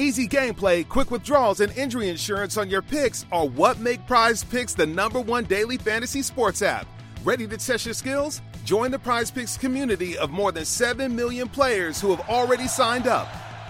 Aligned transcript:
Easy 0.00 0.28
gameplay, 0.28 0.88
quick 0.88 1.10
withdrawals, 1.10 1.58
and 1.58 1.76
injury 1.76 2.08
insurance 2.08 2.56
on 2.56 2.70
your 2.70 2.82
picks 2.82 3.26
are 3.32 3.48
what 3.48 3.80
make 3.80 4.06
Prize 4.06 4.44
Picks 4.44 4.72
the 4.72 4.86
number 4.86 5.20
one 5.20 5.42
daily 5.42 5.76
fantasy 5.76 6.22
sports 6.22 6.62
app. 6.62 6.86
Ready 7.24 7.48
to 7.48 7.56
test 7.56 7.84
your 7.84 7.94
skills? 7.94 8.40
Join 8.64 8.92
the 8.92 8.98
Prize 9.00 9.28
Picks 9.32 9.56
community 9.56 10.16
of 10.16 10.30
more 10.30 10.52
than 10.52 10.64
7 10.64 11.16
million 11.16 11.48
players 11.48 12.00
who 12.00 12.14
have 12.14 12.28
already 12.30 12.68
signed 12.68 13.08
up. 13.08 13.26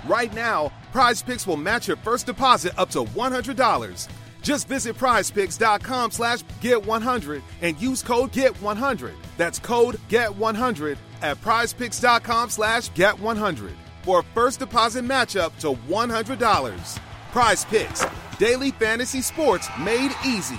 Right 0.06 0.30
now, 0.34 0.70
Prize 0.92 1.22
Picks 1.22 1.46
will 1.46 1.56
match 1.56 1.88
your 1.88 1.96
first 1.96 2.26
deposit 2.26 2.78
up 2.78 2.90
to 2.90 3.04
$100. 3.04 4.08
Just 4.42 4.68
visit 4.68 4.98
prizepicks.com 4.98 6.10
slash 6.10 6.42
get100 6.60 7.40
and 7.62 7.80
use 7.80 8.02
code 8.02 8.32
GET100. 8.32 9.14
That's 9.38 9.58
code 9.58 9.94
GET100 10.10 10.98
at 11.22 11.40
prizepicks.com 11.40 12.50
slash 12.50 12.90
get100 12.90 13.72
for 14.08 14.20
a 14.20 14.24
first 14.32 14.58
deposit 14.58 15.04
matchup 15.04 15.54
to 15.58 15.74
$100. 15.86 16.98
Prize 17.30 17.64
Picks, 17.66 18.06
daily 18.38 18.70
fantasy 18.70 19.20
sports 19.20 19.68
made 19.78 20.10
easy. 20.24 20.58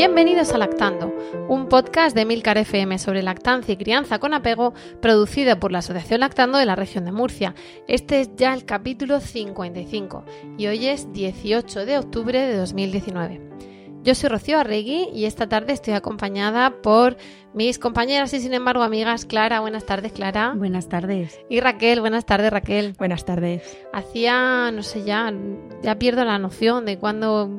Bienvenidos 0.00 0.54
a 0.54 0.56
Lactando, 0.56 1.14
un 1.46 1.68
podcast 1.68 2.16
de 2.16 2.24
Milcar 2.24 2.56
FM 2.56 2.98
sobre 2.98 3.22
lactancia 3.22 3.74
y 3.74 3.76
crianza 3.76 4.18
con 4.18 4.32
apego, 4.32 4.72
producido 5.02 5.60
por 5.60 5.72
la 5.72 5.80
Asociación 5.80 6.20
Lactando 6.20 6.56
de 6.56 6.64
la 6.64 6.74
región 6.74 7.04
de 7.04 7.12
Murcia. 7.12 7.54
Este 7.86 8.22
es 8.22 8.34
ya 8.34 8.54
el 8.54 8.64
capítulo 8.64 9.20
55 9.20 10.24
y 10.56 10.68
hoy 10.68 10.86
es 10.86 11.12
18 11.12 11.84
de 11.84 11.98
octubre 11.98 12.40
de 12.40 12.56
2019. 12.56 13.42
Yo 14.02 14.14
soy 14.14 14.30
Rocío 14.30 14.58
Arregui 14.58 15.10
y 15.12 15.26
esta 15.26 15.46
tarde 15.46 15.74
estoy 15.74 15.92
acompañada 15.92 16.80
por 16.80 17.18
mis 17.52 17.78
compañeras 17.78 18.32
y 18.32 18.40
sin 18.40 18.54
embargo 18.54 18.82
amigas 18.82 19.26
Clara. 19.26 19.60
Buenas 19.60 19.84
tardes, 19.84 20.12
Clara. 20.12 20.54
Buenas 20.56 20.88
tardes. 20.88 21.38
Y 21.50 21.60
Raquel. 21.60 22.00
Buenas 22.00 22.24
tardes, 22.24 22.50
Raquel. 22.50 22.94
Buenas 22.96 23.26
tardes. 23.26 23.78
Hacía, 23.92 24.70
no 24.70 24.82
sé, 24.82 25.04
ya, 25.04 25.30
ya 25.82 25.98
pierdo 25.98 26.24
la 26.24 26.38
noción 26.38 26.86
de 26.86 26.96
cuándo, 26.96 27.50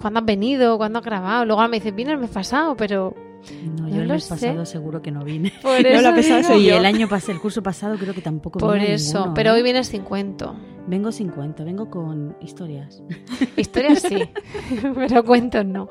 cuándo 0.00 0.20
has 0.20 0.26
venido, 0.26 0.78
cuándo 0.78 1.00
has 1.00 1.04
grabado. 1.04 1.44
Luego 1.44 1.68
me 1.68 1.76
dices, 1.76 1.94
vine 1.94 2.12
el 2.12 2.18
mes 2.18 2.30
pasado, 2.30 2.76
pero 2.78 3.14
no, 3.76 3.88
yo 3.88 4.02
el 4.02 4.08
mes 4.08 4.28
pasado 4.28 4.64
seguro 4.66 5.02
que 5.02 5.10
no 5.10 5.24
vine. 5.24 5.52
Por 5.62 5.86
eso 5.86 6.02
no, 6.10 6.50
lo 6.50 6.56
y 6.58 6.70
el 6.70 6.84
año 6.84 7.08
pasado, 7.08 7.32
el 7.32 7.40
curso 7.40 7.62
pasado 7.62 7.96
creo 7.96 8.14
que 8.14 8.20
tampoco 8.20 8.58
Por 8.58 8.74
vine 8.74 8.94
eso, 8.94 9.18
ninguno, 9.18 9.34
pero 9.34 9.50
¿eh? 9.50 9.52
hoy 9.54 9.62
vienes 9.62 9.88
sin 9.88 10.02
cuento. 10.02 10.56
Vengo 10.86 11.12
sin 11.12 11.28
cuento, 11.28 11.64
vengo 11.64 11.88
con 11.90 12.36
historias. 12.40 13.02
Historias 13.56 14.00
sí, 14.00 14.28
pero 14.94 15.24
cuentos 15.24 15.64
no. 15.64 15.88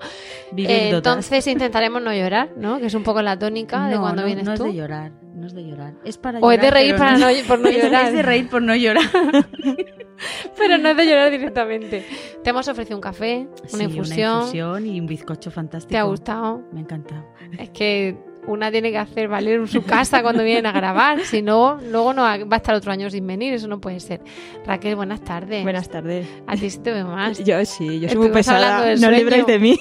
Eh, 0.57 0.89
entonces 0.93 1.45
intentaremos 1.47 2.01
no 2.01 2.13
llorar, 2.13 2.51
¿no? 2.57 2.79
Que 2.79 2.87
es 2.87 2.93
un 2.95 3.03
poco 3.03 3.21
la 3.21 3.37
tónica 3.37 3.87
de 3.87 3.95
No, 3.95 4.01
cuando 4.01 4.23
no, 4.23 4.25
vienes 4.25 4.45
no 4.45 4.55
tú. 4.55 4.65
es 4.65 4.71
de 4.71 4.77
llorar, 4.77 5.11
no 5.39 5.47
es 5.47 5.53
de 5.53 5.63
llorar. 5.63 5.93
Es 6.03 6.17
para 6.17 6.39
O 6.39 6.51
es 6.51 6.61
de 6.61 6.69
reír 6.69 6.95
para 6.95 7.17
no, 7.17 7.27
por 7.47 7.59
no 7.59 7.69
llorar. 7.71 8.07
Es 8.07 8.13
de 8.13 8.21
reír 8.21 8.49
por 8.49 8.61
no 8.61 8.75
llorar. 8.75 9.03
Pero 10.57 10.77
no 10.77 10.89
es 10.89 10.97
de 10.97 11.05
llorar 11.05 11.31
directamente. 11.31 12.05
Te 12.43 12.49
hemos 12.49 12.67
ofrecido 12.67 12.97
un 12.97 13.01
café, 13.01 13.47
una 13.47 13.67
Sí, 13.69 13.83
infusión. 13.83 14.31
Una 14.31 14.39
infusión 14.41 14.85
y 14.85 14.99
un 14.99 15.07
bizcocho 15.07 15.49
fantástico. 15.49 15.91
¿Te 15.91 15.97
ha 15.97 16.03
gustado? 16.03 16.61
Me 16.73 16.79
ha 16.79 16.83
encantado. 16.83 17.25
Es 17.57 17.69
que 17.69 18.17
una 18.49 18.71
tiene 18.71 18.91
que 18.91 18.97
hacer 18.97 19.27
valer 19.27 19.67
su 19.67 19.83
casa 19.83 20.21
cuando 20.21 20.43
vienen 20.43 20.65
a 20.65 20.71
grabar, 20.71 21.21
si 21.21 21.41
no, 21.41 21.79
luego 21.81 22.13
no 22.13 22.23
va 22.23 22.33
a 22.33 22.55
estar 22.55 22.75
otro 22.75 22.91
año 22.91 23.09
sin 23.09 23.25
venir, 23.25 23.53
eso 23.53 23.67
no 23.67 23.79
puede 23.79 23.99
ser. 23.99 24.21
Raquel, 24.65 24.95
buenas 24.95 25.21
tardes. 25.23 25.63
Buenas 25.63 25.89
tardes. 25.89 26.27
A 26.47 26.55
ti 26.55 26.69
sí 26.69 26.79
te 26.79 26.91
veo 26.91 27.07
más. 27.07 27.43
Yo 27.43 27.63
sí, 27.65 27.99
yo 27.99 28.09
soy 28.09 28.17
muy 28.17 28.29
pesada. 28.29 28.91
No 28.91 28.97
sueño. 28.97 29.17
libréis 29.17 29.45
de 29.45 29.59
mí. 29.59 29.79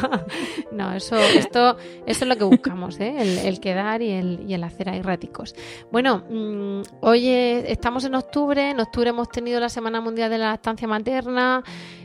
no, 0.72 0.92
eso, 0.94 1.16
esto, 1.16 1.76
eso 2.06 2.24
es 2.24 2.28
lo 2.28 2.36
que 2.36 2.44
buscamos, 2.44 2.98
¿eh? 3.00 3.14
el, 3.18 3.38
el 3.38 3.60
quedar 3.60 4.02
y 4.02 4.10
el, 4.10 4.44
y 4.48 4.54
el 4.54 4.64
hacer 4.64 4.88
ahí 4.88 5.02
raticos. 5.02 5.54
Bueno, 5.92 6.24
mm, 6.30 6.82
hoy 7.00 7.28
eh, 7.28 7.70
estamos 7.70 8.04
en 8.04 8.14
octubre, 8.14 8.70
en 8.70 8.80
octubre 8.80 9.10
hemos 9.10 9.28
tenido 9.28 9.60
la 9.60 9.68
Semana 9.68 10.00
Mundial 10.00 10.30
de 10.30 10.38
la 10.38 10.50
Lactancia 10.50 10.88
Materna. 10.88 11.62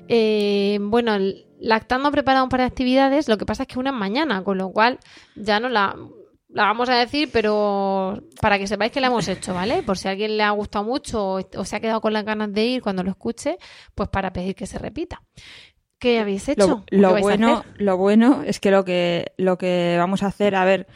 Eh, 0.08 0.78
bueno, 0.82 1.18
Lactando 1.60 2.10
ha 2.10 2.12
preparado 2.12 2.44
un 2.44 2.50
par 2.50 2.60
de 2.60 2.68
actividades, 2.68 3.28
lo 3.28 3.38
que 3.38 3.46
pasa 3.46 3.64
es 3.64 3.68
que 3.68 3.80
una 3.80 3.92
es 3.92 3.96
mañana, 3.96 4.44
con 4.44 4.58
lo 4.58 4.70
cual 4.72 5.00
ya 5.36 5.60
no 5.60 5.70
la, 5.70 5.96
la 6.50 6.64
vamos 6.64 6.90
a 6.90 6.96
decir, 6.96 7.30
pero 7.32 8.22
para 8.42 8.60
que 8.60 8.68
sepáis 8.68 8.92
que 8.92 9.02
la 9.02 9.08
hemos 9.08 9.28
hecho, 9.28 9.54
¿vale? 9.54 9.82
Por 9.84 9.98
si 9.98 10.08
a 10.08 10.12
alguien 10.12 10.38
le 10.38 10.44
ha 10.44 10.52
gustado 10.52 10.86
mucho 10.86 11.36
o, 11.36 11.40
o 11.58 11.66
se 11.66 11.76
ha 11.76 11.80
quedado 11.80 12.02
con 12.02 12.14
las 12.14 12.26
ganas 12.26 12.52
de 12.54 12.66
ir 12.66 12.82
cuando 12.82 13.04
lo 13.04 13.12
escuche, 13.12 13.58
pues 13.94 14.10
para 14.10 14.32
pedir 14.34 14.56
que 14.56 14.68
se 14.68 14.78
repita. 14.78 15.22
¿Qué 15.98 16.20
habéis 16.20 16.50
hecho? 16.50 16.68
Lo, 16.68 16.76
¿O 16.76 16.86
qué 16.86 16.98
lo 16.98 17.20
bueno, 17.20 17.64
lo 17.78 17.98
bueno 17.98 18.44
es 18.46 18.60
que 18.60 18.70
lo 18.70 18.84
que 18.84 19.32
lo 19.38 19.58
que 19.58 19.96
vamos 19.98 20.24
a 20.24 20.28
hacer, 20.28 20.56
a 20.56 20.66
ver, 20.66 20.88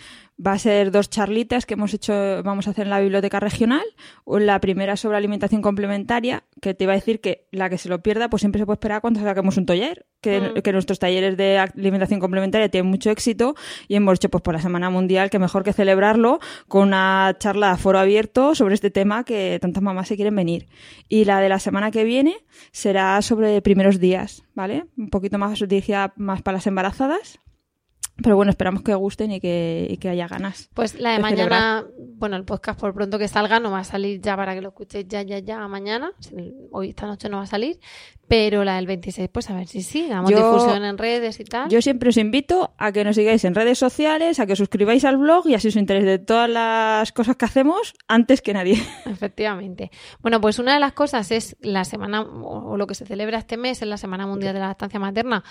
va 0.45 0.53
a 0.53 0.59
ser 0.59 0.91
dos 0.91 1.09
charlitas 1.09 1.65
que 1.65 1.73
hemos 1.73 1.93
hecho, 1.93 2.13
vamos 2.43 2.67
a 2.67 2.71
hacer 2.71 2.85
en 2.85 2.91
la 2.91 2.99
biblioteca 2.99 3.39
regional. 3.39 3.83
La 4.25 4.59
primera 4.61 4.95
sobre 4.95 5.17
alimentación 5.17 5.61
complementaria, 5.61 6.43
que 6.61 6.73
te 6.73 6.85
iba 6.85 6.93
a 6.93 6.95
decir 6.95 7.19
que 7.19 7.47
la 7.51 7.69
que 7.69 7.77
se 7.77 7.89
lo 7.89 8.01
pierda, 8.01 8.29
pues 8.29 8.41
siempre 8.41 8.59
se 8.59 8.65
puede 8.65 8.75
esperar 8.75 9.01
cuando 9.01 9.19
saquemos 9.19 9.57
un 9.57 9.65
taller, 9.65 10.05
que, 10.21 10.39
Mm. 10.39 10.61
que 10.61 10.71
nuestros 10.71 10.99
talleres 10.99 11.35
de 11.37 11.57
alimentación 11.57 12.19
complementaria 12.19 12.69
tienen 12.69 12.89
mucho 12.89 13.09
éxito 13.09 13.55
y 13.87 13.95
hemos 13.95 14.15
hecho 14.15 14.29
pues 14.29 14.41
por 14.41 14.53
la 14.53 14.61
Semana 14.61 14.89
Mundial 14.89 15.29
que 15.29 15.39
mejor 15.39 15.63
que 15.63 15.73
celebrarlo 15.73 16.39
con 16.67 16.87
una 16.89 17.35
charla 17.39 17.71
a 17.71 17.77
foro 17.77 17.99
abierto 17.99 18.55
sobre 18.55 18.75
este 18.75 18.91
tema 18.91 19.23
que 19.23 19.59
tantas 19.61 19.83
mamás 19.83 20.07
se 20.07 20.15
quieren 20.15 20.35
venir. 20.35 20.67
Y 21.07 21.25
la 21.25 21.39
de 21.41 21.49
la 21.49 21.59
semana 21.59 21.91
que 21.91 22.03
viene 22.03 22.35
será 22.71 23.21
sobre 23.21 23.61
primeros 23.61 23.99
días, 23.99 24.43
¿vale? 24.55 24.85
Un 24.97 25.09
poquito 25.09 25.37
más 25.37 25.59
dirigida 25.59 26.13
más 26.15 26.41
para 26.41 26.57
las 26.57 26.67
embarazadas. 26.67 27.39
Pero 28.21 28.35
bueno, 28.35 28.51
esperamos 28.51 28.83
que 28.83 28.93
gusten 28.95 29.31
y 29.31 29.39
que, 29.39 29.87
y 29.89 29.97
que 29.97 30.09
haya 30.09 30.27
ganas. 30.27 30.69
Pues 30.73 30.99
la 30.99 31.11
de 31.11 31.17
de 31.17 31.21
mañana, 31.21 31.85
bueno, 32.15 32.35
el 32.35 32.43
podcast 32.43 32.79
por 32.79 32.93
pronto 32.93 33.17
que 33.17 33.27
salga 33.27 33.59
no 33.59 33.71
va 33.71 33.79
a 33.79 33.83
salir 33.83 34.21
ya 34.21 34.35
para 34.35 34.53
que 34.55 34.61
lo 34.61 34.69
escuchéis 34.69 35.07
ya, 35.07 35.21
ya, 35.21 35.39
ya 35.39 35.67
mañana. 35.67 36.11
Hoy, 36.71 36.89
esta 36.89 37.07
noche 37.07 37.29
no 37.29 37.37
va 37.37 37.43
a 37.43 37.47
salir. 37.47 37.79
Pero 38.29 38.63
la 38.63 38.75
del 38.75 38.85
26, 38.85 39.27
pues 39.29 39.49
a 39.49 39.55
ver 39.55 39.67
si 39.67 39.81
sí, 39.81 40.07
damos 40.07 40.29
Yo- 40.31 40.37
difusión 40.37 40.85
en 40.85 40.97
redes 40.97 41.39
y 41.39 41.43
tal. 41.43 41.67
Yo 41.69 41.81
siempre 41.81 42.09
os 42.09 42.17
invito 42.17 42.73
a 42.77 42.91
que 42.91 43.03
nos 43.03 43.15
sigáis 43.15 43.43
en 43.43 43.55
redes 43.55 43.79
sociales, 43.79 44.39
a 44.39 44.45
que 44.45 44.53
os 44.53 44.59
suscribáis 44.59 45.03
al 45.03 45.17
blog 45.17 45.47
y 45.47 45.55
así 45.55 45.67
os 45.69 45.75
enteréis 45.75 46.05
de 46.05 46.19
todas 46.19 46.47
las 46.49 47.11
cosas 47.11 47.35
que 47.37 47.45
hacemos 47.45 47.95
antes 48.07 48.41
que 48.41 48.53
nadie. 48.53 48.75
Efectivamente. 49.05 49.89
Bueno, 50.19 50.39
pues 50.39 50.59
una 50.59 50.75
de 50.75 50.79
las 50.79 50.93
cosas 50.93 51.31
es 51.31 51.57
la 51.59 51.83
semana, 51.83 52.21
o 52.21 52.69
o 52.69 52.77
lo 52.77 52.85
que 52.85 52.93
se 52.93 53.05
celebra 53.07 53.39
este 53.39 53.57
mes, 53.57 53.81
es 53.81 53.87
la 53.87 53.97
Semana 53.97 54.27
Mundial 54.27 54.53
de 54.53 54.59
la 54.59 54.67
Lactancia 54.67 54.99
Materna 54.99 55.43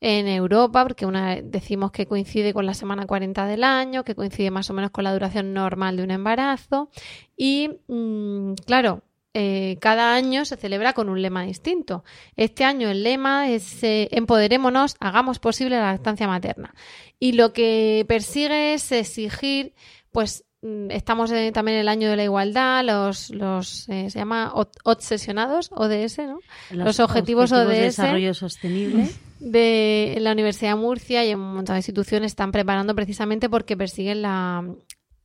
en 0.00 0.26
Europa, 0.26 0.82
porque 0.82 1.06
una 1.06 1.36
decimos 1.40 1.92
que 1.92 2.06
coincide 2.06 2.52
con 2.52 2.66
la 2.66 2.74
semana 2.74 3.06
40 3.06 3.46
del 3.46 3.62
año, 3.62 4.02
que 4.02 4.16
coincide 4.16 4.50
más 4.50 4.68
o 4.70 4.74
menos 4.74 4.90
con 4.90 5.04
la 5.04 5.12
duración 5.12 5.54
normal 5.54 5.96
de 5.96 6.02
un 6.02 6.10
embarazo. 6.10 6.90
Y 7.36 7.70
mm, 7.86 8.54
claro, 8.66 9.03
eh, 9.34 9.76
cada 9.80 10.14
año 10.14 10.44
se 10.44 10.56
celebra 10.56 10.92
con 10.92 11.08
un 11.08 11.20
lema 11.20 11.42
distinto. 11.42 12.04
Este 12.36 12.64
año 12.64 12.88
el 12.88 13.02
lema 13.02 13.50
es 13.50 13.82
eh, 13.82 14.08
empoderémonos, 14.12 14.96
hagamos 15.00 15.38
posible 15.40 15.76
la 15.76 15.92
lactancia 15.92 16.26
materna. 16.28 16.74
Y 17.18 17.32
lo 17.32 17.52
que 17.52 18.04
persigue 18.08 18.74
es 18.74 18.90
exigir, 18.92 19.74
pues 20.12 20.44
mm, 20.62 20.90
estamos 20.92 21.30
en- 21.32 21.52
también 21.52 21.76
en 21.76 21.80
el 21.82 21.88
año 21.88 22.08
de 22.08 22.16
la 22.16 22.24
igualdad, 22.24 22.84
los, 22.84 23.30
los 23.30 23.88
eh, 23.88 24.08
se 24.08 24.18
llama 24.20 24.52
obsesionados, 24.84 25.70
ODS, 25.72 26.18
¿no? 26.18 26.38
Los 26.70 27.00
objetivos 27.00 27.50
de 27.50 27.56
ODS. 27.56 27.68
desarrollo 27.80 28.34
sostenible. 28.34 29.08
de 29.40 30.16
la 30.20 30.32
Universidad 30.32 30.70
de 30.70 30.76
Murcia 30.80 31.24
y 31.24 31.30
en 31.30 31.38
de 31.64 31.76
instituciones 31.76 32.32
están 32.32 32.50
preparando 32.52 32.94
precisamente 32.94 33.50
porque 33.50 33.76
persiguen 33.76 34.22
la, 34.22 34.64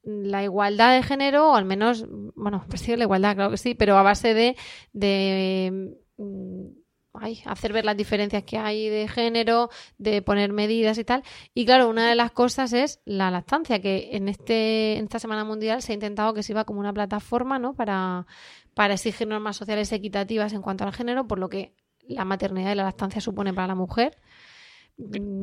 la 0.09 0.44
igualdad 0.44 0.95
de 0.95 1.03
género, 1.03 1.51
o 1.51 1.56
al 1.56 1.65
menos, 1.65 2.06
bueno, 2.35 2.65
persiguen 2.69 3.00
la 3.00 3.06
igualdad, 3.06 3.35
claro 3.35 3.51
que 3.51 3.57
sí, 3.57 3.75
pero 3.75 3.97
a 3.97 4.03
base 4.03 4.33
de, 4.33 4.56
de 4.94 5.95
mm, 6.17 6.65
ay, 7.13 7.41
hacer 7.45 7.73
ver 7.73 7.85
las 7.85 7.97
diferencias 7.97 8.44
que 8.44 8.57
hay 8.57 8.89
de 8.89 9.07
género, 9.07 9.69
de 9.97 10.21
poner 10.21 10.51
medidas 10.53 10.97
y 10.97 11.03
tal. 11.03 11.23
Y 11.53 11.65
claro, 11.65 11.89
una 11.89 12.07
de 12.09 12.15
las 12.15 12.31
cosas 12.31 12.73
es 12.73 13.01
la 13.06 13.29
lactancia, 13.31 13.81
que 13.81 14.09
en, 14.13 14.29
este, 14.29 14.97
en 14.97 15.03
esta 15.06 15.19
Semana 15.19 15.44
Mundial 15.44 15.81
se 15.81 15.91
ha 15.91 15.95
intentado 15.95 16.33
que 16.33 16.44
sirva 16.44 16.65
como 16.65 16.79
una 16.79 16.94
plataforma 16.94 17.59
¿no? 17.59 17.73
para, 17.73 18.25
para 18.73 18.94
exigir 18.95 19.27
normas 19.27 19.57
sociales 19.57 19.91
equitativas 19.91 20.53
en 20.53 20.61
cuanto 20.61 20.83
al 20.85 20.94
género, 20.94 21.27
por 21.27 21.39
lo 21.39 21.50
que 21.50 21.73
la 22.07 22.25
maternidad 22.25 22.71
y 22.71 22.75
la 22.75 22.83
lactancia 22.85 23.21
supone 23.21 23.53
para 23.53 23.67
la 23.67 23.75
mujer. 23.75 24.17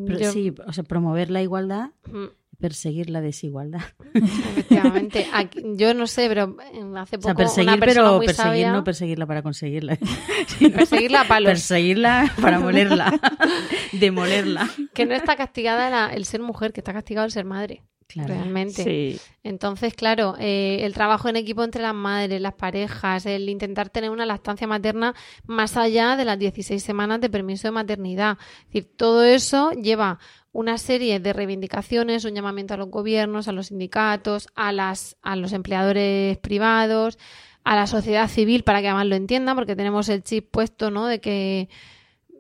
Pero 0.07 0.19
yo- 0.19 0.33
sí, 0.33 0.53
o 0.67 0.73
sea, 0.73 0.85
promover 0.85 1.31
la 1.31 1.43
igualdad, 1.43 1.91
Mm, 2.07 2.27
perseguir 2.61 3.11
la 3.11 3.21
desigualdad. 3.21 3.83
Efectivamente. 4.15 5.27
Aquí- 5.33 5.63
yo 5.77 5.95
no 5.95 6.07
sé, 6.07 6.29
pero 6.29 6.57
eh, 6.73 6.83
hace 6.97 7.17
O 7.17 7.21
poco 7.21 7.29
sea, 7.29 7.35
perseguir, 7.35 7.69
una 7.71 7.79
persona 7.81 8.05
pero 8.07 8.17
muy 8.17 8.27
perseguir, 8.27 8.51
sabia... 8.51 8.73
no 8.73 8.85
perseguirla 8.85 9.27
para 9.27 9.43
conseguirla. 9.43 9.99
sino 10.59 10.77
Perseguirla 10.77 11.21
a 11.23 11.29
palos. 11.29 11.51
Perseguirla 11.51 12.33
para 12.41 12.59
molerla, 12.61 13.21
demolerla. 13.93 14.69
Que 14.95 15.07
no 15.07 15.15
está 15.15 15.37
castigada 15.37 15.91
la- 15.91 16.13
el 16.15 16.25
ser 16.25 16.41
mujer, 16.41 16.73
que 16.73 16.81
está 16.81 16.93
castigado 16.93 17.27
el 17.27 17.33
ser 17.33 17.45
madre. 17.45 17.83
Claro. 18.09 18.35
Realmente. 18.35 18.85
Sí. 18.85 19.21
Entonces, 19.43 19.95
claro, 19.95 20.37
eh, 20.39 20.79
el 20.83 20.95
trabajo 20.95 21.29
en 21.29 21.37
equipo 21.37 21.65
entre 21.65 21.83
las 21.83 21.95
madres, 21.95 22.41
las 22.41 22.55
parejas, 22.55 23.27
el 23.27 23.49
intentar 23.49 23.91
tener 23.91 24.11
una 24.11 24.27
lactancia 24.27 24.67
materna 24.67 25.15
más 25.47 25.77
allá 25.77 26.17
de 26.17 26.25
las 26.25 26.39
16 26.39 26.83
semanas 26.83 27.21
de 27.21 27.31
permiso 27.31 27.69
de 27.69 27.73
maternidad. 27.73 28.39
Es 28.61 28.67
decir, 28.67 28.97
todo 28.97 29.25
eso 29.25 29.73
lleva 29.73 30.19
una 30.53 30.79
serie 30.79 31.21
de 31.21 31.33
reivindicaciones, 31.33 32.25
un 32.25 32.35
llamamiento 32.35 32.75
a 32.75 32.77
los 32.79 32.89
gobiernos, 32.91 33.49
a 33.49 33.53
los 33.53 33.67
sindicatos, 33.67 34.49
a, 34.55 34.73
las, 34.73 35.17
a 35.21 35.37
los 35.37 35.53
empleadores 35.53 36.39
privados, 36.39 37.19
a 37.65 37.75
la 37.75 37.87
sociedad 37.87 38.29
civil 38.29 38.63
para 38.63 38.81
que 38.81 38.89
además 38.89 39.07
lo 39.07 39.17
entiendan, 39.17 39.57
porque 39.57 39.77
tenemos 39.77 40.09
el 40.09 40.23
chip 40.23 40.49
puesto, 40.51 40.91
¿no? 40.91 41.07
De 41.07 41.21
que, 41.21 41.69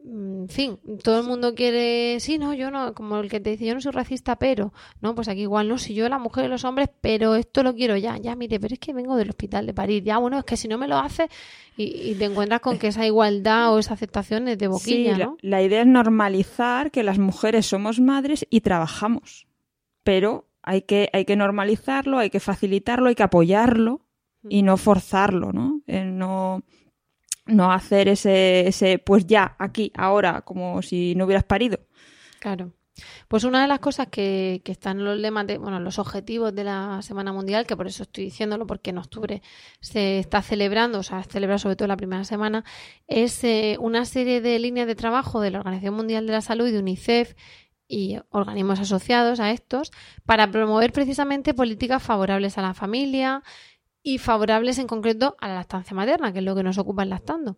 en 0.09 0.49
fin, 0.49 0.79
todo 1.03 1.21
el 1.21 1.27
mundo 1.27 1.55
quiere, 1.55 2.21
sí, 2.21 2.39
no, 2.39 2.55
yo 2.55 2.71
no, 2.71 2.95
como 2.95 3.19
el 3.19 3.29
que 3.29 3.41
te 3.41 3.51
dice, 3.51 3.67
yo 3.67 3.75
no 3.75 3.81
soy 3.81 3.93
racista, 3.93 4.37
pero, 4.37 4.73
no, 5.01 5.15
pues 5.15 5.27
aquí 5.27 5.43
igual 5.43 5.69
no, 5.69 5.79
si 5.79 5.95
yo 5.95 6.09
la 6.09 6.19
mujer 6.19 6.45
y 6.45 6.49
los 6.49 6.65
hombres, 6.65 6.89
pero 7.01 7.35
esto 7.35 7.63
lo 7.65 7.75
quiero 7.75 7.97
ya, 7.97 8.17
ya, 8.17 8.37
mire, 8.37 8.61
pero 8.61 8.75
es 8.75 8.79
que 8.81 8.93
vengo 8.93 9.17
del 9.17 9.31
hospital 9.31 9.67
de 9.67 9.75
París, 9.75 10.03
ya, 10.05 10.19
bueno, 10.19 10.39
es 10.39 10.45
que 10.45 10.57
si 10.57 10.69
no 10.69 10.79
me 10.79 10.87
lo 10.87 10.97
hace 10.97 11.29
y, 11.77 12.11
y 12.11 12.15
te 12.15 12.27
encuentras 12.27 12.61
con 12.61 12.79
que 12.79 12.89
esa 12.89 13.05
igualdad 13.05 13.75
o 13.75 13.79
esa 13.79 13.95
aceptación 13.95 14.47
es 14.49 14.59
de 14.59 14.69
boquilla, 14.69 15.17
Sí, 15.17 15.23
la 15.43 15.63
idea 15.63 15.81
es 15.81 15.87
normalizar 15.87 16.91
que 16.91 17.03
las 17.03 17.19
mujeres 17.19 17.67
somos 17.67 18.01
madres 18.01 18.47
y 18.49 18.61
trabajamos. 18.61 19.47
Pero 20.05 20.49
hay 20.63 20.83
que, 20.83 21.11
hay 21.13 21.25
que 21.25 21.37
normalizarlo, 21.37 22.19
hay 22.19 22.31
que 22.31 22.41
facilitarlo, 22.41 23.09
hay 23.09 23.15
que 23.15 23.25
apoyarlo 23.25 24.07
y 24.49 24.63
no 24.63 24.77
forzarlo, 24.77 25.53
¿no? 25.53 25.83
Eh, 25.87 26.05
no, 26.05 26.63
no 27.47 27.73
hacer 27.73 28.09
ese, 28.09 28.69
ese, 28.69 28.99
pues 28.99 29.27
ya, 29.27 29.57
aquí, 29.59 29.93
ahora, 29.97 30.43
como 30.43 30.83
si 30.83 31.15
no 31.15 31.25
hubieras 31.25 31.45
parido. 31.45 31.79
Claro. 32.41 32.73
Pues 33.29 33.45
una 33.45 33.61
de 33.61 33.69
las 33.69 33.81
cosas 33.81 34.09
que, 34.09 34.63
que 34.65 34.73
están 34.73 34.99
en 34.99 35.05
los 35.05 35.19
lemas 35.19 35.47
de, 35.47 35.59
bueno, 35.59 35.79
los 35.81 35.99
objetivos 35.99 36.55
de 36.55 36.65
la 36.65 37.03
Semana 37.03 37.33
Mundial, 37.33 37.67
que 37.67 37.77
por 37.77 37.87
eso 37.87 38.05
estoy 38.05 38.25
diciéndolo, 38.25 38.67
porque 38.67 38.91
en 38.91 38.99
octubre 38.99 39.43
se 39.81 40.19
está 40.19 40.41
celebrando, 40.41 41.01
o 41.01 41.03
sea, 41.03 41.23
se 41.23 41.31
celebra 41.31 41.59
sobre 41.59 41.77
todo 41.77 41.89
la 41.89 41.97
primera 41.97 42.25
semana, 42.25 42.65
es 43.07 43.45
eh, 43.45 43.77
una 43.81 44.05
serie 44.07 44.41
de 44.41 44.59
líneas 44.59 44.87
de 44.87 44.95
trabajo 44.95 45.41
de 45.41 45.51
la 45.51 45.59
Organización 45.59 45.95
Mundial 45.95 46.27
de 46.27 46.33
la 46.33 46.41
Salud 46.41 46.69
y 46.69 46.73
de 46.73 46.79
UNICEF 46.79 47.35
y 47.89 48.19
organismos 48.31 48.81
asociados 48.81 49.41
a 49.41 49.51
estos 49.53 49.93
para 50.25 50.51
promover 50.51 50.93
precisamente 50.93 51.55
políticas 51.55 52.03
favorables 52.03 52.59
a 52.59 52.63
la 52.63 52.75
familia 52.75 53.43
y 54.07 54.19
favorables 54.19 54.79
en 54.79 54.87
concreto 54.87 55.35
a 55.41 55.49
la 55.49 55.55
lactancia 55.55 55.93
materna, 55.97 56.33
que 56.33 56.39
es 56.39 56.45
lo 56.45 56.55
que 56.55 56.63
nos 56.63 56.79
ocupa 56.79 57.03
el 57.03 57.11
lactando 57.11 57.57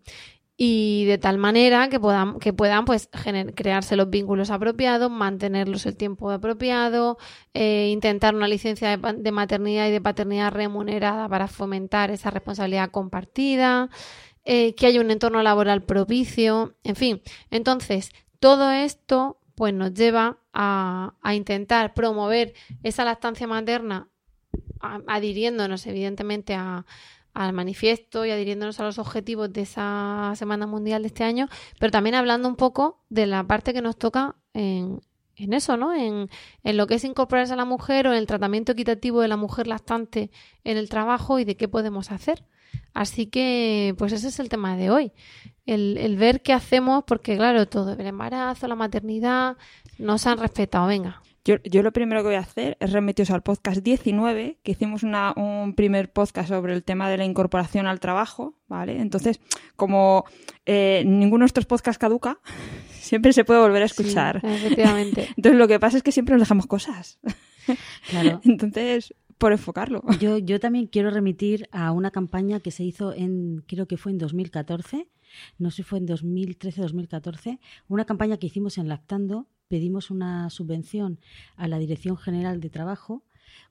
y 0.56 1.04
de 1.04 1.18
tal 1.18 1.36
manera 1.36 1.90
que 1.90 2.00
puedan, 2.00 2.38
que 2.38 2.54
puedan 2.54 2.86
pues 2.86 3.10
crearse 3.54 3.96
los 3.96 4.08
vínculos 4.08 4.50
apropiados, 4.50 5.10
mantenerlos 5.10 5.84
el 5.84 5.98
tiempo 5.98 6.30
apropiado, 6.30 7.18
eh, 7.52 7.90
intentar 7.92 8.34
una 8.34 8.48
licencia 8.48 8.96
de, 8.96 9.30
maternidad 9.30 9.88
y 9.88 9.90
de 9.90 10.00
paternidad 10.00 10.50
remunerada 10.50 11.28
para 11.28 11.48
fomentar 11.48 12.10
esa 12.10 12.30
responsabilidad 12.30 12.90
compartida, 12.90 13.90
eh, 14.46 14.74
que 14.74 14.86
haya 14.86 15.02
un 15.02 15.10
entorno 15.10 15.42
laboral 15.42 15.82
propicio, 15.82 16.76
en 16.82 16.96
fin. 16.96 17.20
Entonces, 17.50 18.10
todo 18.40 18.70
esto 18.70 19.38
pues 19.54 19.74
nos 19.74 19.92
lleva 19.92 20.38
a, 20.54 21.14
a 21.20 21.34
intentar 21.34 21.92
promover 21.92 22.54
esa 22.82 23.04
lactancia 23.04 23.46
materna 23.46 24.08
adhiriéndonos 24.80 25.86
evidentemente 25.86 26.54
a, 26.54 26.84
al 27.34 27.52
manifiesto 27.52 28.24
y 28.24 28.30
adhiriéndonos 28.30 28.80
a 28.80 28.84
los 28.84 28.98
objetivos 28.98 29.52
de 29.52 29.62
esa 29.62 30.32
Semana 30.34 30.66
Mundial 30.66 31.02
de 31.02 31.08
este 31.08 31.24
año, 31.24 31.48
pero 31.78 31.92
también 31.92 32.16
hablando 32.16 32.48
un 32.48 32.56
poco 32.56 33.00
de 33.10 33.26
la 33.26 33.44
parte 33.44 33.72
que 33.72 33.82
nos 33.82 33.96
toca 33.96 34.34
en, 34.54 35.00
eso, 35.36 35.76
¿no? 35.76 35.94
En, 35.94 36.28
en 36.64 36.76
lo 36.76 36.88
que 36.88 36.94
es 36.94 37.04
incorporarse 37.04 37.52
a 37.52 37.56
la 37.56 37.64
mujer 37.64 38.08
o 38.08 38.12
en 38.12 38.18
el 38.18 38.26
tratamiento 38.26 38.72
equitativo 38.72 39.20
de 39.20 39.28
la 39.28 39.36
mujer 39.36 39.68
lactante 39.68 40.32
en 40.64 40.76
el 40.78 40.88
trabajo 40.88 41.38
y 41.38 41.44
de 41.44 41.56
qué 41.56 41.68
podemos 41.68 42.10
hacer. 42.10 42.44
Así 42.92 43.26
que, 43.26 43.94
pues 43.98 44.12
ese 44.12 44.28
es 44.28 44.40
el 44.40 44.48
tema 44.48 44.76
de 44.76 44.90
hoy. 44.90 45.12
El, 45.64 45.96
el 45.98 46.16
ver 46.16 46.42
qué 46.42 46.52
hacemos, 46.52 47.04
porque 47.04 47.36
claro, 47.36 47.68
todo, 47.68 47.92
el 47.92 48.06
embarazo, 48.06 48.66
la 48.66 48.74
maternidad, 48.74 49.56
no 49.98 50.18
se 50.18 50.28
han 50.28 50.38
respetado. 50.38 50.88
Venga, 50.88 51.22
Yo, 51.48 51.56
yo 51.64 51.82
lo 51.82 51.92
primero 51.94 52.20
que 52.20 52.26
voy 52.26 52.34
a 52.34 52.40
hacer 52.40 52.76
es 52.78 52.92
remitiros 52.92 53.30
al 53.30 53.42
podcast 53.42 53.78
19, 53.82 54.58
que 54.62 54.72
hicimos 54.72 55.02
una- 55.02 55.32
un 55.34 55.72
primer 55.74 56.12
podcast 56.12 56.50
sobre 56.50 56.74
el 56.74 56.84
tema 56.84 57.08
de 57.08 57.16
la 57.16 57.24
incorporación 57.24 57.86
al 57.86 58.00
trabajo, 58.00 58.58
¿vale? 58.68 59.00
Entonces, 59.00 59.40
como 59.74 60.24
eh, 60.66 61.04
ninguno 61.06 61.44
de 61.44 61.46
estos 61.46 61.64
podcasts 61.64 61.98
caduca, 61.98 62.38
siempre 62.90 63.32
se 63.32 63.44
puede 63.46 63.60
volver 63.60 63.80
a 63.80 63.86
escuchar. 63.86 64.42
efectivamente. 64.44 65.28
Entonces, 65.38 65.58
lo 65.58 65.66
que 65.68 65.80
pasa 65.80 65.96
es 65.96 66.02
que 66.02 66.12
siempre 66.12 66.34
nos 66.34 66.42
dejamos 66.42 66.66
cosas. 66.66 67.18
Claro. 68.10 68.40
Entonces, 68.44 69.14
por 69.38 69.52
enfocarlo. 69.52 70.02
Yo, 70.20 70.36
yo 70.38 70.58
también 70.60 70.86
quiero 70.86 71.10
remitir 71.10 71.68
a 71.72 71.92
una 71.92 72.10
campaña 72.10 72.60
que 72.60 72.70
se 72.70 72.82
hizo 72.84 73.12
en, 73.14 73.62
creo 73.66 73.86
que 73.86 73.96
fue 73.96 74.12
en 74.12 74.18
2014, 74.18 75.06
no 75.58 75.70
sé 75.70 75.76
si 75.76 75.82
fue 75.84 75.98
en 75.98 76.06
2013-2014, 76.08 77.58
una 77.88 78.04
campaña 78.04 78.36
que 78.38 78.46
hicimos 78.46 78.78
en 78.78 78.88
Lactando, 78.88 79.46
pedimos 79.68 80.10
una 80.10 80.50
subvención 80.50 81.18
a 81.56 81.68
la 81.68 81.78
Dirección 81.78 82.16
General 82.16 82.60
de 82.60 82.70
Trabajo, 82.70 83.22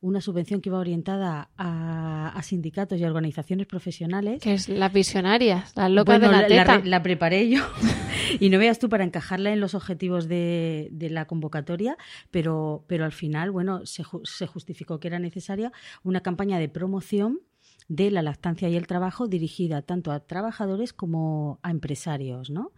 una 0.02 0.22
subvención 0.22 0.62
que 0.62 0.70
iba 0.70 0.80
orientada 0.80 1.50
a, 1.58 2.30
a 2.30 2.44
sindicatos 2.44 3.00
y 3.00 3.04
a 3.04 3.08
organizaciones 3.08 3.68
profesionales. 3.68 4.42
Que 4.42 4.54
es 4.54 4.70
las 4.70 4.94
visionarias, 4.94 5.74
las 5.76 5.90
locas 5.92 6.20
Bueno, 6.20 6.36
de 6.38 6.42
la 6.42 6.48
teta. 6.48 6.82
la 6.86 7.02
preparé 7.04 7.50
yo 7.50 7.64
y 8.40 8.50
no 8.50 8.60
veas 8.60 8.80
tú 8.80 8.90
para 8.90 9.04
encajarla 9.04 9.52
en 9.52 9.60
los 9.60 9.74
objetivos 9.76 10.28
de, 10.28 10.90
de 10.92 11.10
la 11.10 11.26
convocatoria, 11.26 11.98
pero, 12.32 12.84
pero 12.88 13.06
al 13.06 13.12
final, 13.12 13.52
bueno, 13.52 13.86
se, 13.86 14.04
se 14.24 14.48
justificó 14.48 15.00
que 15.00 15.08
era 15.08 15.20
necesaria 15.20 15.72
una 16.04 16.22
campaña 16.22 16.60
de 16.60 16.70
promoción 16.70 17.40
de 17.88 18.12
la 18.12 18.22
lactancia 18.22 18.70
y 18.70 18.76
el 18.76 18.88
trabajo 18.88 19.28
dirigida 19.28 19.82
tanto 19.82 20.12
a 20.12 20.20
trabajadores 20.20 20.94
como 20.94 21.60
a 21.64 21.72
empresarios, 21.72 22.50
¿no? 22.50 22.74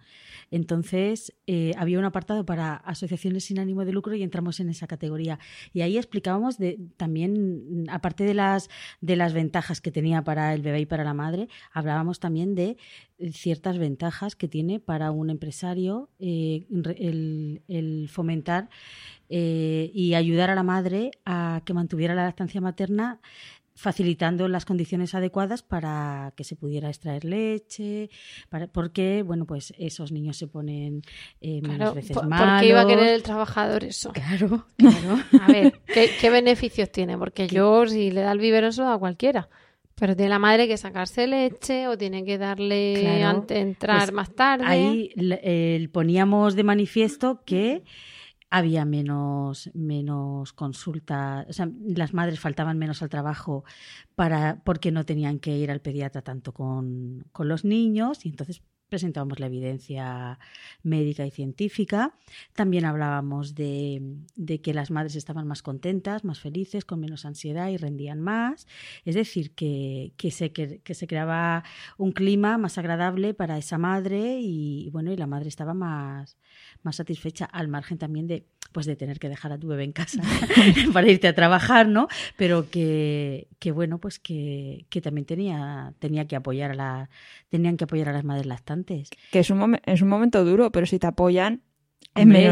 Entonces, 0.52 1.34
eh, 1.48 1.74
había 1.78 2.00
un 2.00 2.06
apartado 2.06 2.46
para 2.46 2.76
asociaciones 2.76 3.46
sin 3.46 3.60
ánimo 3.60 3.86
de 3.86 3.92
lucro 3.92 4.16
y 4.16 4.24
entramos 4.24 4.60
en 4.60 4.70
esa 4.70 4.88
categoría. 4.88 5.40
Y 5.74 5.82
ahí 5.82 5.98
explicábamos 5.98 6.58
de, 6.58 6.80
también, 6.98 7.86
aparte 7.90 8.24
de 8.24 8.34
las, 8.34 8.70
de 9.02 9.16
las 9.16 9.34
ventajas 9.34 9.82
que 9.82 9.92
tenía 9.92 10.24
para 10.24 10.54
el 10.54 10.62
bebé 10.62 10.82
y 10.82 10.86
para 10.86 11.04
la 11.04 11.14
madre, 11.14 11.50
hablábamos 11.72 12.20
también 12.20 12.56
de 12.56 12.78
ciertas 13.32 13.78
ventajas 13.78 14.36
que 14.36 14.48
tiene 14.48 14.80
para 14.80 15.12
un 15.12 15.30
empresario 15.30 16.10
eh, 16.20 16.66
el 16.70 18.10
fomentar 18.10 18.70
eh, 19.32 19.92
y 19.94 20.16
ayudar 20.16 20.50
a 20.50 20.56
la 20.56 20.64
madre 20.64 21.12
a 21.24 21.62
que 21.64 21.76
mantuviera 21.76 22.16
la 22.16 22.24
lactancia 22.24 22.62
materna 22.62 23.22
facilitando 23.80 24.48
las 24.50 24.66
condiciones 24.66 25.16
adecuadas 25.16 25.64
para 25.64 26.34
que 26.36 26.44
se 26.44 26.58
pudiera 26.58 26.90
extraer 26.90 27.24
leche, 27.24 28.10
para, 28.50 28.68
porque, 28.68 29.24
bueno, 29.26 29.46
pues 29.46 29.74
esos 29.78 30.12
niños 30.12 30.36
se 30.36 30.48
ponen 30.48 31.02
eh, 31.40 31.62
menos 31.62 31.78
Claro, 31.78 31.94
veces 31.94 32.12
por- 32.18 32.28
malos. 32.28 32.52
¿por 32.52 32.60
qué 32.60 32.68
iba 32.68 32.82
a 32.82 32.88
querer 32.88 33.08
el 33.16 33.24
trabajador 33.24 33.86
eso? 33.86 34.12
Claro, 34.12 34.66
claro. 34.78 35.18
A 35.42 35.48
ver, 35.52 35.74
¿qué, 35.94 36.10
qué 36.20 36.30
beneficios 36.30 36.92
tiene? 36.92 37.18
Porque 37.18 37.48
yo, 37.48 37.86
si 37.88 38.12
le 38.12 38.22
da 38.22 38.34
el 38.34 38.40
biberón, 38.40 38.74
se 38.74 38.82
lo 38.82 38.88
da 38.88 38.96
a 38.96 39.00
cualquiera. 39.00 39.48
Pero 39.96 40.16
tiene 40.16 40.30
la 40.30 40.40
madre 40.40 40.68
que 40.68 40.78
sacarse 40.78 41.28
leche 41.28 41.88
o 41.88 41.98
tiene 41.98 42.24
que 42.24 42.38
darle 42.38 42.96
Claro, 43.00 43.40
antes, 43.40 43.58
entrar 43.58 44.04
pues 44.08 44.14
más 44.14 44.34
tarde. 44.34 44.66
Ahí 44.66 45.12
eh, 45.18 45.88
poníamos 45.92 46.56
de 46.56 46.64
manifiesto 46.64 47.42
que 47.46 47.84
había 48.50 48.86
menos, 48.86 49.70
menos 49.74 50.54
consultas, 50.54 51.46
o 51.50 51.54
sea, 51.54 51.70
las 51.86 52.14
madres 52.14 52.40
faltaban 52.40 52.78
menos 52.78 53.02
al 53.02 53.10
trabajo 53.10 53.64
para, 54.16 54.62
porque 54.64 54.92
no 54.92 55.06
tenían 55.06 55.40
que 55.40 55.58
ir 55.58 55.72
al 55.72 55.82
pediatra 55.82 56.22
tanto 56.22 56.54
con, 56.54 57.26
con 57.32 57.48
los 57.48 57.64
niños 57.64 58.26
y 58.26 58.30
entonces 58.30 58.64
presentábamos 58.90 59.40
la 59.40 59.46
evidencia 59.46 60.40
médica 60.84 61.26
y 61.26 61.32
científica. 61.32 62.14
También 62.54 62.86
hablábamos 62.86 63.56
de, 63.56 64.02
de 64.36 64.62
que 64.62 64.74
las 64.74 64.92
madres 64.92 65.16
estaban 65.16 65.48
más 65.48 65.62
contentas, 65.62 66.24
más 66.24 66.40
felices, 66.40 66.86
con 66.86 67.00
menos 67.00 67.26
ansiedad 67.26 67.70
y 67.70 67.78
rendían 67.78 68.20
más. 68.20 68.68
Es 69.06 69.16
decir, 69.16 69.52
que, 69.52 70.14
que, 70.18 70.32
se, 70.32 70.52
que, 70.52 70.80
que 70.80 70.94
se 70.94 71.08
creaba 71.08 71.64
un 71.98 72.12
clima 72.12 72.58
más 72.58 72.78
agradable 72.78 73.34
para 73.34 73.58
esa 73.58 73.78
madre 73.78 74.40
y, 74.42 74.90
bueno, 74.92 75.12
y 75.12 75.18
la 75.18 75.28
madre 75.28 75.50
estaba 75.50 75.74
más, 75.74 76.38
más 76.84 76.96
satisfecha 76.98 77.46
al 77.46 77.68
margen 77.68 77.98
también 77.98 78.28
de 78.28 78.46
pues 78.72 78.86
de 78.86 78.96
tener 78.96 79.20
que 79.20 79.30
dejar 79.30 79.52
a 79.52 79.58
tu 79.58 79.68
bebé 79.68 79.84
en 79.84 79.92
casa 79.94 80.22
para 80.94 81.08
irte 81.10 81.28
a 81.28 81.34
trabajar, 81.34 81.88
¿no? 81.88 82.08
Pero 82.38 82.70
que, 82.70 83.48
que 83.60 83.72
bueno, 83.72 83.98
pues 83.98 84.20
que, 84.20 84.86
que 84.90 85.02
también 85.02 85.26
tenía, 85.26 85.94
tenía 86.00 86.28
que 86.28 86.36
apoyar 86.36 86.72
a 86.72 86.76
la, 86.76 87.10
tenían 87.50 87.78
que 87.78 87.86
apoyar 87.86 88.10
a 88.10 88.14
las 88.14 88.24
madres 88.24 88.46
lactantes. 88.46 88.79
Que 89.32 89.40
es 89.40 89.50
un, 89.50 89.60
momen- 89.60 89.82
es 89.86 90.02
un 90.02 90.10
momento 90.10 90.44
duro, 90.44 90.72
pero 90.72 90.86
si 90.86 91.00
te 91.00 91.08
apoyan, 91.08 91.64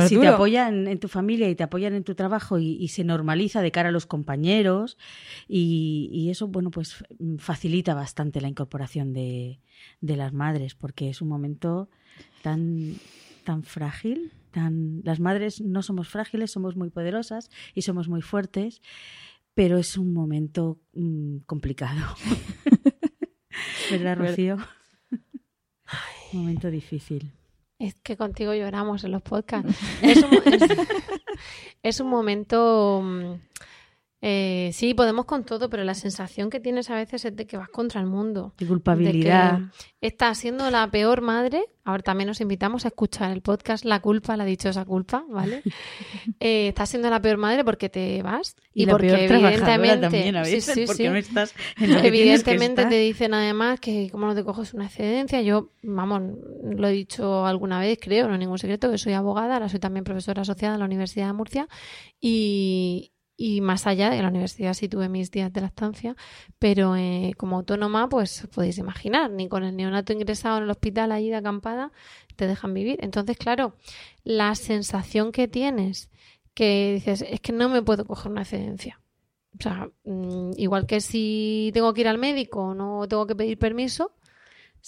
si 0.07 0.17
te 0.19 0.27
apoyan 0.27 0.87
en 0.87 0.99
tu 0.99 1.07
familia 1.07 1.49
y 1.49 1.55
te 1.55 1.63
apoyan 1.63 1.93
en 1.93 2.03
tu 2.03 2.15
trabajo 2.15 2.59
y, 2.59 2.87
se 2.87 3.03
normaliza 3.03 3.61
de 3.61 3.71
cara 3.71 3.89
a 3.89 3.91
los 3.91 4.05
compañeros 4.05 4.97
y, 5.47 6.27
eso, 6.29 6.47
bueno, 6.47 6.71
pues 6.71 7.03
facilita 7.37 7.93
bastante 7.93 8.39
la 8.41 8.47
incorporación 8.47 9.13
de, 9.13 9.59
las 10.01 10.33
madres 10.33 10.75
porque 10.75 11.09
es 11.09 11.21
un 11.21 11.29
momento 11.29 11.89
tan, 12.43 12.95
tan 13.43 13.63
frágil. 13.63 14.31
Tan... 14.51 15.01
Las 15.03 15.19
madres 15.19 15.61
no 15.61 15.81
somos 15.81 16.07
frágiles, 16.07 16.51
somos 16.51 16.75
muy 16.75 16.89
poderosas 16.89 17.49
y 17.73 17.81
somos 17.81 18.07
muy 18.07 18.21
fuertes, 18.21 18.81
pero 19.53 19.77
es 19.77 19.97
un 19.97 20.13
momento 20.13 20.79
mm, 20.93 21.39
complicado. 21.45 22.15
¿Verdad, 23.91 24.17
Rocío? 24.17 24.57
Un 26.33 26.39
momento 26.39 26.69
difícil. 26.69 27.31
Es 27.79 27.93
que 28.01 28.17
contigo 28.17 28.53
lloramos 28.53 29.03
en 29.03 29.11
los 29.11 29.21
podcasts. 29.21 29.77
Es 31.83 31.99
un, 31.99 32.09
momento... 32.09 33.39
Eh, 34.19 34.71
sí, 34.73 34.95
podemos 34.95 35.25
con 35.25 35.43
todo, 35.43 35.69
pero 35.69 35.83
la 35.83 35.93
sensación 35.93 36.49
que 36.49 36.59
tienes 36.59 36.89
a 36.89 36.95
veces 36.95 37.23
es 37.25 37.35
de 37.35 37.45
que 37.45 37.55
vas 37.55 37.69
contra 37.69 38.01
el 38.01 38.07
mundo. 38.07 38.53
De 38.57 38.65
culpabilidad. 38.65 39.59
De 39.59 39.65
que 40.01 40.07
estás 40.07 40.39
siendo 40.39 40.71
la 40.71 40.89
peor 40.89 41.21
madre. 41.21 41.65
Ahora 41.83 42.01
también 42.01 42.27
nos 42.27 42.41
invitamos 42.41 42.83
a 42.85 42.89
escuchar 42.89 43.31
el 43.31 43.41
podcast 43.41 43.85
La 43.85 44.01
culpa, 44.01 44.35
la 44.35 44.43
dichosa 44.43 44.85
culpa, 44.85 45.23
¿vale? 45.29 45.61
eh, 46.39 46.69
estás 46.69 46.89
siendo 46.89 47.09
la 47.09 47.21
peor 47.21 47.37
madre 47.37 47.63
porque 47.63 47.89
te 47.89 48.21
vas 48.23 48.55
y, 48.73 48.87
porque 48.87 49.25
evidentemente 49.25 50.27
evidentemente 52.03 52.85
te 52.87 52.99
dicen 52.99 53.33
además 53.33 53.79
que 53.79 54.09
como 54.11 54.25
no 54.25 54.35
te 54.35 54.43
coges 54.43 54.73
una 54.73 54.87
excedencia, 54.87 55.41
yo, 55.41 55.69
vamos, 55.83 56.23
lo 56.63 56.87
he 56.87 56.91
dicho 56.91 57.45
alguna 57.45 57.79
vez, 57.79 57.99
creo, 58.01 58.27
no 58.27 58.33
es 58.33 58.39
ningún 58.39 58.57
secreto, 58.57 58.91
que 58.91 58.97
soy 58.97 59.13
abogada, 59.13 59.53
ahora 59.53 59.69
soy 59.69 59.79
también 59.79 60.03
profesora 60.03 60.41
asociada 60.41 60.73
en 60.73 60.79
la 60.79 60.85
Universidad 60.85 61.27
de 61.27 61.33
Murcia 61.33 61.69
y, 62.19 63.13
y 63.37 63.61
más 63.61 63.85
allá 63.85 64.09
de 64.09 64.21
la 64.21 64.29
universidad 64.29 64.73
sí 64.73 64.89
tuve 64.89 65.07
mis 65.07 65.29
días 65.29 65.53
de 65.53 65.61
lactancia, 65.61 66.15
pero 66.57 66.95
eh, 66.95 67.33
como 67.37 67.57
autónoma, 67.57 68.09
pues 68.09 68.47
podéis 68.53 68.79
imaginar, 68.79 69.29
ni 69.29 69.47
con 69.47 69.63
el 69.63 69.75
neonato 69.75 70.11
ingresado 70.11 70.57
en 70.57 70.63
el 70.63 70.71
hospital 70.71 71.11
allí 71.11 71.29
de 71.29 71.35
acampada 71.35 71.91
te 72.35 72.47
dejan 72.47 72.73
vivir. 72.73 72.97
Entonces, 73.01 73.37
claro, 73.37 73.75
la 74.23 74.55
sensación 74.55 75.31
que 75.31 75.47
tienes, 75.47 76.09
que 76.55 76.93
dices, 76.95 77.23
es 77.29 77.39
que 77.39 77.53
no 77.53 77.69
me 77.69 77.83
puedo 77.83 78.05
coger 78.05 78.31
una 78.31 78.41
excedencia. 78.41 78.99
O 79.59 79.61
sea, 79.61 79.89
mm, 80.03 80.51
igual 80.57 80.87
que 80.87 80.99
si 81.01 81.69
tengo 81.73 81.93
que 81.93 82.01
ir 82.01 82.07
al 82.07 82.17
médico, 82.17 82.73
no 82.73 83.07
tengo 83.07 83.27
que 83.27 83.35
pedir 83.35 83.57
permiso, 83.59 84.11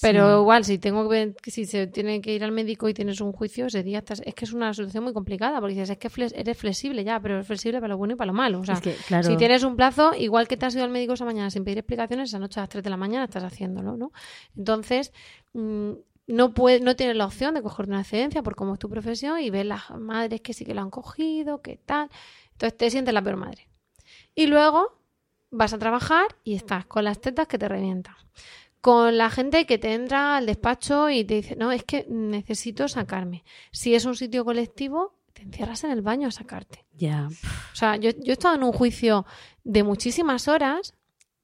pero 0.01 0.41
igual, 0.41 0.63
si 0.63 0.77
tengo 0.77 1.09
que 1.09 1.35
si 1.47 1.65
se 1.65 1.87
tiene 1.87 2.21
que 2.21 2.33
ir 2.33 2.43
al 2.43 2.51
médico 2.51 2.87
y 2.87 2.93
tienes 2.93 3.19
un 3.21 3.31
juicio, 3.33 3.65
ese 3.65 3.83
día 3.83 3.99
estás, 3.99 4.21
es 4.25 4.33
que 4.33 4.45
es 4.45 4.53
una 4.53 4.73
solución 4.73 5.03
muy 5.03 5.13
complicada, 5.13 5.59
porque 5.59 5.75
dices, 5.75 5.89
es 5.89 5.97
que 5.97 6.09
eres 6.35 6.57
flexible 6.57 7.03
ya, 7.03 7.19
pero 7.19 7.39
es 7.39 7.47
flexible 7.47 7.79
para 7.79 7.89
lo 7.89 7.97
bueno 7.97 8.13
y 8.13 8.17
para 8.17 8.27
lo 8.27 8.33
malo. 8.33 8.59
O 8.59 8.65
sea, 8.65 8.77
si 8.77 9.37
tienes 9.37 9.63
un 9.63 9.75
plazo, 9.75 10.13
igual 10.17 10.47
que 10.47 10.57
te 10.57 10.65
has 10.65 10.75
ido 10.75 10.85
al 10.85 10.89
médico 10.89 11.13
esa 11.13 11.25
mañana 11.25 11.49
sin 11.49 11.63
pedir 11.63 11.79
explicaciones, 11.79 12.29
esa 12.29 12.39
noche 12.39 12.59
a 12.59 12.63
las 12.63 12.69
3 12.69 12.83
de 12.83 12.89
la 12.89 12.97
mañana 12.97 13.25
estás 13.25 13.43
haciéndolo, 13.43 13.97
¿no? 13.97 14.11
Entonces, 14.55 15.11
mm, 15.53 15.91
no 16.27 16.53
puedes, 16.53 16.81
no 16.81 16.95
tienes 16.95 17.15
la 17.15 17.25
opción 17.25 17.55
de 17.55 17.61
coger 17.61 17.87
una 17.87 18.01
excedencia 18.01 18.43
por 18.43 18.55
cómo 18.55 18.73
es 18.73 18.79
tu 18.79 18.89
profesión 18.89 19.39
y 19.39 19.49
ves 19.49 19.65
las 19.65 19.89
madres 19.89 20.41
que 20.41 20.53
sí 20.53 20.63
que 20.63 20.73
lo 20.73 20.81
han 20.81 20.91
cogido, 20.91 21.61
qué 21.61 21.77
tal. 21.77 22.09
Entonces 22.51 22.77
te 22.77 22.89
sientes 22.89 23.13
la 23.13 23.21
peor 23.21 23.37
madre. 23.37 23.67
Y 24.35 24.47
luego 24.47 24.99
vas 25.49 25.73
a 25.73 25.79
trabajar 25.79 26.27
y 26.43 26.53
estás 26.53 26.85
con 26.85 27.03
las 27.03 27.19
tetas 27.19 27.47
que 27.47 27.57
te 27.57 27.67
revientan 27.67 28.15
con 28.81 29.17
la 29.17 29.29
gente 29.29 29.65
que 29.65 29.77
te 29.77 29.93
entra 29.93 30.37
al 30.37 30.45
despacho 30.45 31.09
y 31.09 31.23
te 31.25 31.35
dice, 31.35 31.55
no, 31.55 31.71
es 31.71 31.83
que 31.83 32.05
necesito 32.09 32.87
sacarme. 32.87 33.43
Si 33.71 33.93
es 33.95 34.05
un 34.05 34.15
sitio 34.15 34.45
colectivo, 34.45 35.15
te 35.33 35.41
encierras 35.43 35.83
en 35.83 35.91
el 35.91 36.01
baño 36.01 36.27
a 36.27 36.31
sacarte. 36.31 36.85
Ya. 36.93 37.27
O 37.27 37.75
sea, 37.75 37.97
yo, 37.97 38.11
yo 38.11 38.31
he 38.31 38.33
estado 38.33 38.55
en 38.55 38.63
un 38.63 38.71
juicio 38.71 39.25
de 39.63 39.83
muchísimas 39.83 40.47
horas 40.47 40.93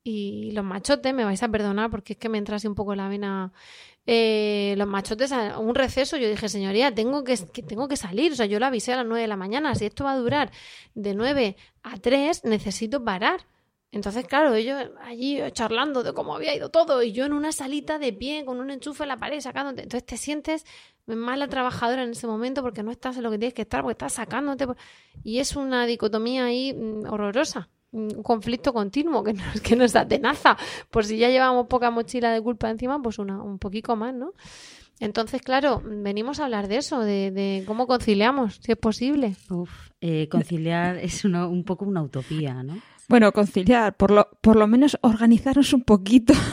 y 0.08 0.51
los 0.51 0.63
machotes, 0.63 1.13
me 1.15 1.25
vais 1.25 1.42
a 1.42 1.50
perdonar 1.50 1.89
porque 1.89 2.13
es 2.13 2.20
que 2.20 2.30
me 2.30 2.38
entra 2.38 2.58
así 2.58 2.68
un 2.68 2.75
poco 2.75 2.94
la 2.94 3.10
vena. 3.10 3.51
Eh, 4.06 4.75
los 4.77 4.88
machotes, 4.88 5.32
a 5.32 5.58
un 5.58 5.74
receso, 5.74 6.15
yo 6.15 6.30
dije, 6.30 6.48
señoría, 6.48 6.94
tengo 6.94 7.24
que, 7.24 7.36
que, 7.51 7.63
tengo 7.63 7.88
que 7.88 7.98
salir. 7.98 8.32
O 8.32 8.36
sea, 8.36 8.46
yo 8.46 8.60
lo 8.60 8.68
avisé 8.68 8.94
a 8.94 8.98
las 8.98 9.06
9 9.08 9.22
de 9.24 9.27
la 9.27 9.36
mañana. 9.36 9.74
Si 9.74 9.86
esto 9.86 10.04
va 10.04 10.12
a 10.12 10.18
durar 10.18 10.51
de 10.94 11.15
9 11.15 11.58
a 11.82 11.98
3, 11.98 12.46
necesito 12.46 13.04
parar. 13.04 13.48
Entonces, 13.96 14.28
claro, 14.28 14.54
ellos 14.54 14.90
allí 15.06 15.40
charlando 15.54 16.04
de 16.04 16.12
cómo 16.12 16.36
había 16.36 16.54
ido 16.54 16.68
todo 16.68 17.02
y 17.02 17.14
yo 17.14 17.24
en 17.24 17.32
una 17.32 17.54
salita 17.54 17.98
de 17.98 18.12
pie 18.12 18.44
con 18.44 18.60
un 18.60 18.70
enchufe 18.70 19.04
en 19.04 19.08
la 19.08 19.18
pared 19.18 19.40
sacándote. 19.40 19.84
Entonces 19.84 20.06
te 20.06 20.18
sientes 20.18 20.66
mala 21.08 21.48
trabajadora 21.48 22.04
en 22.04 22.10
ese 22.10 22.28
momento 22.28 22.62
porque 22.62 22.84
no 22.84 22.92
estás 22.92 23.16
en 23.16 23.24
lo 23.24 23.32
que 23.32 23.38
tienes 23.38 23.54
que 23.54 23.62
estar, 23.62 23.84
porque 23.84 23.94
estás 23.94 24.12
sacándote. 24.12 24.68
Y 25.24 25.40
es 25.40 25.56
una 25.56 25.86
dicotomía 25.86 26.44
ahí 26.44 26.74
mm, 26.74 27.06
horrorosa, 27.10 27.70
un 27.94 28.22
conflicto 28.22 28.74
continuo 28.74 29.24
que 29.24 29.32
nos, 29.34 29.62
que 29.62 29.78
nos 29.78 29.96
atenaza. 29.96 30.58
Por 30.92 31.06
si 31.06 31.18
ya 31.18 31.30
llevamos 31.30 31.68
poca 31.68 31.90
mochila 31.90 32.34
de 32.34 32.42
culpa 32.42 32.70
encima, 32.70 33.02
pues 33.02 33.18
una, 33.18 33.42
un 33.42 33.60
poquito 33.60 33.96
más, 33.96 34.14
¿no? 34.14 34.34
Entonces, 35.00 35.42
claro, 35.42 35.82
venimos 35.86 36.42
a 36.42 36.46
hablar 36.46 36.68
de 36.68 36.78
eso, 36.78 37.00
de, 37.00 37.64
cómo 37.66 37.88
conciliamos, 37.88 38.60
si 38.62 38.74
es 38.74 38.78
posible. 38.78 39.38
Uf, 39.50 39.70
eh, 40.02 40.28
conciliar 40.28 40.98
es 40.98 41.24
un 41.24 41.64
poco 41.64 41.86
una 41.86 42.02
utopía, 42.02 42.62
¿no? 42.62 42.82
Bueno, 43.08 43.32
conciliar, 43.32 43.96
por 43.96 44.12
lo, 44.12 44.30
por 44.42 44.56
lo 44.56 44.68
menos 44.68 44.98
organizarnos 45.02 45.74
un 45.74 45.84
poquito. 45.84 46.34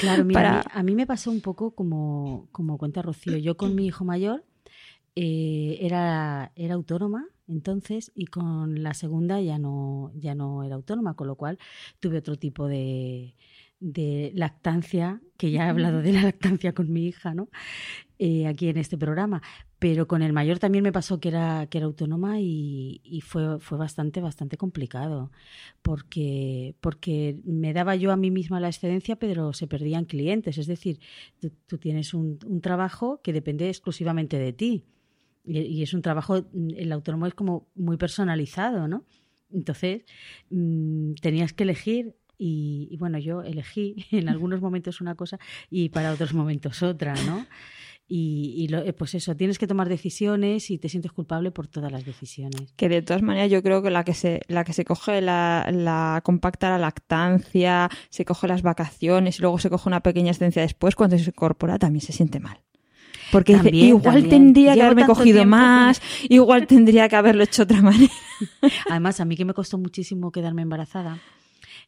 Claro, 0.00 0.24
mira, 0.24 0.64
a, 0.72 0.82
mí, 0.82 0.94
me 0.94 1.06
pasó 1.06 1.30
un 1.30 1.42
poco 1.42 1.74
como, 1.74 2.48
como 2.52 2.78
cuenta 2.78 3.02
Rocío. 3.02 3.36
Yo 3.36 3.58
con 3.58 3.74
mi 3.74 3.86
hijo 3.86 4.02
mayor 4.02 4.44
eh, 5.14 5.76
era, 5.82 6.52
era 6.54 6.74
autónoma 6.74 7.26
entonces 7.48 8.10
y 8.14 8.26
con 8.26 8.82
la 8.82 8.94
segunda 8.94 9.40
ya 9.40 9.58
no, 9.58 10.10
ya 10.14 10.34
no 10.34 10.62
era 10.62 10.76
autónoma, 10.76 11.14
con 11.14 11.26
lo 11.26 11.34
cual 11.34 11.58
tuve 11.98 12.18
otro 12.18 12.36
tipo 12.36 12.66
de, 12.66 13.34
de 13.80 14.32
lactancia, 14.34 15.20
que 15.36 15.50
ya 15.50 15.66
he 15.66 15.68
hablado 15.68 16.00
de 16.00 16.12
la 16.12 16.22
lactancia 16.22 16.72
con 16.72 16.92
mi 16.92 17.06
hija, 17.06 17.34
¿no? 17.34 17.48
Eh, 18.22 18.46
aquí 18.46 18.68
en 18.68 18.76
este 18.76 18.98
programa. 18.98 19.40
Pero 19.78 20.06
con 20.06 20.20
el 20.20 20.34
mayor 20.34 20.58
también 20.58 20.84
me 20.84 20.92
pasó 20.92 21.20
que 21.20 21.28
era, 21.30 21.66
que 21.68 21.78
era 21.78 21.86
autónoma 21.86 22.38
y, 22.38 23.22
fue, 23.24 23.58
fue 23.60 23.78
bastante, 23.78 24.20
bastante 24.20 24.58
complicado. 24.58 25.32
Porque, 25.80 26.74
porque 26.80 27.40
me 27.44 27.72
daba 27.72 27.96
yo 27.96 28.12
a 28.12 28.18
mí 28.18 28.30
misma 28.30 28.60
la 28.60 28.68
excedencia, 28.68 29.16
pero 29.16 29.54
se 29.54 29.66
perdían 29.66 30.04
clientes. 30.04 30.58
Es 30.58 30.66
decir, 30.66 31.00
tú, 31.66 31.78
tienes 31.78 32.12
un, 32.12 32.38
trabajo 32.60 33.22
que 33.22 33.32
depende 33.32 33.70
exclusivamente 33.70 34.38
de 34.38 34.52
ti. 34.52 34.84
Y, 35.42 35.82
es 35.82 35.94
un 35.94 36.02
trabajo, 36.02 36.44
el 36.76 36.92
autónomo 36.92 37.26
es 37.26 37.32
como 37.32 37.70
muy 37.74 37.96
personalizado, 37.96 38.86
¿no? 38.86 39.06
Entonces, 39.50 40.02
mm, 40.50 41.14
tenías 41.22 41.54
que 41.54 41.62
elegir 41.62 42.16
y, 42.36 42.94
bueno, 42.98 43.18
yo 43.18 43.42
elegí 43.42 43.96
en 44.10 44.28
algunos 44.28 44.60
momentos 44.60 45.00
una 45.00 45.14
cosa 45.14 45.38
y 45.70 45.88
para 45.88 46.12
otros 46.12 46.34
momentos 46.34 46.82
otra, 46.82 47.14
¿no? 47.24 47.46
Y, 48.12 48.66
eh, 48.74 48.92
pues 48.92 49.14
eso, 49.14 49.36
tienes 49.36 49.56
que 49.56 49.68
tomar 49.68 49.88
decisiones 49.88 50.68
y 50.72 50.78
te 50.78 50.88
sientes 50.88 51.12
culpable 51.12 51.52
por 51.52 51.68
todas 51.68 51.92
las 51.92 52.04
decisiones. 52.04 52.72
Que 52.74 52.88
de 52.88 53.02
todas 53.02 53.22
maneras 53.22 53.52
yo 53.52 53.62
creo 53.62 53.82
que 53.82 53.90
la 53.90 54.02
que 54.02 54.14
se, 54.14 54.40
la 54.48 54.64
que 54.64 54.72
se 54.72 54.84
coge 54.84 55.20
la, 55.20 55.68
la 55.70 56.20
compacta 56.24 56.70
la 56.70 56.78
lactancia, 56.78 57.88
se 58.08 58.24
coge 58.24 58.48
las 58.48 58.62
vacaciones 58.62 59.38
y 59.38 59.42
luego 59.42 59.60
se 59.60 59.70
coge 59.70 59.88
una 59.88 60.00
pequeña 60.00 60.32
excedencia 60.32 60.60
después, 60.60 60.96
cuando 60.96 61.16
se 61.18 61.30
incorpora 61.30 61.78
también 61.78 62.00
se 62.00 62.12
siente 62.12 62.40
mal. 62.40 62.58
Porque 63.30 63.52
igual 63.72 64.28
tendría 64.28 64.74
que 64.74 64.82
haberme 64.82 65.06
cogido 65.06 65.44
más, 65.46 66.02
igual 66.28 66.66
tendría 66.66 67.08
que 67.08 67.14
haberlo 67.14 67.44
hecho 67.44 67.64
de 67.64 67.74
otra 67.74 67.82
manera. 67.82 68.12
Además, 68.90 69.20
a 69.20 69.24
mí 69.24 69.36
que 69.36 69.44
me 69.44 69.54
costó 69.54 69.78
muchísimo 69.78 70.32
quedarme 70.32 70.62
embarazada, 70.62 71.20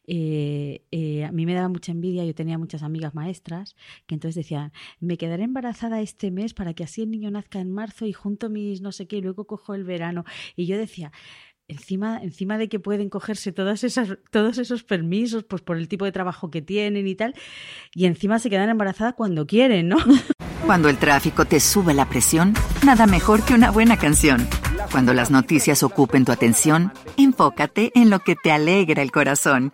eh, 0.05 0.83
eh, 0.91 1.23
a 1.25 1.31
mí 1.31 1.45
me 1.45 1.53
daba 1.53 1.69
mucha 1.69 1.91
envidia, 1.91 2.25
yo 2.25 2.35
tenía 2.35 2.57
muchas 2.57 2.83
amigas 2.83 3.15
maestras 3.15 3.75
que 4.05 4.15
entonces 4.15 4.35
decían, 4.35 4.71
me 4.99 5.17
quedaré 5.17 5.43
embarazada 5.43 6.01
este 6.01 6.31
mes 6.31 6.53
para 6.53 6.73
que 6.73 6.83
así 6.83 7.03
el 7.03 7.11
niño 7.11 7.31
nazca 7.31 7.59
en 7.59 7.71
marzo 7.71 8.05
y 8.05 8.13
junto 8.13 8.49
mis 8.49 8.81
no 8.81 8.91
sé 8.91 9.07
qué 9.07 9.17
y 9.17 9.21
luego 9.21 9.45
cojo 9.45 9.73
el 9.73 9.83
verano. 9.83 10.25
Y 10.55 10.65
yo 10.65 10.77
decía, 10.77 11.11
encima, 11.67 12.19
encima 12.21 12.57
de 12.57 12.69
que 12.69 12.79
pueden 12.79 13.09
cogerse 13.09 13.51
todas 13.51 13.83
esas, 13.83 14.17
todos 14.31 14.57
esos 14.57 14.83
permisos 14.83 15.43
pues 15.43 15.61
por 15.61 15.77
el 15.77 15.87
tipo 15.87 16.05
de 16.05 16.11
trabajo 16.11 16.51
que 16.51 16.61
tienen 16.61 17.07
y 17.07 17.15
tal, 17.15 17.33
y 17.93 18.05
encima 18.05 18.39
se 18.39 18.49
quedan 18.49 18.69
embarazadas 18.69 19.13
cuando 19.15 19.45
quieren, 19.47 19.89
¿no? 19.89 19.97
Cuando 20.65 20.87
el 20.87 20.97
tráfico 20.97 21.43
te 21.43 21.59
sube 21.59 21.93
la 21.93 22.07
presión, 22.07 22.53
nada 22.85 23.05
mejor 23.05 23.43
que 23.43 23.53
una 23.53 23.69
buena 23.69 23.97
canción. 23.97 24.47
Cuando 24.93 25.13
las 25.13 25.29
noticias 25.29 25.83
ocupen 25.83 26.23
tu 26.23 26.31
atención, 26.31 26.93
enfócate 27.17 27.91
en 27.95 28.09
lo 28.09 28.19
que 28.19 28.37
te 28.37 28.49
alegra 28.49 29.01
el 29.01 29.11
corazón. 29.11 29.73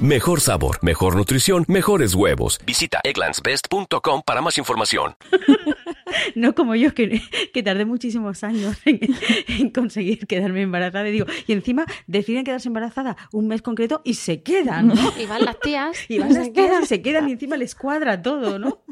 Mejor 0.00 0.42
sabor, 0.42 0.78
mejor 0.82 1.16
nutrición, 1.16 1.64
mejores 1.68 2.14
huevos. 2.14 2.60
Visita 2.66 3.00
egglandsbest.com 3.02 4.22
para 4.26 4.42
más 4.42 4.58
información. 4.58 5.16
No 6.34 6.54
como 6.54 6.74
yo, 6.74 6.94
que, 6.94 7.20
que 7.52 7.62
tardé 7.62 7.84
muchísimos 7.84 8.44
años 8.44 8.76
en, 8.84 9.00
en 9.48 9.70
conseguir 9.70 10.26
quedarme 10.26 10.62
embarazada. 10.62 11.08
Y 11.08 11.12
digo, 11.12 11.26
y 11.46 11.52
encima 11.52 11.84
deciden 12.06 12.44
quedarse 12.44 12.68
embarazada 12.68 13.16
un 13.32 13.48
mes 13.48 13.62
concreto 13.62 14.02
y 14.04 14.14
se 14.14 14.42
quedan, 14.42 14.88
¿no? 14.88 15.12
Y 15.18 15.26
van 15.26 15.44
las 15.44 15.58
tías. 15.60 15.96
Y 16.08 16.18
van 16.18 16.34
las 16.34 16.50
quedan, 16.50 16.86
se 16.86 17.02
quedan 17.02 17.28
y 17.28 17.32
encima 17.32 17.56
les 17.56 17.74
cuadra 17.74 18.22
todo, 18.22 18.58
¿no? 18.58 18.82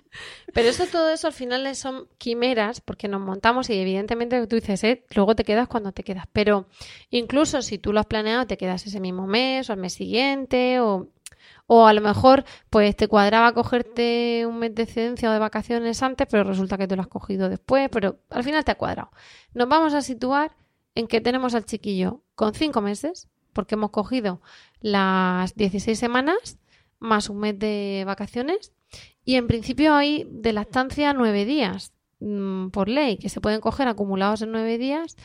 Pero 0.53 0.69
eso, 0.69 0.87
todo 0.87 1.11
eso 1.11 1.27
al 1.27 1.33
final 1.33 1.75
son 1.75 2.09
quimeras 2.19 2.81
porque 2.81 3.09
nos 3.09 3.21
montamos 3.21 3.69
y 3.71 3.75
evidentemente 3.75 4.47
tú 4.47 4.57
dices, 4.57 4.83
eh, 4.85 5.05
luego 5.15 5.35
te 5.35 5.45
quedas 5.45 5.69
cuando 5.69 5.93
te 5.93 6.03
quedas. 6.03 6.27
Pero 6.33 6.67
incluso 7.11 7.63
si 7.63 7.79
tú 7.79 7.93
lo 7.93 8.01
has 8.01 8.07
planeado, 8.07 8.47
te 8.47 8.57
quedas 8.57 8.87
ese 8.87 9.01
mismo 9.01 9.27
mes 9.27 9.69
o 9.69 9.73
al 9.73 9.79
mes 9.79 9.95
siguiente 9.95 10.81
o, 10.81 10.94
o 11.67 11.87
a 11.87 11.93
lo 11.93 12.01
mejor 12.01 12.45
pues 12.71 12.95
te 12.97 13.09
cuadraba 13.09 13.53
cogerte 13.53 14.45
un 14.47 14.59
mes 14.59 14.75
de 14.75 14.83
excedencia 14.83 15.31
o 15.31 15.33
de 15.33 15.39
vacaciones 15.39 16.03
antes, 16.03 16.27
pero 16.31 16.45
resulta 16.45 16.79
que 16.79 16.87
te 16.87 16.97
lo 16.97 17.03
has 17.03 17.09
cogido 17.09 17.49
después, 17.49 17.89
pero 17.91 18.19
al 18.31 18.45
final 18.45 18.65
te 18.65 18.73
ha 18.73 18.77
cuadrado. 18.77 19.11
Nos 19.55 19.69
vamos 19.69 19.95
a 19.95 20.03
situar 20.03 20.57
en 20.95 21.07
que 21.07 21.21
tenemos 21.21 21.55
al 21.55 21.65
chiquillo 21.65 22.23
con 22.35 22.55
cinco 22.55 22.81
meses, 22.81 23.29
porque 23.53 23.75
hemos 23.75 23.91
cogido 23.91 24.41
las 24.81 25.55
16 25.55 25.99
semanas 25.99 26.59
más 26.99 27.29
un 27.29 27.39
mes 27.39 27.59
de 27.59 28.05
vacaciones 28.07 28.73
y 29.25 29.37
en 29.37 29.47
principio 29.47 29.95
hay 29.95 30.27
de 30.31 30.53
lactancia 30.53 31.13
nueve 31.13 31.45
días 31.45 31.93
mm, 32.21 32.69
por 32.69 32.89
ley, 32.89 33.17
que 33.17 33.29
se 33.29 33.41
pueden 33.41 33.61
coger 33.61 33.89
acumulados 33.89 34.43
en 34.43 34.53
nueve 34.53 34.79
días 34.79 35.17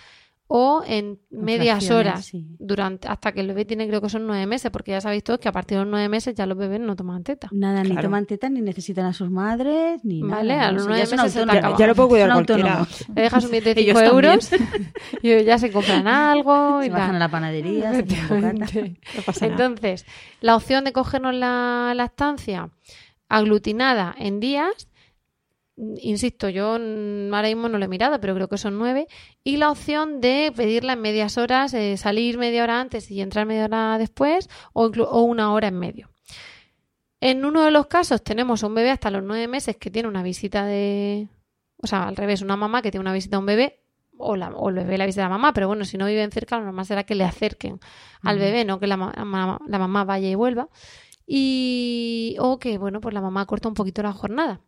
o 0.51 0.81
en 0.83 1.19
medias 1.29 1.91
horas 1.91 2.25
sí. 2.25 2.43
durante 2.57 3.07
hasta 3.07 3.31
que 3.33 3.41
el 3.41 3.47
bebé 3.49 3.65
tiene 3.65 3.87
creo 3.87 4.01
que 4.01 4.09
son 4.09 4.25
nueve 4.25 4.47
meses, 4.47 4.71
porque 4.71 4.89
ya 4.89 4.99
sabéis 4.99 5.23
todos 5.23 5.39
que 5.39 5.47
a 5.47 5.51
partir 5.51 5.77
de 5.77 5.83
los 5.83 5.91
nueve 5.91 6.09
meses 6.09 6.33
ya 6.33 6.47
los 6.47 6.57
bebés 6.57 6.79
no 6.79 6.95
toman 6.95 7.23
teta. 7.23 7.49
Nada, 7.51 7.83
ni 7.83 7.95
toman 7.95 8.25
teta, 8.25 8.49
ni 8.49 8.59
necesitan 8.59 9.05
a 9.05 9.13
sus 9.13 9.29
madres, 9.29 10.03
ni 10.03 10.23
Vale, 10.23 10.55
nada. 10.55 10.69
a 10.69 10.71
los 10.71 10.81
O 10.81 10.85
sea, 10.85 10.89
nueve 10.95 11.05
ya 11.07 11.15
meses 11.17 11.33
se. 11.33 11.77
Ya 11.77 11.85
lo 11.87 11.93
puede 11.93 12.09
cuidar 12.09 12.33
cualquiera. 12.33 12.87
Le 13.15 13.21
dejas 13.21 13.45
un 13.45 13.51
billete 13.51 13.75
de 13.75 13.81
Ellos 13.81 13.97
5 13.99 14.09
también. 14.09 14.25
euros 14.33 14.49
y 15.21 15.43
ya 15.43 15.57
se 15.59 15.71
compran 15.71 16.07
algo 16.07 16.81
y 16.81 16.85
Se 16.85 16.91
bajan 16.93 17.07
tal. 17.09 17.15
a 17.17 17.19
la 17.19 17.29
panadería, 17.29 17.93
se. 17.93 18.01
No 18.03 19.21
pasa 19.23 19.47
nada. 19.47 19.51
Entonces, 19.65 20.05
la 20.41 20.55
opción 20.55 20.83
de 20.83 20.93
cogernos 20.93 21.35
la 21.35 21.93
lactancia 21.95 22.71
aglutinada 23.29 24.15
en 24.17 24.39
días, 24.39 24.88
insisto, 26.01 26.49
yo 26.49 26.73
ahora 26.73 27.47
mismo 27.47 27.69
no 27.69 27.77
lo 27.77 27.85
he 27.85 27.87
mirado, 27.87 28.19
pero 28.19 28.35
creo 28.35 28.47
que 28.47 28.57
son 28.57 28.77
nueve, 28.77 29.07
y 29.43 29.57
la 29.57 29.71
opción 29.71 30.21
de 30.21 30.51
pedirla 30.55 30.93
en 30.93 31.01
medias 31.01 31.37
horas, 31.37 31.73
eh, 31.73 31.97
salir 31.97 32.37
media 32.37 32.63
hora 32.63 32.79
antes 32.81 33.09
y 33.09 33.21
entrar 33.21 33.45
media 33.45 33.65
hora 33.65 33.97
después, 33.97 34.49
o, 34.73 34.85
o 34.87 35.21
una 35.23 35.53
hora 35.53 35.69
en 35.69 35.79
medio. 35.79 36.09
En 37.21 37.43
uno 37.43 37.63
de 37.63 37.71
los 37.71 37.87
casos 37.87 38.23
tenemos 38.23 38.63
a 38.63 38.67
un 38.67 38.75
bebé 38.75 38.91
hasta 38.91 39.11
los 39.11 39.23
nueve 39.23 39.47
meses 39.47 39.75
que 39.77 39.91
tiene 39.91 40.07
una 40.07 40.23
visita 40.23 40.65
de... 40.65 41.27
O 41.81 41.87
sea, 41.87 42.07
al 42.07 42.15
revés, 42.15 42.41
una 42.41 42.55
mamá 42.55 42.81
que 42.81 42.91
tiene 42.91 43.01
una 43.01 43.13
visita 43.13 43.37
a 43.37 43.39
un 43.39 43.45
bebé 43.45 43.79
o, 44.17 44.35
la, 44.35 44.49
o 44.49 44.69
el 44.69 44.75
bebé 44.75 44.97
la 44.97 45.05
visita 45.05 45.25
a 45.25 45.29
la 45.29 45.35
mamá, 45.35 45.53
pero 45.53 45.67
bueno, 45.67 45.85
si 45.85 45.97
no 45.97 46.05
viven 46.05 46.31
cerca, 46.31 46.57
lo 46.57 46.65
normal 46.65 46.85
será 46.85 47.03
que 47.03 47.15
le 47.15 47.23
acerquen 47.23 47.79
al 48.21 48.37
bebé, 48.37 48.65
no 48.65 48.79
que 48.79 48.87
la, 48.87 48.97
la 48.97 49.79
mamá 49.79 50.03
vaya 50.03 50.29
y 50.29 50.35
vuelva. 50.35 50.69
Y, 51.25 52.35
o 52.39 52.57
que, 52.57 52.77
bueno, 52.77 53.01
pues 53.01 53.13
la 53.13 53.21
mamá 53.21 53.45
corta 53.45 53.67
un 53.67 53.75
poquito 53.75 54.01
la 54.01 54.13
jornada. 54.13 54.61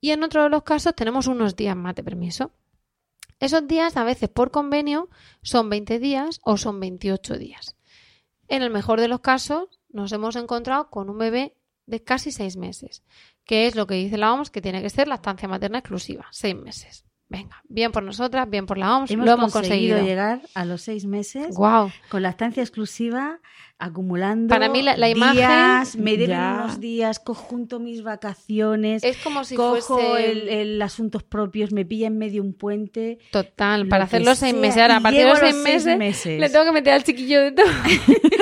Y 0.00 0.10
en 0.10 0.22
otro 0.22 0.42
de 0.42 0.50
los 0.50 0.62
casos 0.62 0.94
tenemos 0.94 1.26
unos 1.26 1.56
días 1.56 1.76
más 1.76 1.94
de 1.94 2.04
permiso. 2.04 2.52
Esos 3.38 3.66
días, 3.66 3.96
a 3.96 4.04
veces 4.04 4.28
por 4.28 4.50
convenio, 4.50 5.08
son 5.42 5.68
20 5.68 5.98
días 5.98 6.40
o 6.42 6.56
son 6.56 6.80
28 6.80 7.36
días. 7.38 7.76
En 8.48 8.62
el 8.62 8.70
mejor 8.70 9.00
de 9.00 9.08
los 9.08 9.20
casos, 9.20 9.80
nos 9.90 10.12
hemos 10.12 10.36
encontrado 10.36 10.88
con 10.88 11.10
un 11.10 11.18
bebé 11.18 11.54
de 11.86 12.02
casi 12.02 12.32
6 12.32 12.56
meses, 12.56 13.02
que 13.44 13.66
es 13.66 13.74
lo 13.76 13.86
que 13.86 13.94
dice 13.94 14.16
la 14.16 14.32
OMS, 14.32 14.50
que 14.50 14.62
tiene 14.62 14.82
que 14.82 14.90
ser 14.90 15.08
lactancia 15.08 15.48
materna 15.48 15.78
exclusiva, 15.78 16.26
6 16.30 16.56
meses. 16.56 17.04
Venga, 17.28 17.60
bien 17.68 17.90
por 17.90 18.04
nosotras, 18.04 18.48
bien 18.48 18.66
por 18.66 18.78
la 18.78 18.96
OMS, 18.96 19.10
Hemos 19.10 19.26
lo 19.26 19.32
hemos 19.32 19.52
conseguido 19.52 19.96
conseguido. 19.96 20.06
llegar 20.06 20.42
a 20.54 20.64
los 20.64 20.82
seis 20.82 21.06
meses 21.06 21.56
Guau. 21.56 21.90
con 22.08 22.22
lactancia 22.22 22.62
exclusiva, 22.62 23.40
acumulando 23.78 24.48
Para 24.48 24.68
mí 24.70 24.80
la- 24.82 24.96
la 24.96 25.08
imagen- 25.10 25.34
días, 25.36 25.96
me 25.96 26.12
deben 26.12 26.30
Ya. 26.30 26.60
unos 26.64 26.80
días, 26.80 27.18
conjunto 27.20 27.78
mis 27.78 28.02
vacaciones, 28.02 29.04
Es 29.04 29.18
como 29.18 29.44
si 29.44 29.54
cojo 29.54 29.98
fuese 29.98 30.30
el, 30.32 30.48
el 30.48 30.82
asuntos 30.82 31.22
propios, 31.22 31.72
me 31.72 31.84
pilla 31.84 32.06
en 32.06 32.16
medio 32.16 32.42
un 32.42 32.54
puente. 32.54 33.18
total 33.30 33.86
para 33.88 34.04
hacer 34.04 34.24
los 34.24 34.38
seis 34.38 34.54
meses. 34.54 34.80
Ahora, 34.80 34.96
a 34.96 35.00
partir 35.00 35.20
de 35.24 35.28
los 35.28 35.38
seis 35.38 35.54
meses, 35.56 35.98
meses. 35.98 36.40
le 36.40 36.48
tengo 36.48 36.64
que 36.64 36.72
meter 36.72 36.94
al 36.94 37.04
chiquillo 37.04 37.40
de 37.42 37.52
todo. 37.52 37.66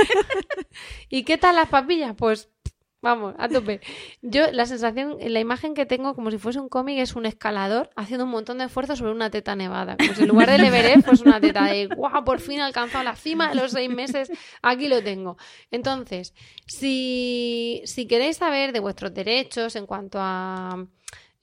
¿Y 1.08 1.24
qué 1.24 1.38
tal 1.38 1.56
las 1.56 1.68
papillas? 1.68 2.14
Pues 2.16 2.48
vamos, 3.04 3.34
a 3.38 3.48
tope. 3.48 3.80
Yo 4.22 4.50
la 4.50 4.64
sensación, 4.64 5.18
la 5.20 5.38
imagen 5.38 5.74
que 5.74 5.84
tengo 5.84 6.14
como 6.14 6.30
si 6.30 6.38
fuese 6.38 6.58
un 6.58 6.70
cómic 6.70 6.98
es 6.98 7.14
un 7.14 7.26
escalador 7.26 7.90
haciendo 7.96 8.24
un 8.24 8.30
montón 8.30 8.58
de 8.58 8.64
esfuerzo 8.64 8.96
sobre 8.96 9.12
una 9.12 9.30
teta 9.30 9.54
nevada. 9.54 9.96
Si 10.14 10.22
en 10.22 10.28
lugar 10.28 10.50
del 10.50 10.64
Everest 10.64 11.06
fuese 11.06 11.24
una 11.24 11.38
teta 11.38 11.66
de 11.66 11.86
guau, 11.86 12.24
por 12.24 12.40
fin 12.40 12.60
he 12.60 12.62
alcanzado 12.62 13.04
la 13.04 13.14
cima 13.14 13.50
de 13.50 13.56
los 13.56 13.72
seis 13.72 13.90
meses, 13.90 14.32
aquí 14.62 14.88
lo 14.88 15.02
tengo. 15.02 15.36
Entonces, 15.70 16.34
si, 16.66 17.82
si 17.84 18.06
queréis 18.06 18.38
saber 18.38 18.72
de 18.72 18.80
vuestros 18.80 19.12
derechos 19.12 19.76
en 19.76 19.86
cuanto 19.86 20.18
a 20.20 20.86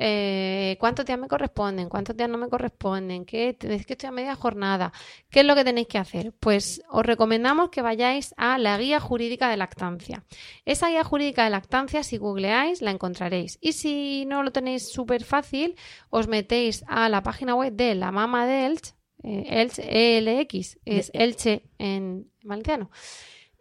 eh, 0.04 0.78
cuántos 0.80 1.06
días 1.06 1.20
me 1.20 1.28
corresponden, 1.28 1.88
cuántos 1.88 2.18
días 2.18 2.28
no 2.28 2.40
me 2.40 2.50
corresponden, 2.50 3.24
qué 3.24 3.56
es 3.60 3.86
que 3.86 3.94
estoy 3.94 4.08
a 4.08 4.12
media 4.12 4.36
jornada, 4.36 4.92
qué 5.30 5.42
es 5.42 5.46
lo 5.46 5.54
que 5.54 5.64
tenéis 5.64 5.88
que 5.88 6.00
hacer. 6.00 6.34
Pues 6.40 6.82
os 6.90 7.06
recomendamos 7.06 7.70
que 7.70 7.84
vayáis 7.84 8.34
a 8.36 8.58
la 8.58 8.80
guía 8.80 9.00
jurídica 9.00 9.48
de 9.48 9.58
lactancia. 9.58 10.24
Esa 10.66 10.90
guía 10.90 11.04
jurídica 11.04 11.44
de 11.44 11.52
lactancia, 11.52 12.02
si 12.02 12.18
googleáis, 12.18 12.82
la 12.82 12.90
encontraréis. 12.90 13.60
Y 13.62 13.74
si 13.74 14.26
no 14.26 14.42
lo 14.42 14.52
tenéis 14.52 14.92
súper 14.92 15.24
fácil, 15.24 15.76
os 16.10 16.28
metéis 16.28 16.84
a 16.88 17.08
la 17.08 17.22
página 17.22 17.54
web 17.54 17.74
de 17.74 17.94
la 17.94 18.12
Mama 18.12 18.48
de 18.48 18.66
Elche, 18.66 18.94
eh, 19.24 20.18
ELX, 20.18 20.80
es 20.84 21.12
Elche 21.14 21.62
en 21.78 22.28
valenciano. 22.44 22.90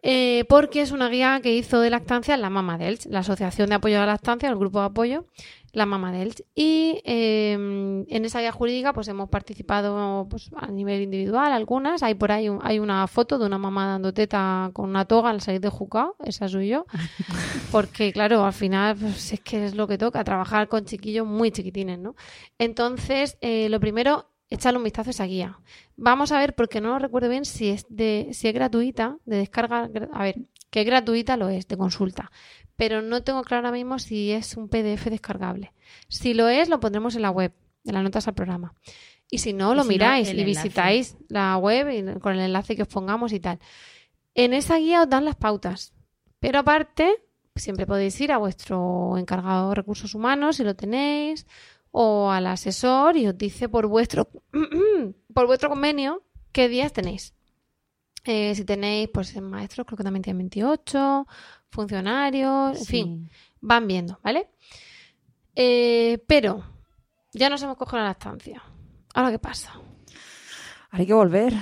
Eh, 0.03 0.45
porque 0.49 0.81
es 0.81 0.91
una 0.91 1.09
guía 1.09 1.39
que 1.43 1.53
hizo 1.53 1.79
de 1.79 1.91
lactancia 1.91 2.35
la 2.35 2.49
Mama 2.49 2.79
de 2.79 2.87
Elche, 2.87 3.09
la 3.09 3.19
Asociación 3.19 3.69
de 3.69 3.75
Apoyo 3.75 3.97
a 3.97 3.99
la 3.99 4.13
Lactancia, 4.13 4.49
el 4.49 4.55
grupo 4.55 4.79
de 4.79 4.85
apoyo, 4.85 5.27
la 5.73 5.85
Mama 5.85 6.11
de 6.11 6.21
Elche. 6.21 6.45
Y 6.55 7.01
eh, 7.05 7.53
en 7.53 8.25
esa 8.25 8.39
guía 8.41 8.51
jurídica 8.51 8.93
pues 8.93 9.07
hemos 9.07 9.29
participado 9.29 10.27
pues, 10.29 10.49
a 10.55 10.67
nivel 10.67 11.01
individual 11.01 11.51
algunas. 11.53 12.03
Hay 12.03 12.15
por 12.15 12.31
ahí 12.31 12.49
un- 12.49 12.59
hay 12.61 12.79
una 12.79 13.07
foto 13.07 13.37
de 13.39 13.45
una 13.45 13.57
mamá 13.57 13.87
dando 13.87 14.13
teta 14.13 14.69
con 14.73 14.89
una 14.89 15.05
toga 15.05 15.29
al 15.29 15.41
salir 15.41 15.61
de 15.61 15.69
Jucao, 15.69 16.15
esa 16.23 16.47
soy 16.49 16.69
yo. 16.69 16.85
Porque 17.71 18.11
claro, 18.11 18.43
al 18.45 18.53
final 18.53 18.95
pues, 18.97 19.33
es 19.33 19.39
que 19.41 19.65
es 19.65 19.75
lo 19.75 19.87
que 19.87 19.97
toca, 19.97 20.23
trabajar 20.23 20.67
con 20.67 20.85
chiquillos 20.85 21.25
muy 21.25 21.51
chiquitines, 21.51 21.99
¿no? 21.99 22.15
Entonces, 22.59 23.37
eh, 23.41 23.69
lo 23.69 23.79
primero, 23.79 24.27
echarle 24.49 24.77
un 24.77 24.83
vistazo 24.83 25.09
a 25.09 25.11
esa 25.11 25.25
guía. 25.25 25.59
Vamos 25.95 26.31
a 26.31 26.39
ver, 26.39 26.55
porque 26.55 26.81
no 26.81 26.89
lo 26.89 26.99
recuerdo 26.99 27.29
bien 27.29 27.45
si 27.45 27.69
es 27.69 27.85
de, 27.89 28.29
si 28.33 28.47
es 28.47 28.53
gratuita, 28.53 29.17
de 29.25 29.37
descarga, 29.37 29.89
a 30.13 30.23
ver, 30.23 30.35
que 30.69 30.81
es 30.81 30.85
gratuita 30.85 31.37
lo 31.37 31.49
es, 31.49 31.67
de 31.67 31.77
consulta. 31.77 32.31
Pero 32.81 33.03
no 33.03 33.21
tengo 33.21 33.43
claro 33.43 33.67
ahora 33.67 33.77
mismo 33.77 33.99
si 33.99 34.31
es 34.31 34.57
un 34.57 34.67
PDF 34.67 35.05
descargable. 35.05 35.71
Si 36.07 36.33
lo 36.33 36.49
es, 36.49 36.67
lo 36.67 36.79
pondremos 36.79 37.15
en 37.15 37.21
la 37.21 37.29
web, 37.29 37.53
en 37.85 37.93
las 37.93 38.01
notas 38.01 38.27
al 38.27 38.33
programa. 38.33 38.73
Y 39.29 39.37
si 39.37 39.53
no, 39.53 39.75
lo 39.75 39.83
si 39.83 39.89
miráis 39.89 40.29
y 40.29 40.31
enlace. 40.31 40.45
visitáis 40.45 41.17
la 41.27 41.55
web 41.57 41.91
y 41.91 42.19
con 42.19 42.33
el 42.33 42.39
enlace 42.39 42.75
que 42.75 42.81
os 42.81 42.87
pongamos 42.87 43.33
y 43.33 43.39
tal. 43.39 43.59
En 44.33 44.55
esa 44.55 44.77
guía 44.77 45.03
os 45.03 45.09
dan 45.09 45.25
las 45.25 45.35
pautas. 45.35 45.93
Pero 46.39 46.57
aparte, 46.57 47.21
siempre 47.55 47.85
podéis 47.85 48.19
ir 48.19 48.31
a 48.31 48.39
vuestro 48.39 49.15
encargado 49.15 49.69
de 49.69 49.75
recursos 49.75 50.15
humanos 50.15 50.55
si 50.55 50.63
lo 50.63 50.75
tenéis, 50.75 51.45
o 51.91 52.31
al 52.31 52.47
asesor 52.47 53.15
y 53.15 53.27
os 53.27 53.37
dice 53.37 53.69
por 53.69 53.85
vuestro, 53.85 54.27
por 55.35 55.45
vuestro 55.45 55.69
convenio 55.69 56.23
qué 56.51 56.67
días 56.67 56.91
tenéis. 56.93 57.35
Eh, 58.23 58.53
si 58.55 58.65
tenéis, 58.65 59.09
pues 59.13 59.39
maestros, 59.39 59.85
creo 59.85 59.97
que 59.97 60.03
también 60.03 60.23
tienen 60.23 60.39
28, 60.39 61.27
funcionarios, 61.71 62.77
en 62.77 62.85
Sí. 62.85 62.91
fin, 62.91 63.29
van 63.61 63.87
viendo, 63.87 64.19
¿vale? 64.23 64.47
Eh, 65.55 66.19
pero 66.27 66.63
ya 67.33 67.49
nos 67.49 67.61
hemos 67.63 67.77
cogido 67.77 67.99
la 67.99 68.05
lactancia. 68.05 68.61
¿Ahora 69.13 69.31
qué 69.31 69.39
pasa? 69.39 69.73
hay 70.93 71.05
que 71.05 71.13
volver. 71.13 71.53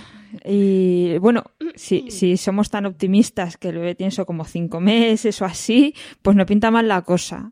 Y 0.44 1.20
bueno, 1.20 1.44
si, 1.76 2.10
si 2.12 2.36
somos 2.36 2.72
tan 2.72 2.88
optimistas 2.88 3.58
que 3.58 3.70
el 3.70 3.76
bebé 3.78 3.94
tiene 3.94 4.08
eso 4.10 4.26
como 4.26 4.44
cinco 4.44 4.80
meses 4.80 5.40
o 5.42 5.46
así, 5.46 5.94
pues 6.24 6.36
no 6.36 6.48
pinta 6.48 6.72
mal 6.72 6.88
la 6.88 7.04
cosa. 7.04 7.52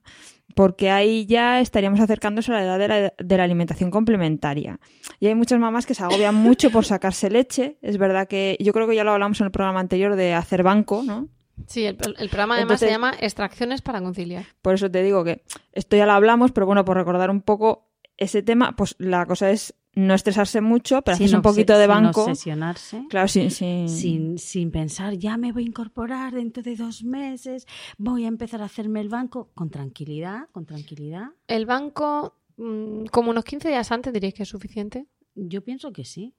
Porque 0.55 0.89
ahí 0.89 1.27
ya 1.27 1.59
estaríamos 1.59 1.99
acercándose 1.99 2.51
a 2.51 2.55
la 2.55 2.63
edad 2.63 2.79
de 2.79 2.87
la, 2.87 3.13
de 3.15 3.37
la 3.37 3.43
alimentación 3.43 3.91
complementaria. 3.91 4.79
Y 5.19 5.27
hay 5.27 5.35
muchas 5.35 5.59
mamás 5.59 5.85
que 5.85 5.93
se 5.93 6.03
agobian 6.03 6.33
mucho 6.33 6.71
por 6.71 6.83
sacarse 6.83 7.29
leche. 7.29 7.77
Es 7.83 7.99
verdad 7.99 8.27
que 8.27 8.57
yo 8.59 8.73
creo 8.73 8.87
que 8.87 8.95
ya 8.95 9.03
lo 9.03 9.11
hablamos 9.11 9.39
en 9.39 9.45
el 9.45 9.51
programa 9.51 9.79
anterior 9.79 10.15
de 10.15 10.33
hacer 10.33 10.63
banco, 10.63 11.03
¿no? 11.05 11.27
Sí, 11.65 11.85
el, 11.85 11.97
el 12.19 12.29
programa 12.29 12.55
además 12.55 12.79
se 12.79 12.89
llama 12.89 13.13
Extracciones 13.19 13.81
para 13.81 13.99
conciliar. 14.01 14.45
Por 14.61 14.73
eso 14.75 14.89
te 14.91 15.01
digo 15.03 15.23
que 15.23 15.43
esto 15.73 15.95
ya 15.97 16.05
lo 16.05 16.11
hablamos, 16.13 16.51
pero 16.51 16.65
bueno, 16.65 16.85
por 16.85 16.97
recordar 16.97 17.29
un 17.29 17.41
poco 17.41 17.89
ese 18.17 18.41
tema, 18.43 18.75
pues 18.75 18.95
la 18.99 19.25
cosa 19.25 19.49
es 19.51 19.73
no 19.93 20.13
estresarse 20.13 20.61
mucho, 20.61 21.01
pero 21.01 21.15
haces 21.15 21.29
Sin 21.31 21.37
un 21.37 21.41
poquito 21.41 21.75
de 21.77 21.85
sin 21.85 21.89
banco. 21.93 22.23
obsesionarse. 22.25 23.05
Claro, 23.09 23.27
sin, 23.27 23.49
sin- 23.49 23.89
Sin, 23.89 24.37
sin 24.37 24.69
pensar, 24.71 25.15
ya 25.17 25.37
me 25.37 25.51
voy 25.51 25.63
a 25.63 25.67
incorporar 25.67 26.33
dentro 26.35 26.61
de 26.61 26.75
dos 26.75 27.03
meses, 27.03 27.65
voy 27.97 28.25
a 28.25 28.27
empezar 28.27 28.61
a 28.61 28.65
hacerme 28.65 29.01
el 29.01 29.09
banco 29.09 29.49
con 29.55 29.71
tranquilidad, 29.71 30.49
con 30.51 30.65
tranquilidad. 30.67 31.29
El 31.47 31.65
banco, 31.65 32.35
mm, 32.57 33.05
como 33.05 33.31
unos 33.31 33.43
15 33.43 33.69
días 33.69 33.91
antes, 33.91 34.13
diréis 34.13 34.35
que 34.35 34.43
es 34.43 34.49
suficiente. 34.49 35.07
Yo 35.33 35.63
pienso 35.63 35.91
que 35.91 36.05
sí. 36.05 36.35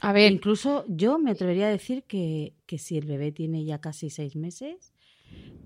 A 0.00 0.12
ver, 0.12 0.32
Incluso 0.32 0.84
yo 0.88 1.18
me 1.18 1.32
atrevería 1.32 1.66
a 1.66 1.70
decir 1.70 2.04
que, 2.04 2.54
que 2.66 2.78
si 2.78 2.96
el 2.96 3.06
bebé 3.06 3.32
tiene 3.32 3.64
ya 3.64 3.80
casi 3.80 4.10
seis 4.10 4.34
meses, 4.36 4.94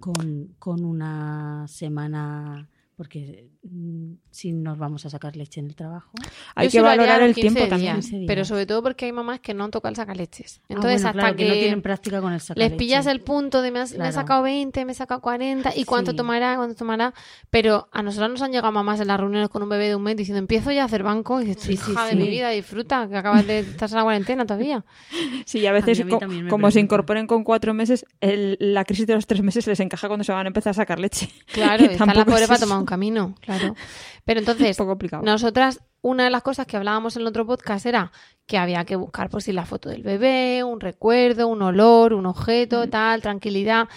con, 0.00 0.54
con 0.58 0.84
una 0.84 1.66
semana, 1.68 2.68
porque 2.96 3.48
mm, 3.62 4.12
si 4.30 4.52
nos 4.52 4.78
vamos 4.78 5.04
a 5.06 5.10
sacar 5.10 5.36
leche 5.36 5.60
en 5.60 5.66
el 5.66 5.74
trabajo. 5.74 6.10
hay 6.54 6.68
yo 6.68 6.80
que 6.80 6.80
valorar 6.82 7.22
el 7.22 7.34
15 7.34 7.40
tiempo 7.54 7.68
también. 7.68 7.94
días, 7.94 8.04
15 8.06 8.16
días. 8.18 8.26
Pero 8.28 8.44
sobre 8.44 8.66
todo 8.66 8.82
porque 8.82 9.06
hay 9.06 9.12
mamás 9.12 9.40
que 9.40 9.52
no 9.54 9.68
tocan 9.70 9.90
el 9.90 9.96
sacaleches. 9.96 10.60
Ah, 10.62 10.66
Entonces, 10.70 11.02
bueno, 11.02 11.08
hasta 11.08 11.20
claro, 11.20 11.36
que, 11.36 11.48
no 11.48 11.54
tienen 11.54 11.82
práctica 11.82 12.20
con 12.20 12.32
el 12.32 12.40
les 12.56 12.72
pillas 12.72 13.06
el 13.06 13.20
punto 13.20 13.62
de 13.62 13.70
me, 13.70 13.80
has- 13.80 13.96
me 13.96 14.08
he 14.08 14.12
sacado 14.12 14.42
20, 14.42 14.84
me 14.84 14.92
he 14.92 14.94
sacado 14.94 15.20
40 15.20 15.72
y 15.76 15.84
cuánto 15.84 16.12
Sí. 16.12 16.16
tomará, 16.16 16.56
cuánto 16.56 16.74
tomará. 16.76 17.14
Pero 17.50 17.88
a 17.92 18.02
nosotros 18.02 18.30
nos 18.30 18.42
han 18.42 18.52
llegado 18.52 18.70
mamás 18.72 19.00
en 19.00 19.08
las 19.08 19.18
reuniones 19.18 19.48
con 19.48 19.62
un 19.62 19.68
bebé 19.68 19.88
de 19.88 19.96
un 19.96 20.02
mes 20.02 20.16
diciendo 20.16 20.38
empiezo 20.38 20.70
ya 20.72 20.82
a 20.82 20.84
hacer 20.86 21.02
banco 21.02 21.40
y 21.40 21.46
dices, 21.46 21.62
Sí, 21.64 21.76
sí, 21.76 21.92
hija 21.92 22.04
de 22.06 22.10
sí. 22.12 22.16
mi 22.16 22.28
vida, 22.28 22.50
disfruta, 22.50 23.08
que 23.08 23.16
acabas 23.16 23.46
de 23.46 23.60
estar 23.60 23.88
en 23.90 23.96
la 23.96 24.02
cuarentena 24.02 24.46
todavía. 24.46 24.84
Sí, 25.46 25.58
y 25.60 25.66
a 25.66 25.72
veces, 25.72 26.00
A 26.00 26.04
mí- 26.04 26.04
a 26.04 26.04
mí 26.06 26.10
co- 26.12 26.18
también 26.18 26.44
me 26.44 26.50
como 26.50 26.70
se 26.70 26.80
incorporen 26.80 27.26
con 27.26 27.44
cuatro 27.44 27.74
meses, 27.74 28.06
el- 28.20 28.56
la 28.60 28.84
crisis 28.84 29.06
de 29.06 29.14
los 29.14 29.26
tres 29.26 29.42
meses 29.42 29.66
les 29.66 29.78
encaja 29.80 30.06
cuando 30.08 30.24
se 30.24 30.32
van 30.32 30.46
a 30.46 30.48
empezar 30.48 30.70
a 30.70 30.74
sacar 30.74 30.98
leche. 30.98 31.28
Claro, 31.52 31.84
Y 31.84 31.86
está 31.86 32.06
la 32.06 32.24
pobre 32.24 32.42
es 32.42 32.48
para 32.48 32.60
tomar 32.60 32.83
un 32.84 32.86
camino, 32.86 33.34
claro. 33.40 33.74
Pero 34.24 34.40
entonces, 34.40 34.68
Es 34.70 34.76
poco 34.76 34.90
complicado. 34.90 35.22
Nosotras, 35.22 35.80
una 36.02 36.24
de 36.24 36.30
las 36.30 36.42
cosas 36.42 36.66
que 36.66 36.76
hablábamos 36.76 37.16
en 37.16 37.22
el 37.22 37.28
otro 37.28 37.46
podcast 37.46 37.84
era 37.86 38.12
que 38.46 38.58
había 38.58 38.84
que 38.84 38.96
buscar, 38.96 39.28
pues, 39.30 39.44
si 39.44 39.52
la 39.52 39.64
foto 39.66 39.88
del 39.88 40.02
bebé, 40.02 40.62
un 40.64 40.80
recuerdo, 40.80 41.48
un 41.48 41.62
olor, 41.62 42.12
un 42.12 42.26
objeto, 42.26 42.88
tal, 42.88 43.20
tranquilidad. 43.22 43.88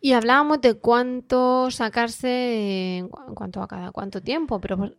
Y 0.00 0.12
hablábamos 0.14 0.60
de 0.60 0.74
cuánto 0.74 1.70
sacarse 1.70 2.98
en 2.98 3.08
cu- 3.08 3.20
en 3.28 3.34
cuanto 3.34 3.62
a 3.62 3.68
cada 3.68 3.92
cuánto 3.92 4.20
tiempo, 4.20 4.60
pero 4.60 4.76
pues, 4.76 4.92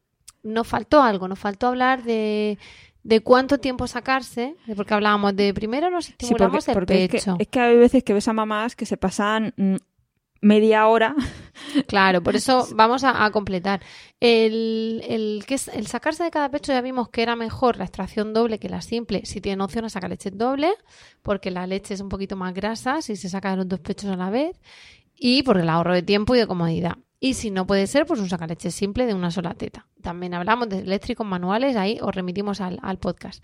nos 0.43 0.65
faltó 0.67 1.01
algo, 1.01 1.27
nos 1.27 1.39
faltó 1.39 1.67
hablar 1.67 2.03
de, 2.03 2.57
de 3.03 3.19
cuánto 3.21 3.57
tiempo 3.59 3.87
sacarse, 3.87 4.55
porque 4.75 4.93
hablábamos 4.93 5.35
de 5.35 5.53
primero 5.53 5.89
nos 5.89 6.05
Sí, 6.05 6.11
porque, 6.13 6.25
estimulamos 6.25 6.67
el 6.69 6.73
porque 6.73 7.03
es, 7.05 7.09
pecho. 7.09 7.35
que, 7.37 7.43
es 7.43 7.49
que 7.49 7.59
hay 7.59 7.77
veces 7.77 8.03
que 8.03 8.13
ves 8.13 8.27
a 8.29 8.33
mamás 8.33 8.75
que 8.77 8.85
se 8.85 8.95
pasan 8.97 9.53
mm, 9.57 9.75
media 10.41 10.87
hora. 10.87 11.15
Claro, 11.87 12.21
por 12.21 12.35
eso 12.35 12.67
vamos 12.75 13.03
a, 13.03 13.25
a 13.25 13.31
completar. 13.31 13.81
El, 14.19 15.01
el, 15.07 15.43
que 15.47 15.55
es, 15.55 15.67
el 15.69 15.87
sacarse 15.87 16.23
de 16.23 16.31
cada 16.31 16.49
pecho 16.49 16.71
ya 16.71 16.81
vimos 16.81 17.09
que 17.09 17.21
era 17.21 17.35
mejor 17.35 17.77
la 17.77 17.85
extracción 17.85 18.33
doble 18.33 18.59
que 18.59 18.69
la 18.69 18.81
simple 18.81 19.25
si 19.25 19.41
tiene 19.41 19.63
opción 19.63 19.85
a 19.85 19.89
sacar 19.89 20.09
leche 20.09 20.31
doble, 20.31 20.73
porque 21.21 21.51
la 21.51 21.67
leche 21.67 21.93
es 21.93 22.01
un 22.01 22.09
poquito 22.09 22.35
más 22.35 22.53
grasa 22.53 23.01
si 23.01 23.15
se 23.15 23.29
saca 23.29 23.51
de 23.51 23.57
los 23.57 23.67
dos 23.67 23.79
pechos 23.79 24.09
a 24.09 24.15
la 24.15 24.29
vez 24.29 24.59
y 25.15 25.43
por 25.43 25.57
el 25.57 25.69
ahorro 25.69 25.93
de 25.93 26.03
tiempo 26.03 26.35
y 26.35 26.39
de 26.39 26.47
comodidad. 26.47 26.97
Y 27.19 27.35
si 27.35 27.51
no 27.51 27.65
puede 27.65 27.87
ser, 27.87 28.05
pues 28.05 28.19
un 28.19 28.27
sacaleche 28.27 28.69
simple 28.69 29.05
de 29.05 29.13
una 29.13 29.31
sola 29.31 29.53
teta. 29.53 29.87
También 30.01 30.33
hablamos 30.33 30.67
de 30.67 30.79
eléctricos 30.79 31.25
manuales, 31.25 31.77
ahí 31.77 31.97
os 32.01 32.13
remitimos 32.13 32.59
al, 32.59 32.79
al 32.81 32.97
podcast. 32.99 33.41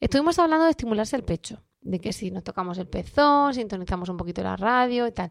Estuvimos 0.00 0.38
hablando 0.38 0.66
de 0.66 0.72
estimularse 0.72 1.16
el 1.16 1.24
pecho, 1.24 1.62
de 1.80 1.98
que 1.98 2.12
si 2.12 2.30
nos 2.30 2.44
tocamos 2.44 2.76
el 2.76 2.88
pezón, 2.88 3.54
sintonizamos 3.54 4.10
un 4.10 4.18
poquito 4.18 4.42
la 4.42 4.56
radio 4.56 5.06
y 5.06 5.12
tal. 5.12 5.30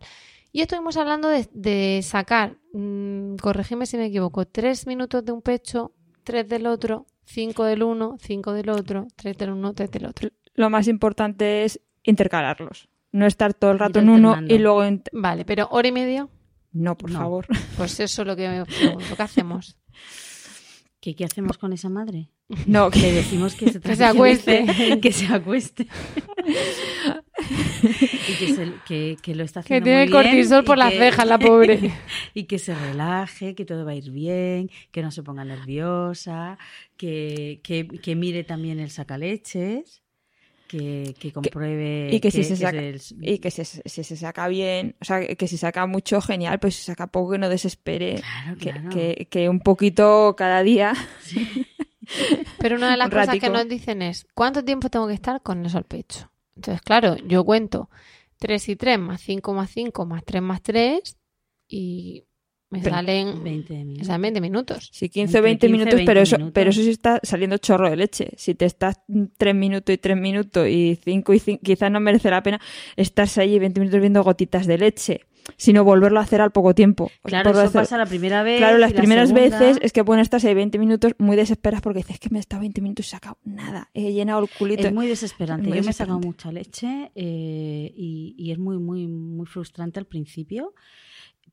Y 0.51 0.61
estuvimos 0.61 0.97
hablando 0.97 1.29
de, 1.29 1.47
de 1.53 2.01
sacar, 2.03 2.57
mm, 2.73 3.35
corregime 3.37 3.85
si 3.85 3.97
me 3.97 4.07
equivoco, 4.07 4.45
tres 4.45 4.85
minutos 4.87 5.23
de 5.23 5.31
un 5.31 5.41
pecho, 5.41 5.93
tres 6.23 6.47
del 6.49 6.67
otro, 6.67 7.05
cinco 7.25 7.63
del 7.63 7.83
uno, 7.83 8.17
cinco 8.19 8.51
del 8.53 8.69
otro, 8.69 9.07
tres 9.15 9.37
del 9.37 9.51
uno, 9.51 9.73
tres 9.73 9.91
del 9.91 10.05
otro. 10.05 10.29
Lo 10.53 10.69
más 10.69 10.87
importante 10.87 11.63
es 11.63 11.79
intercalarlos. 12.03 12.89
No 13.13 13.25
estar 13.25 13.53
todo 13.53 13.71
el 13.71 13.79
rato 13.79 13.99
en 13.99 14.09
uno 14.09 14.37
y 14.47 14.57
luego... 14.57 14.83
en- 14.83 15.03
Vale, 15.13 15.45
pero 15.45 15.67
hora 15.71 15.87
y 15.87 15.91
media, 15.91 16.27
No, 16.73 16.97
por 16.97 17.11
No. 17.11 17.19
favor. 17.19 17.45
pues 17.77 17.99
eso 17.99 18.21
es 18.21 18.27
lo 18.27 18.35
que, 18.35 18.47
lo 19.09 19.15
que 19.15 19.23
hacemos. 19.23 19.77
¿Qué, 21.01 21.15
¿Qué 21.15 21.25
hacemos 21.25 21.57
con 21.57 21.73
esa 21.73 21.89
madre? 21.89 22.29
No, 22.67 22.89
Le 22.89 23.01
que, 23.01 23.11
decimos 23.11 23.55
que 23.55 23.71
se, 23.71 23.79
Que 23.81 23.95
se 23.95 24.05
acueste. 24.05 24.99
que 25.01 25.11
se 25.11 25.25
acueste. 25.27 25.87
y 28.27 28.33
que, 28.37 28.53
se- 28.53 28.73
que- 28.87 29.17
que 29.21 29.35
lo 29.35 29.43
está 29.43 29.61
Que 29.61 29.75
haciendo 29.77 29.85
tiene 29.85 30.05
muy 30.05 30.11
bien 30.11 30.23
cortisol 30.23 30.63
por 30.63 30.77
las 30.77 30.91
que- 30.91 30.99
cejas, 30.99 31.27
la 31.27 31.39
pobre. 31.39 31.91
y 32.33 32.43
que 32.43 32.59
se 32.59 32.75
relaje, 32.75 33.55
que 33.55 33.65
todo 33.65 33.85
va 33.85 33.91
a 33.91 33.95
ir 33.95 34.11
bien, 34.11 34.69
que 34.91 35.01
no 35.01 35.11
se 35.11 35.23
ponga 35.23 35.43
nerviosa, 35.45 36.57
que, 36.97 37.59
que, 37.63 37.87
que 37.87 38.15
mire 38.15 38.43
también 38.43 38.79
el 38.79 38.91
sacaleches, 38.91 40.01
que, 40.71 41.13
que 41.19 41.33
compruebe 41.33 42.09
y 42.13 42.19
que 42.21 42.31
si 42.31 42.43
se 42.45 42.53
es 42.53 42.59
saca- 42.61 42.79
el- 42.81 43.01
y 43.21 43.39
que 43.39 43.51
si, 43.51 43.65
si 43.65 44.03
se 44.05 44.15
saca 44.15 44.47
bien, 44.47 44.95
o 45.01 45.05
sea, 45.05 45.25
que 45.35 45.47
si 45.47 45.57
saca 45.57 45.85
mucho, 45.85 46.21
genial, 46.21 46.59
pues 46.59 46.75
si 46.75 46.83
saca 46.83 47.07
poco, 47.07 47.31
que 47.33 47.37
no 47.37 47.49
desespere. 47.49 48.21
Claro, 48.21 48.57
Que, 48.57 48.71
claro. 48.71 48.89
que, 48.89 49.27
que 49.29 49.49
un 49.49 49.59
poquito 49.59 50.33
cada 50.37 50.63
día. 50.63 50.93
Pero 52.59 52.75
una 52.77 52.91
de 52.91 52.97
las 52.97 53.09
cosas 53.09 53.37
que 53.39 53.49
nos 53.49 53.67
dicen 53.67 54.01
es, 54.01 54.27
¿cuánto 54.33 54.63
tiempo 54.63 54.89
tengo 54.89 55.07
que 55.07 55.13
estar 55.13 55.41
con 55.41 55.65
eso 55.65 55.77
al 55.77 55.85
pecho? 55.85 56.31
Entonces, 56.55 56.81
claro, 56.81 57.15
yo 57.27 57.43
cuento 57.45 57.89
3 58.39 58.69
y 58.69 58.75
3 58.75 58.99
más 58.99 59.21
5 59.21 59.53
más 59.53 59.69
5 59.71 60.05
más 60.05 60.23
3 60.25 60.41
más 60.41 60.61
3 60.61 61.17
y 61.67 62.25
me 62.71 62.81
salen 62.83 63.43
20 63.43 63.73
me 63.73 63.83
minutos. 63.85 64.07
salen 64.07 64.21
20 64.21 64.41
minutos. 64.41 64.89
Sí, 64.91 65.09
15 65.09 65.37
o 65.37 65.39
Entre 65.39 65.41
20 65.41 65.67
15 65.67 65.71
minutos, 65.71 65.95
20 65.95 66.09
pero 66.09 66.21
eso, 66.21 66.37
minutos. 66.37 66.53
pero 66.53 66.69
eso 66.71 66.81
sí 66.81 66.89
está 66.89 67.19
saliendo 67.21 67.57
chorro 67.57 67.89
de 67.89 67.95
leche. 67.97 68.29
Si 68.37 68.55
te 68.55 68.65
estás 68.65 69.01
3 69.37 69.53
minutos 69.55 69.93
y 69.93 69.97
3 69.97 70.17
minutos 70.17 70.67
y 70.67 70.97
5 71.03 71.33
y 71.33 71.39
5, 71.39 71.61
quizás 71.63 71.91
no 71.91 71.99
merece 71.99 72.29
la 72.31 72.41
pena 72.41 72.59
estarse 72.95 73.41
allí 73.41 73.59
20 73.59 73.79
minutos 73.81 73.99
viendo 73.99 74.23
gotitas 74.23 74.65
de 74.67 74.77
leche, 74.77 75.21
sino 75.57 75.83
volverlo 75.83 76.19
a 76.19 76.23
hacer 76.23 76.39
al 76.39 76.51
poco 76.51 76.73
tiempo. 76.75 77.11
Claro, 77.23 77.49
eso 77.51 77.59
hacer- 77.61 77.81
pasa 77.81 77.97
la 77.97 78.05
primera 78.05 78.41
vez. 78.43 78.59
Claro, 78.59 78.77
las 78.77 78.91
y 78.91 78.93
la 78.93 78.99
primeras 79.01 79.29
segunda- 79.29 79.59
veces 79.59 79.79
es 79.81 79.91
que 79.91 80.03
pueden 80.03 80.21
estarse 80.21 80.47
ahí 80.47 80.53
20 80.53 80.77
minutos 80.79 81.13
muy 81.17 81.35
desesperadas 81.35 81.81
porque 81.81 81.97
dices 81.99 82.13
"Es 82.15 82.19
que 82.19 82.29
me 82.29 82.37
he 82.37 82.41
estado 82.41 82.61
20 82.61 82.79
minutos 82.81 83.05
y 83.05 83.09
he 83.09 83.11
sacado 83.11 83.37
nada. 83.43 83.89
He 83.93 84.13
llenado 84.13 84.41
el 84.43 84.49
culito. 84.49 84.87
Es 84.87 84.93
muy 84.93 85.07
desesperante. 85.07 85.67
Muy 85.67 85.77
Yo 85.79 85.83
me 85.83 85.89
he 85.89 85.93
sacado 85.93 86.19
desesperante. 86.19 86.27
mucha 86.27 86.51
leche 86.51 87.11
eh, 87.15 87.91
y, 87.95 88.35
y 88.37 88.51
es 88.51 88.59
muy, 88.59 88.77
muy, 88.77 89.07
muy 89.07 89.45
frustrante 89.45 89.99
al 89.99 90.05
principio 90.05 90.73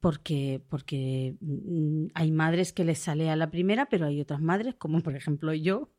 porque, 0.01 0.63
porque 0.69 1.37
mm, 1.41 2.07
hay 2.15 2.31
madres 2.31 2.73
que 2.73 2.85
les 2.85 2.99
sale 2.99 3.31
a 3.31 3.37
la 3.37 3.51
primera, 3.51 3.87
pero 3.89 4.07
hay 4.07 4.21
otras 4.21 4.41
madres, 4.41 4.75
como 4.77 5.01
por 5.03 5.17
ejemplo 5.17 5.53
yo, 5.55 5.91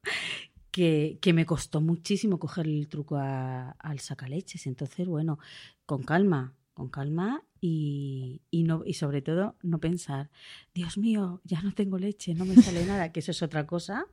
que, 0.71 1.17
que 1.21 1.33
me 1.33 1.45
costó 1.45 1.81
muchísimo 1.81 2.39
coger 2.39 2.67
el 2.67 2.87
truco 2.87 3.17
a- 3.17 3.71
al 3.71 3.99
sacaleches. 3.99 4.67
Entonces, 4.67 5.07
bueno, 5.07 5.39
con 5.85 6.03
calma, 6.03 6.53
con 6.73 6.89
calma 6.89 7.43
y, 7.59 8.41
y, 8.51 8.63
no, 8.63 8.83
y 8.85 8.93
sobre 8.93 9.21
todo 9.21 9.55
no 9.63 9.79
pensar, 9.79 10.29
Dios 10.73 10.97
mío, 10.97 11.41
ya 11.43 11.61
no 11.61 11.73
tengo 11.73 11.97
leche, 11.97 12.33
no 12.35 12.45
me 12.45 12.55
sale 12.55 12.85
nada, 12.85 13.11
que 13.11 13.19
eso 13.19 13.31
es 13.31 13.41
otra 13.41 13.65
cosa 13.67 14.05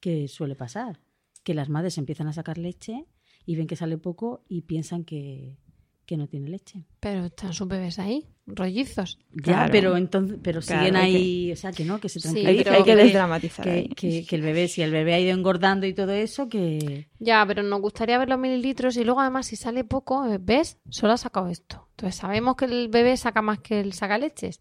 que 0.00 0.28
suele 0.28 0.54
pasar, 0.54 1.00
que 1.42 1.54
las 1.54 1.68
madres 1.68 1.98
empiezan 1.98 2.28
a 2.28 2.32
sacar 2.32 2.56
leche 2.58 3.04
y 3.44 3.56
ven 3.56 3.66
que 3.66 3.76
sale 3.76 3.98
poco 3.98 4.44
y 4.48 4.62
piensan 4.62 5.04
que, 5.04 5.58
que 6.06 6.16
no 6.16 6.26
tiene 6.28 6.48
leche. 6.48 6.84
Pero 7.00 7.26
están 7.26 7.52
sus 7.52 7.68
bebés 7.68 7.98
ahí, 7.98 8.26
rollizos. 8.46 9.18
Ya, 9.32 9.42
Claro. 9.42 9.72
pero 9.72 9.96
entonces, 9.96 10.38
pero 10.42 10.60
Claro, 10.60 10.80
siguen 10.80 10.96
hay 10.96 11.14
ahí, 11.16 11.52
o 11.52 11.56
sea, 11.56 11.72
que 11.72 11.84
no, 11.84 11.98
que 12.00 12.08
se 12.08 12.20
Sí, 12.20 12.46
hay, 12.46 12.62
que 12.84 12.96
desdramatizar. 12.96 13.64
que, 13.64 13.88
que- 13.94 14.24
que 14.26 14.36
el 14.36 14.42
bebé, 14.42 14.68
si 14.68 14.82
el 14.82 14.90
bebé 14.92 15.14
ha 15.14 15.20
ido 15.20 15.32
engordando 15.34 15.86
y 15.86 15.92
todo 15.94 16.12
eso, 16.12 16.48
que 16.48 17.08
Ya, 17.18 17.44
pero 17.46 17.62
nos 17.62 17.80
gustaría 17.80 18.18
ver 18.18 18.28
los 18.28 18.38
mililitros 18.38 18.96
y 18.96 19.04
luego 19.04 19.20
además 19.20 19.46
si 19.46 19.56
sale 19.56 19.84
poco, 19.84 20.24
eh, 20.26 20.38
¿ves? 20.40 20.78
Solo 20.90 21.12
ha 21.14 21.16
sacado 21.18 21.48
esto. 21.48 21.88
Entonces 21.90 22.16
sabemos 22.20 22.56
que 22.56 22.66
el 22.66 22.88
bebé 22.88 23.16
saca 23.16 23.42
más 23.42 23.58
que 23.58 23.80
el 23.80 23.92
sacaleches. 23.92 24.60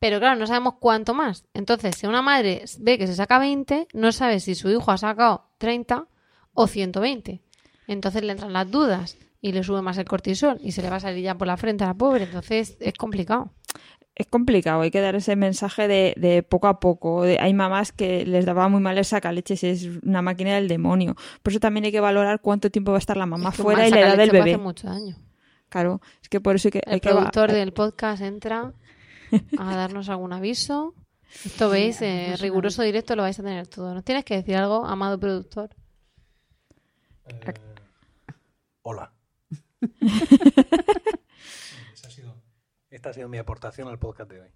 Pero 0.00 0.20
claro, 0.20 0.38
no 0.38 0.46
sabemos 0.46 0.74
cuánto 0.78 1.12
más. 1.12 1.44
Entonces, 1.54 1.96
si 1.96 2.06
una 2.06 2.22
madre 2.22 2.62
ve 2.78 2.98
que 2.98 3.08
se 3.08 3.16
saca 3.16 3.40
20, 3.40 3.88
no 3.94 4.12
sabe 4.12 4.38
si 4.38 4.54
su 4.54 4.70
hijo 4.70 4.92
ha 4.92 4.96
sacado 4.96 5.46
30 5.58 6.06
o 6.52 6.68
120. 6.68 7.40
Entonces 7.88 8.22
le 8.22 8.30
entran 8.30 8.52
las 8.52 8.70
dudas 8.70 9.16
y 9.40 9.52
le 9.52 9.62
sube 9.62 9.82
más 9.82 9.96
el 9.98 10.04
cortisol 10.04 10.58
y 10.62 10.72
se 10.72 10.82
le 10.82 10.90
va 10.90 10.96
a 10.96 11.00
salir 11.00 11.22
ya 11.22 11.36
por 11.36 11.46
la 11.46 11.56
frente 11.56 11.84
a 11.84 11.88
la 11.88 11.94
pobre. 11.94 12.24
Entonces 12.24 12.76
es 12.80 12.94
complicado. 12.94 13.52
es 14.16 14.26
complicado, 14.26 14.80
hay 14.80 14.90
que 14.90 15.00
dar 15.00 15.14
ese 15.14 15.36
mensaje 15.36 15.86
de, 15.86 16.12
de 16.16 16.42
poco 16.42 16.66
a 16.66 16.80
poco. 16.80 17.22
De- 17.22 17.38
hay 17.38 17.54
mamás 17.54 17.92
que 17.92 18.26
les 18.26 18.44
daba 18.46 18.68
muy 18.68 18.80
mal 18.80 18.98
el 18.98 19.04
sacaleches, 19.04 19.62
es 19.62 19.84
una 20.02 20.22
máquina 20.22 20.56
del 20.56 20.66
demonio. 20.66 21.14
Por 21.42 21.52
eso 21.52 21.60
también 21.60 21.84
hay 21.84 21.92
que 21.92 22.00
valorar 22.00 22.40
cuánto 22.40 22.68
tiempo 22.70 22.90
va 22.90 22.98
a 22.98 23.00
estar 23.00 23.16
la 23.16 23.26
mamá 23.26 23.50
Es 23.50 23.56
que 23.56 23.62
un 23.62 23.66
fuera 23.66 23.86
y 23.86 23.90
la 23.92 24.00
edad 24.00 24.16
del 24.16 24.30
bebé. 24.30 24.56
mucho 24.58 24.88
daño. 24.88 25.16
Claro, 25.68 26.00
es 26.22 26.28
que 26.28 26.40
por 26.40 26.56
eso 26.56 26.66
hay 26.68 26.72
que... 26.72 26.82
El 26.84 26.94
hay 26.94 27.00
que 27.00 27.10
productor 27.10 27.50
va- 27.50 27.54
del 27.54 27.72
podcast 27.72 28.22
entra 28.22 28.72
a 29.58 29.76
darnos 29.76 30.08
algún 30.08 30.32
aviso. 30.32 30.94
Esto 31.44 31.68
veis, 31.68 32.00
eh, 32.02 32.34
riguroso 32.40 32.82
directo 32.82 33.14
lo 33.14 33.22
vais 33.22 33.38
a 33.38 33.42
tener 33.42 33.66
todo. 33.68 33.92
¿Nos 33.94 34.02
tienes 34.02 34.24
que 34.24 34.34
decir 34.36 34.56
algo, 34.56 34.84
amado 34.86 35.20
productor? 35.20 35.68
Hola. 38.82 39.12
Esa 41.92 42.08
ha 42.08 42.10
sido- 42.10 42.34
esta 42.90 43.10
ha 43.10 43.12
sido 43.12 43.28
mi 43.28 43.38
aportación 43.38 43.88
al 43.88 43.98
podcast 43.98 44.30
de 44.30 44.40
hoy. 44.40 44.48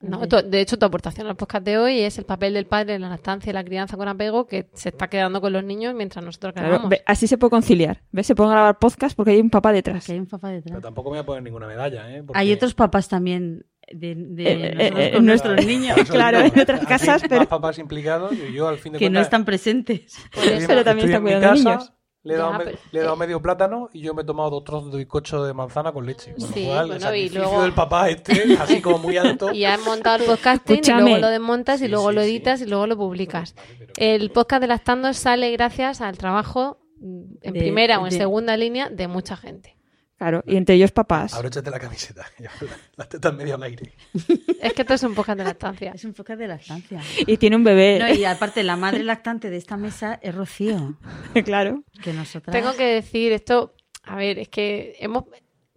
No, 0.00 0.20
de 0.26 0.60
hecho, 0.60 0.78
tu 0.78 0.86
aportación 0.86 1.26
al 1.26 1.34
podcast 1.34 1.64
de 1.64 1.76
hoy 1.76 2.00
es 2.02 2.18
el 2.18 2.24
papel 2.24 2.54
del 2.54 2.66
padre 2.66 2.94
en 2.94 3.02
la 3.02 3.08
lactancia 3.08 3.50
y 3.50 3.52
la 3.52 3.64
crianza 3.64 3.96
con 3.96 4.06
apego 4.06 4.46
que 4.46 4.70
se 4.72 4.90
está 4.90 5.08
quedando 5.08 5.40
con 5.40 5.52
los 5.52 5.64
niños 5.64 5.92
mientras 5.92 6.24
nosotros 6.24 6.52
Claro, 6.52 6.68
grabamos. 6.68 6.90
ve, 6.90 7.02
así 7.04 7.26
se 7.26 7.36
puede 7.36 7.50
conciliar. 7.50 8.02
¿Ves? 8.12 8.28
Se 8.28 8.36
pueden 8.36 8.52
grabar 8.52 8.78
podcast 8.78 9.16
porque 9.16 9.32
hay 9.32 9.40
un 9.40 9.50
papá 9.50 9.72
detrás. 9.72 10.08
Hay 10.08 10.20
un 10.20 10.26
papá 10.26 10.48
Pero 10.50 10.62
detrás. 10.62 10.82
tampoco 10.82 11.10
me 11.10 11.16
voy 11.16 11.22
a 11.22 11.26
poner 11.26 11.42
ninguna 11.42 11.66
medalla, 11.66 12.14
¿eh? 12.14 12.22
Porque- 12.22 12.38
Hay 12.38 12.52
otros 12.52 12.74
papás 12.74 13.08
también 13.08 13.66
de, 13.92 14.14
de 14.14 14.52
Eh, 14.52 14.74
nosotros 14.76 15.00
eh, 15.00 15.10
con 15.14 15.22
eh, 15.22 15.26
nuestros 15.26 15.56
niños 15.66 15.94
Por 15.94 16.02
eso 16.04 16.12
Claro, 16.12 16.38
en 16.42 16.60
otras 16.60 16.86
casas, 16.86 17.22
hay 17.24 17.28
pero- 17.28 17.40
Más 17.40 17.48
papás 17.48 17.78
implicados 17.80 18.32
y 18.34 18.52
yo 18.52 18.68
al 18.68 18.78
fin 18.78 18.92
de 18.92 19.00
que 19.00 19.10
no 19.10 19.18
están 19.18 19.44
presentes. 19.44 20.16
estoy 20.32 20.48
en- 20.60 20.66
pero 20.68 20.84
también 20.84 21.08
estoy 21.08 21.10
está 21.10 21.16
en 21.16 21.24
mi 21.24 21.30
cuidando 21.30 21.48
casa, 21.48 21.70
niños. 21.70 21.92
Le 22.28 22.34
he, 22.34 22.36
dado, 22.36 22.52
Ya, 22.52 22.58
me- 22.58 22.64
pero- 22.64 22.78
le 22.92 22.98
he 22.98 23.02
dado 23.02 23.14
eh. 23.14 23.18
medio 23.18 23.42
plátano 23.42 23.88
y 23.92 24.00
yo 24.00 24.14
me 24.14 24.22
he 24.22 24.24
tomado 24.24 24.50
dos 24.50 24.64
trozos 24.64 24.92
de 24.92 24.98
bizcocho 24.98 25.44
de 25.44 25.54
manzana 25.54 25.92
con 25.92 26.04
leche. 26.06 26.34
Con 26.34 26.48
lo 26.48 26.54
Sí, 26.54 26.64
cual, 26.66 26.78
el 26.80 26.86
bueno, 26.86 26.96
y 26.96 27.00
sacrificio 27.00 27.40
luego- 27.42 27.62
del 27.62 27.72
papá 27.72 28.08
este, 28.10 28.56
así 28.60 28.80
como 28.82 28.98
muy 28.98 29.16
alto. 29.16 29.50
Y 29.52 29.64
has 29.64 29.80
montado 29.84 30.16
el 30.16 30.24
podcasting 30.24 30.80
y 30.84 30.90
luego 31.00 31.18
lo 31.18 31.28
desmontas 31.28 31.80
y 31.80 31.84
Sí, 31.86 31.90
luego 31.90 32.10
sí, 32.10 32.14
lo 32.16 32.22
sí. 32.22 32.28
editas 32.28 32.60
y 32.60 32.66
luego 32.66 32.86
lo 32.86 32.96
publicas. 32.96 33.54
El 33.96 34.30
podcast 34.30 34.60
de 34.60 34.66
Lactando 34.68 35.12
sale 35.14 35.50
gracias 35.52 36.00
al 36.00 36.18
trabajo 36.18 36.78
mm, 37.00 37.22
en 37.42 37.52
De- 37.54 37.58
primera 37.60 37.98
o 38.00 38.04
en 38.06 38.10
de- 38.10 38.18
segunda 38.18 38.56
línea 38.56 38.90
de 38.90 39.08
mucha 39.08 39.36
gente. 39.36 39.77
Claro, 40.18 40.42
y 40.46 40.56
entre 40.56 40.74
ellos 40.74 40.90
papás. 40.90 41.32
Abróchate 41.32 41.70
la 41.70 41.78
camiseta. 41.78 42.26
Las 42.96 43.08
tetas 43.08 43.32
medio 43.34 43.54
al 43.54 43.62
aire. 43.62 43.92
Es 44.60 44.72
que 44.72 44.82
esto 44.82 44.94
es 44.94 45.02
un 45.04 45.14
podcast 45.14 45.38
de 45.38 45.44
lactancia. 45.44 45.92
Es 45.94 46.04
un 46.04 46.12
podcast 46.12 46.40
de 46.40 46.48
lactancia. 46.48 47.00
Y 47.24 47.36
tiene 47.36 47.54
un 47.54 47.62
bebé. 47.62 48.00
No, 48.00 48.12
y 48.12 48.24
aparte, 48.24 48.64
la 48.64 48.76
madre 48.76 49.04
lactante 49.04 49.48
de 49.48 49.56
esta 49.56 49.76
mesa 49.76 50.18
es 50.20 50.34
Rocío. 50.34 50.98
claro. 51.44 51.84
Que 52.02 52.12
nosotras. 52.12 52.52
Tengo 52.52 52.74
que 52.74 52.94
decir 52.94 53.30
esto, 53.30 53.74
a 54.02 54.16
ver, 54.16 54.40
es 54.40 54.48
que 54.48 54.96
hemos 54.98 55.24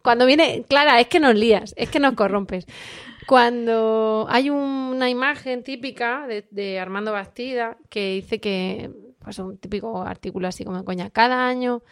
cuando 0.02 0.26
viene, 0.26 0.66
Clara, 0.68 1.00
es 1.00 1.08
que 1.08 1.20
nos 1.20 1.36
lías, 1.36 1.76
es 1.78 1.90
que 1.90 2.00
nos 2.00 2.16
corrompes. 2.16 2.66
Cuando 3.28 4.26
hay 4.28 4.50
una 4.50 5.08
imagen 5.12 5.64
típica 5.64 6.26
de, 6.26 6.48
de 6.50 6.80
Armando 6.80 7.12
Bastida 7.12 7.78
que 7.90 8.16
dice 8.16 8.40
que, 8.40 8.90
pues 9.20 9.38
un 9.38 9.60
típico 9.60 10.02
artículo 10.02 10.48
así 10.48 10.66
como 10.66 10.80
de 10.80 10.84
coña, 10.84 11.12
cada 11.12 11.48
año 11.48 11.84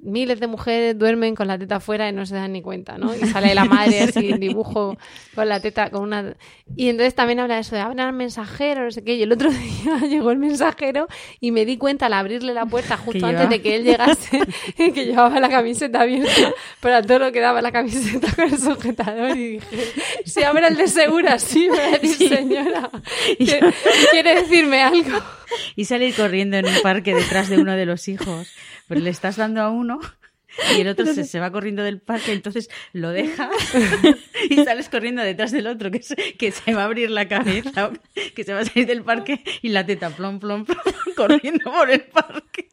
miles 0.00 0.40
de 0.40 0.46
mujeres 0.46 0.98
duermen 0.98 1.34
con 1.34 1.48
la 1.48 1.58
teta 1.58 1.76
afuera 1.76 2.08
y 2.08 2.12
no 2.12 2.26
se 2.26 2.34
dan 2.34 2.52
ni 2.52 2.62
cuenta, 2.62 2.98
¿no? 2.98 3.14
Y 3.14 3.20
sale 3.26 3.54
la 3.54 3.64
madre 3.66 4.00
así 4.02 4.30
en 4.30 4.40
dibujo 4.40 4.96
con 5.34 5.48
la 5.48 5.60
teta, 5.60 5.90
con 5.90 6.02
una... 6.02 6.34
Y 6.76 6.88
entonces 6.88 7.14
también 7.14 7.40
habla 7.40 7.54
de 7.54 7.60
eso 7.60 7.74
de 7.74 7.82
abrir 7.82 8.00
al 8.00 8.12
mensajero, 8.12 8.84
no 8.84 8.90
sé 8.90 9.02
qué. 9.04 9.14
Y 9.14 9.22
el 9.22 9.32
otro 9.32 9.50
día 9.52 9.98
llegó 10.08 10.30
el 10.30 10.38
mensajero 10.38 11.06
y 11.40 11.50
me 11.50 11.64
di 11.64 11.76
cuenta 11.76 12.06
al 12.06 12.14
abrirle 12.14 12.54
la 12.54 12.66
puerta 12.66 12.96
justo 12.96 13.26
antes 13.26 13.48
de 13.48 13.62
que 13.62 13.76
él 13.76 13.84
llegase 13.84 14.40
que 14.76 15.04
llevaba 15.04 15.40
la 15.40 15.48
camiseta 15.48 16.02
abierta, 16.02 16.52
pero 16.80 16.96
a 16.96 17.02
todo 17.02 17.18
lo 17.18 17.32
que 17.32 17.40
daba 17.40 17.62
la 17.62 17.72
camiseta 17.72 18.32
con 18.34 18.44
el 18.44 18.58
sujetador 18.58 19.36
y 19.36 19.48
dije, 19.54 19.92
se 20.24 20.44
abre 20.44 20.68
el 20.68 20.76
de 20.76 20.88
segura, 20.88 21.38
sí, 21.38 21.68
me 21.70 21.78
va 21.78 21.84
a 21.84 21.98
decir 21.98 22.28
señora. 22.28 22.90
¿Quiere, 23.38 23.74
quiere 24.10 24.34
decirme 24.36 24.82
algo? 24.82 25.18
Y 25.76 25.84
salir 25.86 26.14
corriendo 26.14 26.56
en 26.56 26.66
un 26.66 26.82
parque 26.82 27.14
detrás 27.14 27.48
de 27.48 27.58
uno 27.58 27.72
de 27.72 27.86
los 27.86 28.08
hijos. 28.08 28.52
Pues 28.88 29.02
le 29.02 29.10
estás 29.10 29.36
dando 29.36 29.60
a 29.60 29.70
uno 29.70 30.00
y 30.76 30.80
el 30.80 30.88
otro 30.88 31.06
se, 31.06 31.24
se 31.24 31.40
va 31.40 31.50
corriendo 31.50 31.82
del 31.82 32.00
parque, 32.00 32.32
entonces 32.32 32.70
lo 32.92 33.10
dejas 33.10 33.50
y 34.50 34.56
sales 34.64 34.88
corriendo 34.88 35.22
detrás 35.22 35.52
del 35.52 35.66
otro 35.66 35.90
que 35.90 36.02
se, 36.02 36.14
que 36.14 36.52
se 36.52 36.74
va 36.74 36.82
a 36.82 36.84
abrir 36.84 37.10
la 37.10 37.28
cabeza, 37.28 37.90
que 38.34 38.44
se 38.44 38.52
va 38.52 38.60
a 38.60 38.64
salir 38.64 38.86
del 38.86 39.02
parque 39.02 39.42
y 39.62 39.70
la 39.70 39.84
teta 39.84 40.10
plom, 40.10 40.38
plom, 40.38 40.64
plom, 40.64 40.78
corriendo 41.16 41.72
por 41.72 41.90
el 41.90 42.02
parque. 42.02 42.68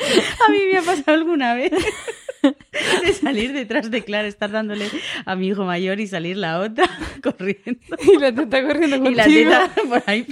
A 0.48 0.50
mí 0.50 0.58
me 0.72 0.78
ha 0.78 0.82
pasado 0.82 1.12
alguna 1.18 1.54
vez 1.54 1.72
de 3.04 3.12
salir 3.12 3.52
detrás 3.52 3.90
de 3.90 4.02
Clara, 4.02 4.26
estar 4.28 4.50
dándole 4.50 4.88
a 5.26 5.36
mi 5.36 5.48
hijo 5.48 5.64
mayor 5.64 6.00
y 6.00 6.06
salir 6.06 6.36
la 6.36 6.60
otra 6.60 6.88
corriendo. 7.22 7.80
Y 8.12 8.18
la 8.18 8.32
teta 8.34 8.62
corriendo 8.62 8.96
Y 9.10 9.14
la 9.14 9.24
contigo. 9.24 9.50
teta 9.50 9.70
por 9.88 10.02
ahí, 10.06 10.26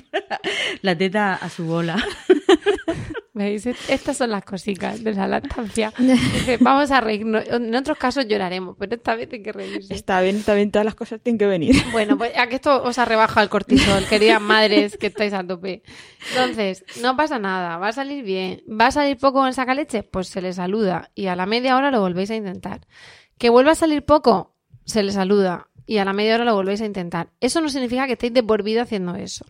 la 0.82 0.96
teta 0.96 1.34
a 1.34 1.50
su 1.50 1.64
bola. 1.64 1.96
¿Veis? 3.38 3.66
Estas 3.66 4.16
son 4.16 4.30
las 4.30 4.44
cositas 4.44 5.04
de 5.04 5.14
la 5.14 5.28
lactancia. 5.28 5.92
Dice, 5.98 6.58
vamos 6.60 6.90
a 6.90 7.00
reírnos. 7.00 7.46
En 7.46 7.72
otros 7.76 7.96
casos 7.96 8.26
lloraremos, 8.26 8.74
pero 8.76 8.96
esta 8.96 9.14
vez 9.14 9.28
hay 9.32 9.42
que 9.44 9.52
reírse. 9.52 9.94
Está 9.94 10.20
bien, 10.20 10.38
está 10.38 10.54
bien, 10.54 10.72
todas 10.72 10.84
las 10.84 10.96
cosas 10.96 11.20
tienen 11.20 11.38
que 11.38 11.46
venir. 11.46 11.76
Bueno, 11.92 12.18
pues 12.18 12.36
a 12.36 12.48
que 12.48 12.56
esto 12.56 12.82
os 12.82 12.98
ha 12.98 13.04
rebajado 13.04 13.44
el 13.44 13.48
cortisol, 13.48 14.04
queridas 14.06 14.40
madres 14.40 14.96
que 14.96 15.06
estáis 15.06 15.32
a 15.32 15.44
tope. 15.44 15.82
Entonces, 16.30 16.84
no 17.00 17.16
pasa 17.16 17.38
nada, 17.38 17.76
va 17.78 17.88
a 17.88 17.92
salir 17.92 18.24
bien. 18.24 18.62
¿Va 18.68 18.86
a 18.86 18.90
salir 18.90 19.16
poco 19.16 19.46
en 19.46 19.54
sacaleche? 19.54 20.02
Pues 20.02 20.26
se 20.28 20.40
le 20.40 20.52
saluda 20.52 21.10
y 21.14 21.26
a 21.26 21.36
la 21.36 21.46
media 21.46 21.76
hora 21.76 21.92
lo 21.92 22.00
volvéis 22.00 22.30
a 22.32 22.34
intentar. 22.34 22.86
¿Que 23.38 23.50
vuelva 23.50 23.72
a 23.72 23.76
salir 23.76 24.04
poco? 24.04 24.56
Se 24.84 25.02
le 25.02 25.12
saluda 25.12 25.67
y 25.88 25.96
a 25.96 26.04
la 26.04 26.12
media 26.12 26.34
hora 26.34 26.44
lo 26.44 26.54
volvéis 26.54 26.82
a 26.82 26.84
intentar. 26.84 27.30
Eso 27.40 27.62
no 27.62 27.70
significa 27.70 28.06
que 28.06 28.12
estéis 28.12 28.34
de 28.34 28.42
por 28.42 28.62
vida 28.62 28.82
haciendo 28.82 29.14
eso. 29.16 29.46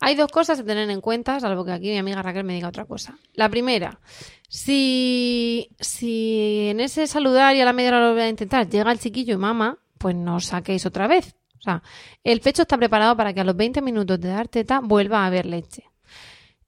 Hay 0.00 0.14
dos 0.16 0.30
cosas 0.30 0.58
a 0.58 0.64
tener 0.64 0.88
en 0.88 1.02
cuenta, 1.02 1.38
salvo 1.38 1.62
que 1.62 1.72
aquí 1.72 1.90
mi 1.90 1.98
amiga 1.98 2.22
Raquel 2.22 2.42
me 2.42 2.54
diga 2.54 2.68
otra 2.68 2.86
cosa. 2.86 3.18
La 3.34 3.50
primera, 3.50 4.00
si, 4.48 5.68
si 5.78 6.68
en 6.70 6.80
ese 6.80 7.06
saludar 7.06 7.54
y 7.54 7.60
a 7.60 7.66
la 7.66 7.74
media 7.74 7.90
hora 7.90 8.00
lo 8.00 8.08
volvéis 8.08 8.26
a 8.26 8.30
intentar 8.30 8.68
llega 8.68 8.90
el 8.90 8.98
chiquillo 8.98 9.34
y 9.34 9.36
mama, 9.36 9.76
pues 9.98 10.16
no 10.16 10.36
os 10.36 10.46
saquéis 10.46 10.86
otra 10.86 11.06
vez. 11.06 11.36
O 11.58 11.62
sea, 11.62 11.82
el 12.24 12.40
pecho 12.40 12.62
está 12.62 12.78
preparado 12.78 13.14
para 13.14 13.34
que 13.34 13.40
a 13.40 13.44
los 13.44 13.54
20 13.54 13.82
minutos 13.82 14.18
de 14.18 14.28
dar 14.28 14.48
teta 14.48 14.80
vuelva 14.82 15.18
a 15.18 15.26
haber 15.26 15.44
leche. 15.44 15.84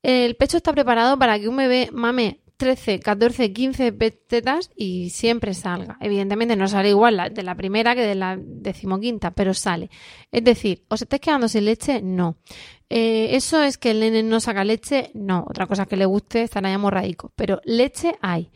El 0.02 0.36
pecho 0.36 0.58
está 0.58 0.74
preparado 0.74 1.18
para 1.18 1.38
que 1.40 1.48
un 1.48 1.56
bebé 1.56 1.88
mame 1.90 2.42
13, 2.56 3.00
14, 3.00 3.52
15 3.52 3.92
pe- 3.92 4.10
tetas 4.10 4.70
y 4.76 5.10
siempre 5.10 5.52
salga. 5.54 5.98
Evidentemente 6.00 6.56
no 6.56 6.68
sale 6.68 6.88
igual 6.90 7.16
la- 7.16 7.28
de 7.30 7.42
la 7.42 7.54
primera 7.54 7.94
que 7.94 8.00
de 8.02 8.14
la 8.14 8.38
decimoquinta, 8.40 9.30
pero 9.32 9.52
sale. 9.54 9.90
Es 10.32 10.42
decir, 10.44 10.84
¿os 10.88 11.02
estáis 11.02 11.20
quedando 11.20 11.48
sin 11.48 11.64
leche? 11.66 12.00
No. 12.02 12.38
Eh, 12.88 13.30
¿Eso 13.36 13.62
es 13.62 13.78
que 13.78 13.90
el 13.90 14.00
nene 14.00 14.22
no 14.22 14.40
saca 14.40 14.64
leche? 14.64 15.10
No. 15.14 15.44
Otra 15.48 15.66
cosa 15.66 15.86
que 15.86 15.96
le 15.96 16.06
guste 16.06 16.42
estará 16.42 16.70
ya 16.70 16.78
morraico. 16.78 17.32
Pero 17.36 17.60
leche 17.64 18.14
hay. 18.22 18.50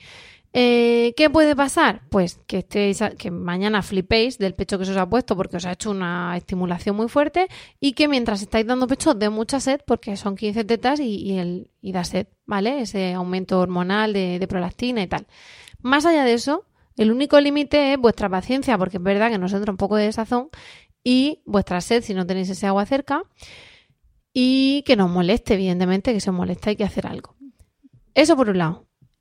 Eh, 0.52 1.14
¿Qué 1.16 1.30
puede 1.30 1.54
pasar? 1.54 2.02
Pues 2.10 2.40
que 2.46 2.58
estéis 2.58 3.00
que 3.18 3.30
mañana 3.30 3.82
flipéis 3.82 4.36
del 4.36 4.54
pecho 4.54 4.78
que 4.78 4.84
se 4.84 4.90
os 4.90 4.96
ha 4.96 5.08
puesto 5.08 5.36
porque 5.36 5.58
os 5.58 5.64
ha 5.64 5.72
hecho 5.72 5.92
una 5.92 6.36
estimulación 6.36 6.96
muy 6.96 7.08
fuerte 7.08 7.46
y 7.78 7.92
que 7.92 8.08
mientras 8.08 8.42
estáis 8.42 8.66
dando 8.66 8.88
pecho 8.88 9.14
dé 9.14 9.30
mucha 9.30 9.60
sed 9.60 9.80
porque 9.86 10.16
son 10.16 10.34
15 10.34 10.64
tetas 10.64 10.98
y, 11.00 11.68
da 11.82 12.02
sed, 12.04 12.26
¿vale? 12.46 12.80
Ese 12.80 13.14
aumento 13.14 13.60
hormonal 13.60 14.12
de, 14.12 14.40
de 14.40 14.48
prolactina 14.48 15.02
y 15.02 15.06
tal. 15.06 15.26
Más 15.82 16.04
allá 16.04 16.24
de 16.24 16.34
eso, 16.34 16.64
el 16.96 17.12
único 17.12 17.40
límite 17.40 17.92
es 17.92 17.98
vuestra 17.98 18.28
paciencia 18.28 18.76
porque 18.76 18.96
es 18.96 19.02
verdad 19.02 19.30
que 19.30 19.38
nos 19.38 19.52
entra 19.52 19.70
un 19.70 19.78
poco 19.78 19.96
de 19.96 20.10
sazón 20.12 20.48
y 21.04 21.42
vuestra 21.46 21.80
sed 21.80 22.02
si 22.02 22.12
no 22.12 22.26
tenéis 22.26 22.50
ese 22.50 22.66
agua 22.66 22.86
cerca 22.86 23.22
y 24.32 24.82
que 24.82 24.96
nos 24.96 25.10
moleste, 25.10 25.54
evidentemente, 25.54 26.12
que 26.12 26.20
se 26.20 26.30
molesta 26.30 26.70
hay 26.70 26.76
que 26.76 26.84
hacer 26.84 27.06
algo. 27.06 27.36
Eso 28.14 28.36
por 28.36 28.48
un 28.50 28.58
lado. 28.58 28.89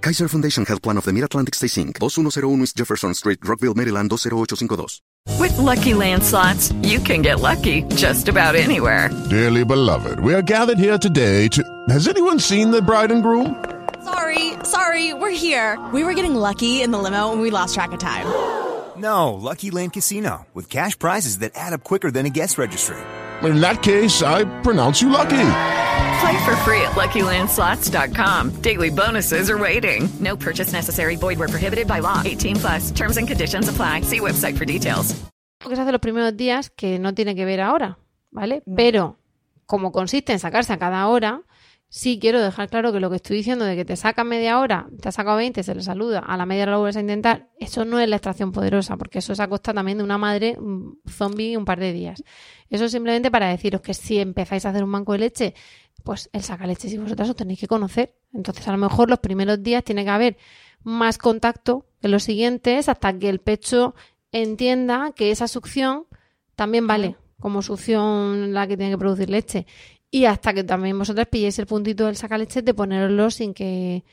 Kaiser 0.00 0.28
Foundation 0.28 0.64
Health 0.64 0.80
Plan 0.82 0.96
of 0.96 1.04
the 1.04 1.12
Mid-Atlantic 1.12 1.54
Stay 1.54 1.66
Inc. 1.66 1.98
2101 1.98 2.62
East 2.62 2.76
Jefferson 2.76 3.12
Street, 3.14 3.38
Rockville, 3.44 3.74
Maryland 3.74 4.08
20852. 4.10 5.00
With 5.38 5.56
Lucky 5.58 5.92
Land 5.92 6.22
slots, 6.22 6.72
you 6.82 7.00
can 7.00 7.20
get 7.20 7.40
lucky 7.40 7.82
just 7.96 8.28
about 8.28 8.54
anywhere. 8.54 9.10
Dearly 9.28 9.64
beloved, 9.64 10.20
we 10.20 10.32
are 10.32 10.40
gathered 10.42 10.78
here 10.78 10.96
today 10.96 11.48
to. 11.48 11.62
Has 11.90 12.08
anyone 12.08 12.38
seen 12.38 12.70
the 12.70 12.80
bride 12.80 13.10
and 13.12 13.22
groom? 13.22 13.62
Sorry, 14.02 14.54
sorry, 14.64 15.12
we're 15.12 15.30
here. 15.36 15.78
We 15.92 16.02
were 16.02 16.14
getting 16.14 16.34
lucky 16.34 16.80
in 16.80 16.90
the 16.92 16.98
limo 16.98 17.32
and 17.32 17.42
we 17.42 17.50
lost 17.50 17.74
track 17.74 17.92
of 17.92 17.98
time. 17.98 18.26
No, 18.96 19.34
Lucky 19.34 19.70
Land 19.70 19.92
Casino, 19.92 20.46
with 20.54 20.70
cash 20.70 20.98
prizes 20.98 21.38
that 21.38 21.52
add 21.54 21.74
up 21.74 21.84
quicker 21.84 22.10
than 22.10 22.24
a 22.24 22.30
guest 22.30 22.56
registry. 22.56 22.96
In 23.42 23.60
that 23.60 23.82
case, 23.82 24.22
I 24.22 24.44
pronounce 24.62 25.02
you 25.02 25.10
lucky. 25.10 25.79
Play 26.20 26.44
for 26.44 26.54
free 26.56 26.82
at 26.82 26.92
LuckyLandSlots.com. 26.96 28.60
Daily 28.60 28.90
bonuses 28.90 29.48
are 29.48 29.58
waiting. 29.58 30.08
No 30.20 30.36
purchase 30.36 30.72
necessary. 30.72 31.16
Void 31.16 31.38
where 31.38 31.48
prohibited 31.48 31.86
by 31.86 32.00
law. 32.00 32.20
18 32.24 32.56
plus. 32.56 32.90
Terms 32.90 33.16
and 33.16 33.26
conditions 33.26 33.68
apply. 33.68 34.02
See 34.02 34.20
website 34.20 34.56
for 34.56 34.66
details. 34.66 35.14
Lo 35.62 35.68
que 35.68 35.76
se 35.76 35.82
hace 35.82 35.92
los 35.92 36.00
primeros 36.00 36.36
días 36.36 36.70
que 36.70 36.98
no 36.98 37.14
tiene 37.14 37.34
que 37.34 37.44
ver 37.44 37.60
ahora, 37.60 37.98
¿vale? 38.30 38.62
Pero 38.76 39.18
como 39.66 39.92
consiste 39.92 40.32
en 40.32 40.38
sacarse 40.38 40.72
a 40.72 40.78
cada 40.78 41.06
hora, 41.06 41.42
sí 41.90 42.18
quiero 42.18 42.40
dejar 42.40 42.70
claro 42.70 42.92
que 42.92 43.00
lo 43.00 43.10
que 43.10 43.16
estoy 43.16 43.38
diciendo 43.38 43.64
de 43.64 43.76
que 43.76 43.84
te 43.84 43.96
saca 43.96 44.24
media 44.24 44.58
hora, 44.58 44.88
te 45.02 45.08
ha 45.08 45.12
sacado 45.12 45.36
20, 45.36 45.62
se 45.62 45.74
le 45.74 45.82
saluda, 45.82 46.20
a 46.20 46.36
la 46.36 46.46
media 46.46 46.62
hora 46.62 46.72
lo 46.72 46.78
vuelves 46.78 46.96
a 46.96 47.00
intentar, 47.00 47.50
eso 47.58 47.84
no 47.84 47.98
es 47.98 48.08
la 48.08 48.16
extracción 48.16 48.52
poderosa, 48.52 48.96
porque 48.96 49.18
eso 49.18 49.32
es 49.32 49.40
a 49.40 49.48
costa 49.48 49.74
también 49.74 49.98
de 49.98 50.04
una 50.04 50.16
madre 50.16 50.56
zombie 51.08 51.56
un 51.56 51.64
par 51.64 51.78
de 51.78 51.92
días. 51.92 52.22
Eso 52.70 52.86
es 52.86 52.92
simplemente 52.92 53.30
para 53.30 53.48
deciros 53.48 53.80
que 53.80 53.92
si 53.92 54.18
empezáis 54.18 54.64
a 54.64 54.70
hacer 54.70 54.82
un 54.84 54.92
banco 54.92 55.12
de 55.12 55.18
leche, 55.18 55.54
pues 56.04 56.28
el 56.32 56.42
saca 56.42 56.66
leche 56.66 56.88
si 56.88 56.98
vosotras 56.98 57.30
os 57.30 57.36
tenéis 57.36 57.60
que 57.60 57.66
conocer. 57.68 58.14
Entonces, 58.32 58.66
a 58.68 58.72
lo 58.72 58.78
mejor 58.78 59.10
los 59.10 59.18
primeros 59.18 59.62
días 59.62 59.84
tiene 59.84 60.04
que 60.04 60.10
haber 60.10 60.36
más 60.82 61.18
contacto 61.18 61.86
que 62.00 62.08
los 62.08 62.22
siguientes 62.22 62.88
hasta 62.88 63.18
que 63.18 63.28
el 63.28 63.40
pecho 63.40 63.94
entienda 64.32 65.12
que 65.14 65.30
esa 65.30 65.48
succión 65.48 66.06
también 66.56 66.86
vale 66.86 67.16
como 67.38 67.62
succión 67.62 68.52
la 68.54 68.66
que 68.66 68.76
tiene 68.76 68.92
que 68.92 68.98
producir 68.98 69.30
leche. 69.30 69.66
Y 70.10 70.24
hasta 70.24 70.52
que 70.52 70.64
también 70.64 70.98
vosotras 70.98 71.26
pilléis 71.28 71.58
el 71.58 71.66
puntito 71.66 72.06
del 72.06 72.16
sacaleche 72.16 72.62
de 72.62 72.74
ponerlo 72.74 73.30
sin 73.30 73.54
que, 73.54 74.04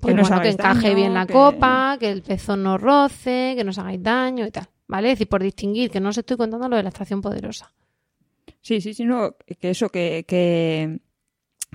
pues, 0.00 0.14
no 0.14 0.22
os 0.22 0.28
bueno, 0.28 0.42
que 0.42 0.50
encaje 0.50 0.82
daño, 0.88 0.96
bien 0.96 1.14
la 1.14 1.26
que- 1.26 1.32
copa, 1.32 1.96
que 1.98 2.10
el 2.10 2.22
pezón 2.22 2.62
no 2.62 2.76
roce, 2.78 3.54
que 3.56 3.64
no 3.64 3.70
os 3.70 3.78
hagáis 3.78 4.02
daño 4.02 4.46
y 4.46 4.50
tal. 4.50 4.68
¿Vale? 4.86 5.08
Es 5.12 5.18
decir, 5.18 5.28
por 5.28 5.42
distinguir, 5.42 5.90
que 5.90 6.00
no 6.00 6.08
os 6.10 6.18
estoy 6.18 6.36
contando 6.36 6.68
lo 6.68 6.76
de 6.76 6.82
la 6.82 6.88
extracción 6.88 7.20
poderosa. 7.22 7.72
Sí, 8.60 8.80
sí, 8.80 8.92
sí, 8.92 9.04
no, 9.04 9.36
que 9.58 9.70
eso, 9.70 9.88
que, 9.88 10.24
que, 10.28 11.00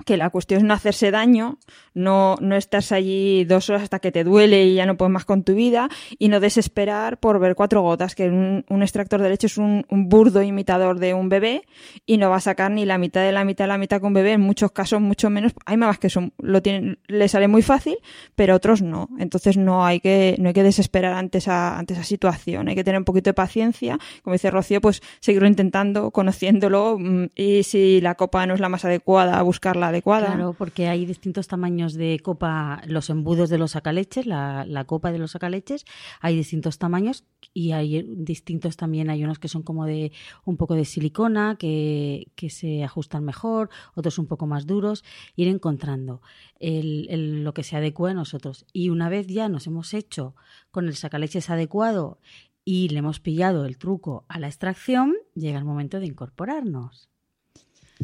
que 0.04 0.16
la 0.16 0.30
cuestión 0.30 0.58
es 0.58 0.64
no 0.64 0.74
hacerse 0.74 1.10
daño, 1.10 1.58
no, 1.94 2.36
no 2.40 2.56
estás 2.56 2.92
allí 2.92 3.44
dos 3.44 3.70
horas 3.70 3.82
hasta 3.82 3.98
que 3.98 4.12
te 4.12 4.24
duele 4.24 4.64
y 4.66 4.74
ya 4.74 4.86
no 4.86 4.96
puedes 4.96 5.12
más 5.12 5.24
con 5.24 5.42
tu 5.42 5.54
vida, 5.54 5.88
y 6.18 6.28
no 6.28 6.40
desesperar 6.40 7.18
por 7.18 7.38
ver 7.38 7.54
cuatro 7.54 7.80
gotas, 7.80 8.14
que 8.14 8.28
un, 8.28 8.82
extractor 8.82 9.22
de 9.22 9.30
leche 9.30 9.46
es 9.46 9.58
un, 9.58 9.84
burdo 9.88 10.42
imitador 10.42 10.98
de 10.98 11.14
un 11.14 11.28
bebé 11.28 11.62
y 12.04 12.18
no 12.18 12.30
va 12.30 12.36
a 12.36 12.40
sacar 12.40 12.70
ni 12.70 12.84
la 12.84 12.98
mitad 12.98 13.22
de 13.22 13.32
la 13.32 13.44
mitad 13.44 13.64
de 13.64 13.68
la 13.68 13.78
mitad 13.78 14.02
un 14.04 14.12
bebé, 14.12 14.32
en 14.32 14.40
muchos 14.40 14.70
casos 14.72 15.00
mucho 15.00 15.30
menos. 15.30 15.52
Hay 15.64 15.76
mamás 15.76 15.98
que 15.98 16.08
lo 16.38 16.62
tienen, 16.62 16.98
le 17.08 17.28
sale 17.28 17.48
muy 17.48 17.62
fácil, 17.62 17.96
pero 18.34 18.54
otros 18.54 18.82
no. 18.82 19.08
Entonces 19.18 19.56
no 19.56 19.84
hay 19.84 20.00
que, 20.00 20.36
no 20.38 20.48
hay 20.48 20.54
que 20.54 20.62
desesperar 20.62 21.14
ante 21.14 21.38
esa, 21.38 21.78
ante 21.78 21.94
esa 21.94 22.04
situación, 22.04 22.68
hay 22.68 22.74
que 22.74 22.84
tener 22.84 22.98
un 22.98 23.04
poquito 23.04 23.30
de 23.30 23.34
paciencia, 23.34 23.98
como 24.22 24.34
dice 24.34 24.50
Rocío, 24.50 24.80
pues 24.80 25.02
seguirlo 25.20 25.48
intentando, 25.48 26.10
conociéndolo, 26.10 26.98
mm, 26.98 27.26
y 27.34 27.62
si 27.62 28.00
la 28.00 28.14
copa 28.14 28.46
no 28.46 28.54
es 28.54 28.60
la 28.60 28.68
más 28.68 28.84
adecuada, 28.84 29.40
buscar 29.42 29.76
adecuada. 29.88 30.26
Claro, 30.26 30.52
porque 30.52 30.88
hay 30.88 31.06
distintos 31.06 31.48
tamaños 31.48 31.94
de 31.94 32.20
copa, 32.22 32.82
los 32.86 33.10
embudos 33.10 33.50
de 33.50 33.58
los 33.58 33.72
sacaleches, 33.72 34.26
la, 34.26 34.84
copa 34.86 35.12
de 35.12 35.18
los 35.18 35.32
sacaleches, 35.32 35.84
hay 36.20 36.36
distintos 36.36 36.78
tamaños 36.78 37.24
y 37.52 37.72
hay 37.72 38.02
distintos 38.02 38.76
también, 38.76 39.10
hay 39.10 39.24
unos 39.24 39.38
que 39.38 39.48
son 39.48 39.62
como 39.62 39.86
de 39.86 40.12
un 40.44 40.56
poco 40.56 40.74
de 40.74 40.84
silicona, 40.84 41.56
que, 41.58 42.30
se 42.48 42.84
ajustan 42.84 43.24
mejor, 43.24 43.70
otros 43.94 44.18
un 44.18 44.26
poco 44.26 44.46
más 44.46 44.66
duros, 44.66 45.04
ir 45.34 45.48
encontrando 45.48 46.22
el, 46.60 47.42
lo 47.44 47.54
que 47.54 47.62
se 47.62 47.76
adecua 47.76 48.10
a 48.10 48.14
nosotros. 48.14 48.66
Y 48.72 48.90
una 48.90 49.08
vez 49.08 49.26
ya 49.26 49.48
nos 49.48 49.66
hemos 49.66 49.94
hecho 49.94 50.34
con 50.70 50.86
el 50.86 50.96
sacaleches 50.96 51.50
adecuado 51.50 52.18
y 52.64 52.88
le 52.88 52.98
hemos 52.98 53.20
pillado 53.20 53.64
el 53.64 53.78
truco 53.78 54.24
a 54.28 54.38
la 54.40 54.48
extracción, 54.48 55.14
llega 55.34 55.58
el 55.58 55.64
momento 55.64 56.00
de 56.00 56.06
incorporarnos. 56.06 57.08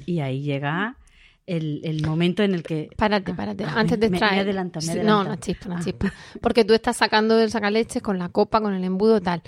Y 0.06 0.20
ahí 0.20 0.42
llega 0.42 0.96
el, 1.46 1.80
el 1.84 2.06
momento 2.06 2.42
en 2.42 2.54
el 2.54 2.62
que... 2.62 2.88
Párate, 2.96 3.34
párate. 3.34 3.64
Ah, 3.64 3.74
Antes 3.76 3.98
de 4.00 4.08
me- 4.10 4.16
extraer. 4.16 4.36
me 4.36 4.40
adelanta, 4.42 4.78
me 4.80 4.82
Sí, 4.84 4.90
adelanta. 4.90 5.12
No, 5.12 5.20
una 5.22 5.40
chispa, 5.40 5.66
una 5.68 5.78
Ah. 5.78 5.82
chispa. 5.84 6.12
Porque 6.40 6.64
tú 6.64 6.74
estás 6.74 6.96
sacando 6.96 7.36
del 7.36 7.50
sacaleches 7.50 8.02
con 8.02 8.18
la 8.18 8.28
copa, 8.28 8.60
con 8.60 8.74
el 8.74 8.84
embudo, 8.84 9.20
tal. 9.20 9.42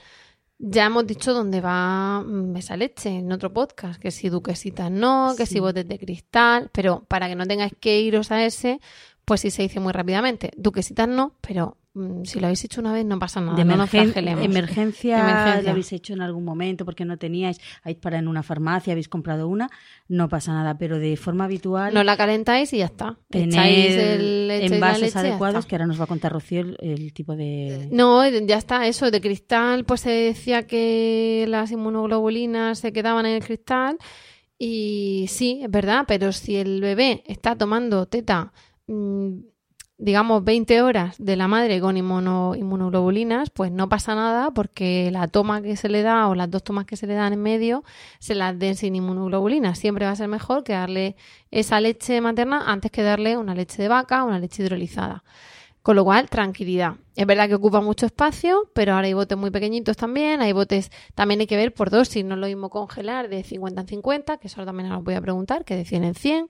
Ya 0.58 0.86
hemos 0.86 1.06
dicho 1.06 1.34
dónde 1.34 1.60
va 1.60 2.20
mm, 2.20 2.56
esa 2.56 2.76
leche 2.76 3.10
en 3.10 3.30
otro 3.32 3.52
podcast, 3.52 4.00
que 4.00 4.10
si 4.10 4.28
duquesitas 4.28 4.90
no, 4.90 5.34
que 5.36 5.46
si 5.46 5.58
botes 5.60 5.86
de 5.86 5.98
cristal, 5.98 6.70
pero 6.72 7.04
para 7.08 7.28
que 7.28 7.34
no 7.34 7.44
tengáis 7.46 7.72
que 7.80 8.00
iros 8.00 8.30
a 8.30 8.44
ese, 8.44 8.80
pues 9.24 9.40
sí 9.40 9.50
se 9.50 9.62
dice 9.62 9.80
muy 9.80 9.92
rápidamente. 9.92 10.52
Duquesitas 10.56 11.08
no, 11.08 11.34
pero 11.40 11.76
si 12.24 12.40
lo 12.40 12.46
habéis 12.46 12.64
hecho 12.64 12.80
una 12.80 12.92
vez 12.92 13.04
no 13.04 13.18
pasa 13.18 13.40
nada, 13.40 13.56
de 13.56 13.64
no 13.64 13.76
nos 13.76 13.88
emergen- 13.92 14.04
flagelemos. 14.12 14.44
emergencia, 14.44 15.18
Emergencia. 15.20 15.62
la 15.62 15.70
habéis 15.70 15.92
hecho 15.92 16.12
en 16.12 16.20
algún 16.22 16.44
momento 16.44 16.84
porque 16.84 17.04
no 17.04 17.16
teníais, 17.18 17.60
hay 17.84 17.94
para 17.94 18.18
en 18.18 18.26
una 18.26 18.42
farmacia, 18.42 18.92
habéis 18.92 19.08
comprado 19.08 19.46
una, 19.48 19.70
no 20.08 20.28
pasa 20.28 20.52
nada, 20.52 20.76
pero 20.76 20.98
de 20.98 21.16
forma 21.16 21.44
habitual 21.44 21.94
No 21.94 22.02
la 22.02 22.16
calentáis 22.16 22.72
y 22.72 22.78
ya 22.78 22.86
está. 22.86 23.16
el, 23.30 24.48
la 24.48 24.56
envases 24.56 25.00
leche 25.02 25.18
adecuados, 25.18 25.66
que 25.66 25.76
ahora 25.76 25.86
nos 25.86 26.00
va 26.00 26.04
a 26.04 26.08
contar 26.08 26.32
Rocío 26.32 26.60
el, 26.60 26.76
el 26.80 27.12
tipo 27.12 27.36
de... 27.36 27.88
No, 27.92 28.26
ya 28.28 28.56
está, 28.58 28.86
eso, 28.88 29.10
de 29.10 29.20
cristal, 29.20 29.84
pues 29.84 30.00
se 30.00 30.10
decía 30.10 30.66
que 30.66 31.44
las 31.48 31.70
inmunoglobulinas 31.70 32.78
se 32.78 32.92
quedaban 32.92 33.26
en 33.26 33.36
el 33.36 33.44
cristal 33.44 33.98
y 34.58 35.26
sí, 35.28 35.60
es 35.62 35.70
verdad, 35.70 36.04
pero 36.06 36.32
si 36.32 36.56
el 36.56 36.80
bebé 36.80 37.22
está 37.26 37.56
tomando 37.56 38.06
teta, 38.06 38.52
mm, 38.86 39.36
digamos, 39.96 40.42
20 40.44 40.82
horas 40.82 41.16
de 41.18 41.36
la 41.36 41.46
madre 41.48 41.80
con 41.80 41.96
inmuno- 41.96 42.54
inmunoglobulinas, 42.56 43.50
pues 43.50 43.70
no 43.70 43.88
pasa 43.88 44.14
nada 44.14 44.50
porque 44.50 45.10
la 45.12 45.28
toma 45.28 45.62
que 45.62 45.76
se 45.76 45.88
le 45.88 46.02
da 46.02 46.28
o 46.28 46.34
las 46.34 46.50
dos 46.50 46.64
tomas 46.64 46.84
que 46.86 46.96
se 46.96 47.06
le 47.06 47.14
dan 47.14 47.32
en 47.32 47.42
medio 47.42 47.84
se 48.18 48.34
las 48.34 48.58
den 48.58 48.74
sin 48.76 48.96
inmunoglobulinas. 48.96 49.78
Siempre 49.78 50.04
va 50.06 50.12
a 50.12 50.16
ser 50.16 50.28
mejor 50.28 50.64
que 50.64 50.72
darle 50.72 51.16
esa 51.50 51.80
leche 51.80 52.20
materna 52.20 52.64
antes 52.70 52.90
que 52.90 53.02
darle 53.02 53.36
una 53.38 53.54
leche 53.54 53.80
de 53.82 53.88
vaca 53.88 54.24
o 54.24 54.28
una 54.28 54.38
leche 54.38 54.62
hidrolizada. 54.62 55.22
Con 55.82 55.96
lo 55.96 56.04
cual, 56.04 56.30
tranquilidad. 56.30 56.94
Es 57.14 57.26
verdad 57.26 57.46
que 57.46 57.56
ocupa 57.56 57.82
mucho 57.82 58.06
espacio, 58.06 58.70
pero 58.74 58.94
ahora 58.94 59.06
hay 59.06 59.12
botes 59.12 59.36
muy 59.36 59.50
pequeñitos 59.50 59.98
también. 59.98 60.40
Hay 60.40 60.52
botes, 60.52 60.90
también 61.14 61.40
hay 61.40 61.46
que 61.46 61.56
ver 61.58 61.74
por 61.74 61.90
dosis. 61.90 62.24
No 62.24 62.36
lo 62.36 62.46
mismo 62.46 62.70
congelar 62.70 63.28
de 63.28 63.42
50 63.42 63.82
en 63.82 63.88
50, 63.88 64.38
que 64.38 64.46
eso 64.48 64.64
también 64.64 64.90
os 64.92 65.04
voy 65.04 65.12
a 65.12 65.20
preguntar, 65.20 65.66
que 65.66 65.76
de 65.76 65.84
100 65.84 66.04
en 66.04 66.14
100. 66.14 66.48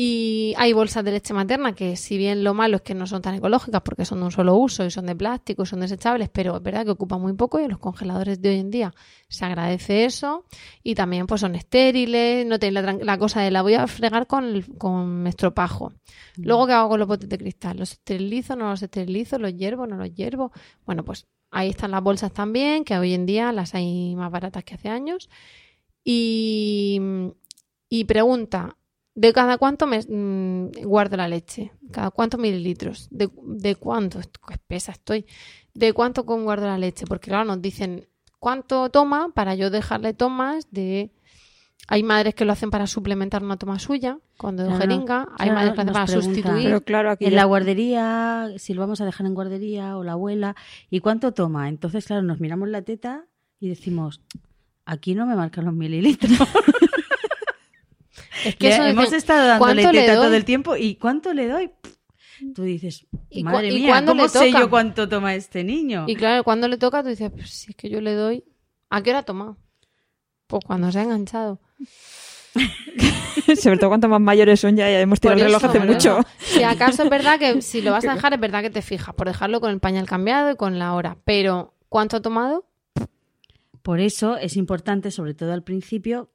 Y 0.00 0.54
hay 0.56 0.74
bolsas 0.74 1.02
de 1.02 1.10
leche 1.10 1.34
materna 1.34 1.72
que, 1.72 1.96
si 1.96 2.16
bien 2.18 2.44
lo 2.44 2.54
malo 2.54 2.76
es 2.76 2.82
que 2.82 2.94
no 2.94 3.08
son 3.08 3.20
tan 3.20 3.34
ecológicas 3.34 3.82
porque 3.82 4.04
son 4.04 4.20
de 4.20 4.26
un 4.26 4.30
solo 4.30 4.54
uso 4.54 4.84
y 4.84 4.92
son 4.92 5.06
de 5.06 5.16
plástico 5.16 5.64
y 5.64 5.66
son 5.66 5.80
desechables, 5.80 6.28
pero 6.28 6.56
es 6.56 6.62
verdad 6.62 6.84
que 6.84 6.92
ocupan 6.92 7.20
muy 7.20 7.32
poco 7.32 7.58
y 7.58 7.64
en 7.64 7.70
los 7.70 7.80
congeladores 7.80 8.40
de 8.40 8.50
hoy 8.50 8.58
en 8.60 8.70
día 8.70 8.94
se 9.26 9.44
agradece 9.44 10.04
eso. 10.04 10.44
Y 10.84 10.94
también 10.94 11.26
pues 11.26 11.40
son 11.40 11.56
estériles, 11.56 12.46
no 12.46 12.60
tenéis 12.60 13.02
la, 13.02 13.18
cosa 13.18 13.40
de 13.40 13.50
la 13.50 13.62
voy 13.62 13.74
a 13.74 13.88
fregar 13.88 14.28
con, 14.28 14.62
con 14.78 15.26
estropajo. 15.26 15.92
Luego, 16.36 16.68
¿qué 16.68 16.74
hago 16.74 16.90
con 16.90 17.00
los 17.00 17.08
botes 17.08 17.28
de 17.28 17.36
cristal? 17.36 17.78
¿Los 17.78 17.90
esterilizo, 17.90 18.54
no 18.54 18.70
los 18.70 18.80
esterilizo? 18.80 19.36
¿Los 19.40 19.56
hiervo, 19.56 19.88
no 19.88 19.96
los 19.96 20.14
hiervo? 20.14 20.52
Bueno, 20.86 21.04
pues 21.04 21.26
ahí 21.50 21.70
están 21.70 21.90
las 21.90 22.04
bolsas 22.04 22.32
también, 22.32 22.84
que 22.84 22.96
hoy 22.96 23.14
en 23.14 23.26
día 23.26 23.50
las 23.50 23.74
hay 23.74 24.14
más 24.14 24.30
baratas 24.30 24.62
que 24.62 24.76
hace 24.76 24.90
años. 24.90 25.28
Y, 26.04 27.00
y 27.88 28.04
pregunta, 28.04 28.76
¿de 29.20 29.32
cada 29.32 29.58
cuánto 29.58 29.86
me 29.86 29.98
mm, 30.00 30.84
guardo 30.84 31.16
la 31.16 31.26
leche? 31.28 31.72
¿Cada 31.90 32.10
cuántos 32.10 32.38
mililitros? 32.40 33.08
¿De, 33.10 33.28
de 33.42 33.74
cuánto? 33.74 34.20
Qué 34.46 34.54
espesa 34.54 34.92
estoy. 34.92 35.26
¿De 35.74 35.92
cuánto 35.92 36.24
con 36.24 36.44
guardo 36.44 36.66
la 36.66 36.78
leche? 36.78 37.04
Porque 37.06 37.30
claro, 37.30 37.44
nos 37.44 37.60
dicen 37.60 38.06
cuánto 38.38 38.88
toma 38.90 39.30
para 39.34 39.54
yo 39.56 39.70
dejarle 39.70 40.14
tomas 40.14 40.70
de... 40.70 41.10
Hay 41.90 42.02
madres 42.02 42.34
que 42.34 42.44
lo 42.44 42.52
hacen 42.52 42.70
para 42.70 42.86
suplementar 42.86 43.42
una 43.42 43.56
toma 43.56 43.78
suya, 43.78 44.18
cuando 44.36 44.62
de 44.62 44.68
Claro, 44.68 44.82
jeringa. 44.82 45.28
Hay 45.38 45.48
claro, 45.48 45.54
madres 45.54 45.70
que 45.72 45.76
lo 45.76 45.80
hacen 45.82 45.86
nos 45.86 45.94
para 45.94 46.06
preguntan. 46.06 46.34
sustituir. 46.34 46.64
Pero 46.64 46.80
claro, 46.82 47.10
aquí 47.10 47.24
en 47.24 47.30
ya- 47.30 47.36
la 47.36 47.44
guardería, 47.46 48.48
si 48.58 48.74
lo 48.74 48.82
vamos 48.82 49.00
a 49.00 49.06
dejar 49.06 49.26
en 49.26 49.32
guardería 49.34 49.96
o 49.96 50.04
la 50.04 50.12
abuela, 50.12 50.54
¿y 50.90 51.00
cuánto 51.00 51.32
toma? 51.32 51.68
Entonces, 51.70 52.04
claro, 52.04 52.22
nos 52.22 52.40
miramos 52.40 52.68
la 52.68 52.82
teta 52.82 53.24
y 53.58 53.68
decimos, 53.70 54.20
aquí 54.84 55.14
no 55.14 55.24
me 55.24 55.34
marcan 55.34 55.64
los 55.64 55.72
mililitros. 55.74 56.32
Es 58.44 58.56
que 58.56 58.68
eso 58.68 58.84
hemos 58.84 59.12
estado 59.12 59.46
dándole 59.46 59.82
¿cuánto 59.82 59.92
le 59.92 60.00
teta 60.06 60.14
todo 60.14 60.34
el 60.34 60.44
tiempo 60.44 60.76
y 60.76 60.96
¿cuánto 60.96 61.32
le 61.34 61.48
doy? 61.48 61.70
Tú 62.54 62.62
dices, 62.62 63.06
¿Y 63.30 63.42
cu- 63.42 63.50
madre 63.50 63.68
y 63.68 63.80
mía, 63.80 64.02
¿cómo 64.06 64.28
sé 64.28 64.52
yo 64.52 64.70
cuánto 64.70 65.08
toma 65.08 65.34
este 65.34 65.64
niño? 65.64 66.04
Y 66.06 66.14
claro, 66.14 66.44
cuando 66.44 66.68
le 66.68 66.78
toca, 66.78 67.02
tú 67.02 67.08
dices, 67.08 67.30
pues 67.34 67.50
si 67.50 67.70
es 67.70 67.76
que 67.76 67.90
yo 67.90 68.00
le 68.00 68.14
doy. 68.14 68.44
¿A 68.90 69.02
qué 69.02 69.10
hora 69.10 69.20
ha 69.20 69.24
tomado? 69.24 69.56
Pues 70.46 70.64
cuando 70.64 70.90
se 70.92 71.00
ha 71.00 71.02
enganchado. 71.02 71.60
sobre 73.60 73.76
todo 73.78 73.90
cuanto 73.90 74.08
más 74.08 74.20
mayores 74.20 74.60
son 74.60 74.76
ya, 74.76 74.90
ya 74.90 75.00
hemos 75.00 75.20
tirado 75.20 75.38
el 75.38 75.44
reloj 75.46 75.64
hace 75.64 75.80
mucho. 75.80 76.20
Si 76.38 76.62
acaso 76.62 77.02
es 77.04 77.10
verdad 77.10 77.38
que 77.38 77.62
si 77.62 77.82
lo 77.82 77.92
vas 77.92 78.04
a 78.04 78.14
dejar, 78.14 78.34
es 78.34 78.40
verdad 78.40 78.62
que 78.62 78.70
te 78.70 78.82
fijas 78.82 79.14
por 79.14 79.26
dejarlo 79.26 79.60
con 79.60 79.70
el 79.70 79.80
pañal 79.80 80.06
cambiado 80.06 80.50
y 80.50 80.56
con 80.56 80.78
la 80.78 80.94
hora. 80.94 81.16
Pero, 81.24 81.74
¿cuánto 81.88 82.16
ha 82.16 82.22
tomado? 82.22 82.66
Por 83.82 84.00
eso 84.00 84.36
es 84.36 84.56
importante, 84.56 85.10
sobre 85.10 85.34
todo 85.34 85.52
al 85.52 85.62
principio, 85.62 86.30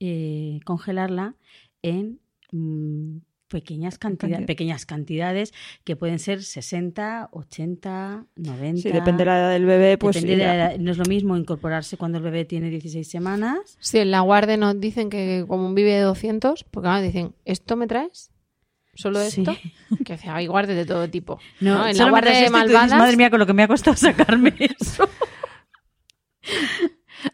eh, 0.00 0.60
congelarla 0.64 1.34
en 1.82 2.20
mm, 2.52 3.18
pequeñas, 3.48 3.96
cantidades, 3.98 4.32
Cantidad. 4.36 4.46
pequeñas 4.46 4.84
cantidades 4.86 5.54
que 5.84 5.96
pueden 5.96 6.18
ser 6.18 6.42
60, 6.42 7.30
80, 7.32 8.26
90. 8.36 8.82
Sí, 8.82 8.90
depende 8.92 9.22
de 9.22 9.30
la 9.30 9.38
edad 9.38 9.50
del 9.52 9.64
bebé, 9.64 9.96
pues 9.96 10.16
Depende 10.16 10.36
de 10.36 10.46
la 10.46 10.54
ya. 10.54 10.54
edad. 10.72 10.78
No 10.78 10.90
es 10.90 10.98
lo 10.98 11.04
mismo 11.06 11.36
incorporarse 11.36 11.96
cuando 11.96 12.18
el 12.18 12.24
bebé 12.24 12.44
tiene 12.44 12.68
16 12.68 13.08
semanas. 13.08 13.78
Si 13.80 13.98
en 13.98 14.10
la 14.10 14.20
guardia 14.20 14.56
nos 14.58 14.78
dicen 14.78 15.08
que 15.08 15.44
como 15.48 15.66
un 15.66 15.74
vive 15.74 15.92
de 15.94 16.00
200, 16.02 16.64
porque 16.64 16.88
ahora 16.88 17.00
dicen, 17.00 17.34
¿esto 17.46 17.76
me 17.76 17.86
traes? 17.86 18.30
¿Solo 18.94 19.20
Sí. 19.20 19.40
esto? 19.42 19.56
Que 20.04 20.18
hay 20.28 20.46
guardias 20.46 20.76
de 20.76 20.84
todo 20.84 21.08
tipo. 21.08 21.38
No, 21.60 21.78
¿no? 21.78 21.88
En 21.88 21.96
la 21.96 22.10
guardia 22.10 22.32
de 22.32 22.38
dices, 22.38 22.52
malvadas... 22.52 22.90
Madre 22.98 23.16
mía, 23.16 23.30
con 23.30 23.38
lo 23.38 23.46
que 23.46 23.54
me 23.54 23.62
ha 23.62 23.68
costado 23.68 23.96
sacarme 23.96 24.52
eso. 24.80 25.08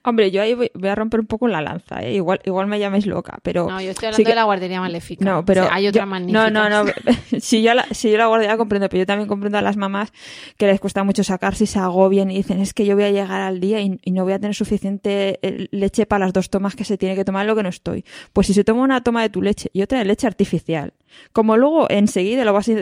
Hombre, 0.02 0.30
yo 0.30 0.40
ahí 0.42 0.54
voy, 0.54 0.70
voy 0.74 0.88
a 0.88 0.94
romper 0.94 1.20
un 1.20 1.26
poco 1.26 1.46
la 1.48 1.60
lanza, 1.60 2.00
¿eh? 2.02 2.14
igual, 2.14 2.40
igual 2.44 2.66
me 2.66 2.78
llaméis 2.78 3.06
loca, 3.06 3.38
pero... 3.42 3.68
No, 3.68 3.80
yo 3.80 3.90
estoy 3.90 4.06
hablando 4.06 4.16
sí 4.16 4.22
que- 4.24 4.28
de 4.30 4.34
la 4.34 4.44
guardería 4.44 4.80
maléfica. 4.80 5.24
No, 5.24 5.44
pero 5.44 5.62
O 5.62 5.64
sea, 5.66 5.74
hay 5.74 5.88
otras 5.88 6.04
yo- 6.04 6.10
magníficas. 6.10 6.52
No, 6.52 6.68
no, 6.68 6.84
no. 6.84 6.90
si 7.40 7.62
yo 7.62 7.74
la, 7.74 7.84
si 7.92 8.10
yo 8.10 8.18
la 8.18 8.26
guardia 8.26 8.48
la 8.48 8.56
comprendo, 8.56 8.88
pero 8.88 9.00
yo 9.00 9.06
también 9.06 9.28
comprendo 9.28 9.58
a 9.58 9.62
las 9.62 9.76
mamás 9.76 10.12
que 10.56 10.66
les 10.66 10.80
cuesta 10.80 11.04
mucho 11.04 11.22
sacarse 11.24 11.64
y 11.64 11.66
se 11.66 11.78
agobian 11.78 12.30
y 12.30 12.36
dicen, 12.36 12.60
es 12.60 12.72
que 12.74 12.86
yo 12.86 12.94
voy 12.94 13.04
a 13.04 13.10
llegar 13.10 13.40
al 13.42 13.60
día 13.60 13.80
y, 13.80 13.98
y 14.02 14.10
no 14.12 14.24
voy 14.24 14.32
a 14.32 14.38
tener 14.38 14.54
suficiente 14.54 15.38
eh, 15.42 15.68
leche 15.70 16.06
para 16.06 16.24
las 16.24 16.32
dos 16.32 16.50
tomas 16.50 16.76
que 16.76 16.84
se 16.84 16.96
tiene 16.98 17.14
que 17.14 17.24
tomar 17.24 17.42
en 17.42 17.48
lo 17.48 17.56
que 17.56 17.62
no 17.62 17.68
estoy. 17.68 18.04
Pues 18.32 18.46
si 18.46 18.54
se 18.54 18.64
toma 18.64 18.82
una 18.82 19.02
toma 19.02 19.22
de 19.22 19.28
tu 19.28 19.42
leche 19.42 19.68
y 19.72 19.82
otra 19.82 19.98
de 19.98 20.04
leche 20.06 20.26
artificial, 20.26 20.94
como 21.32 21.56
luego 21.56 21.86
enseguida 21.90 22.44
lo 22.44 22.52
vas 22.52 22.68
a 22.68 22.72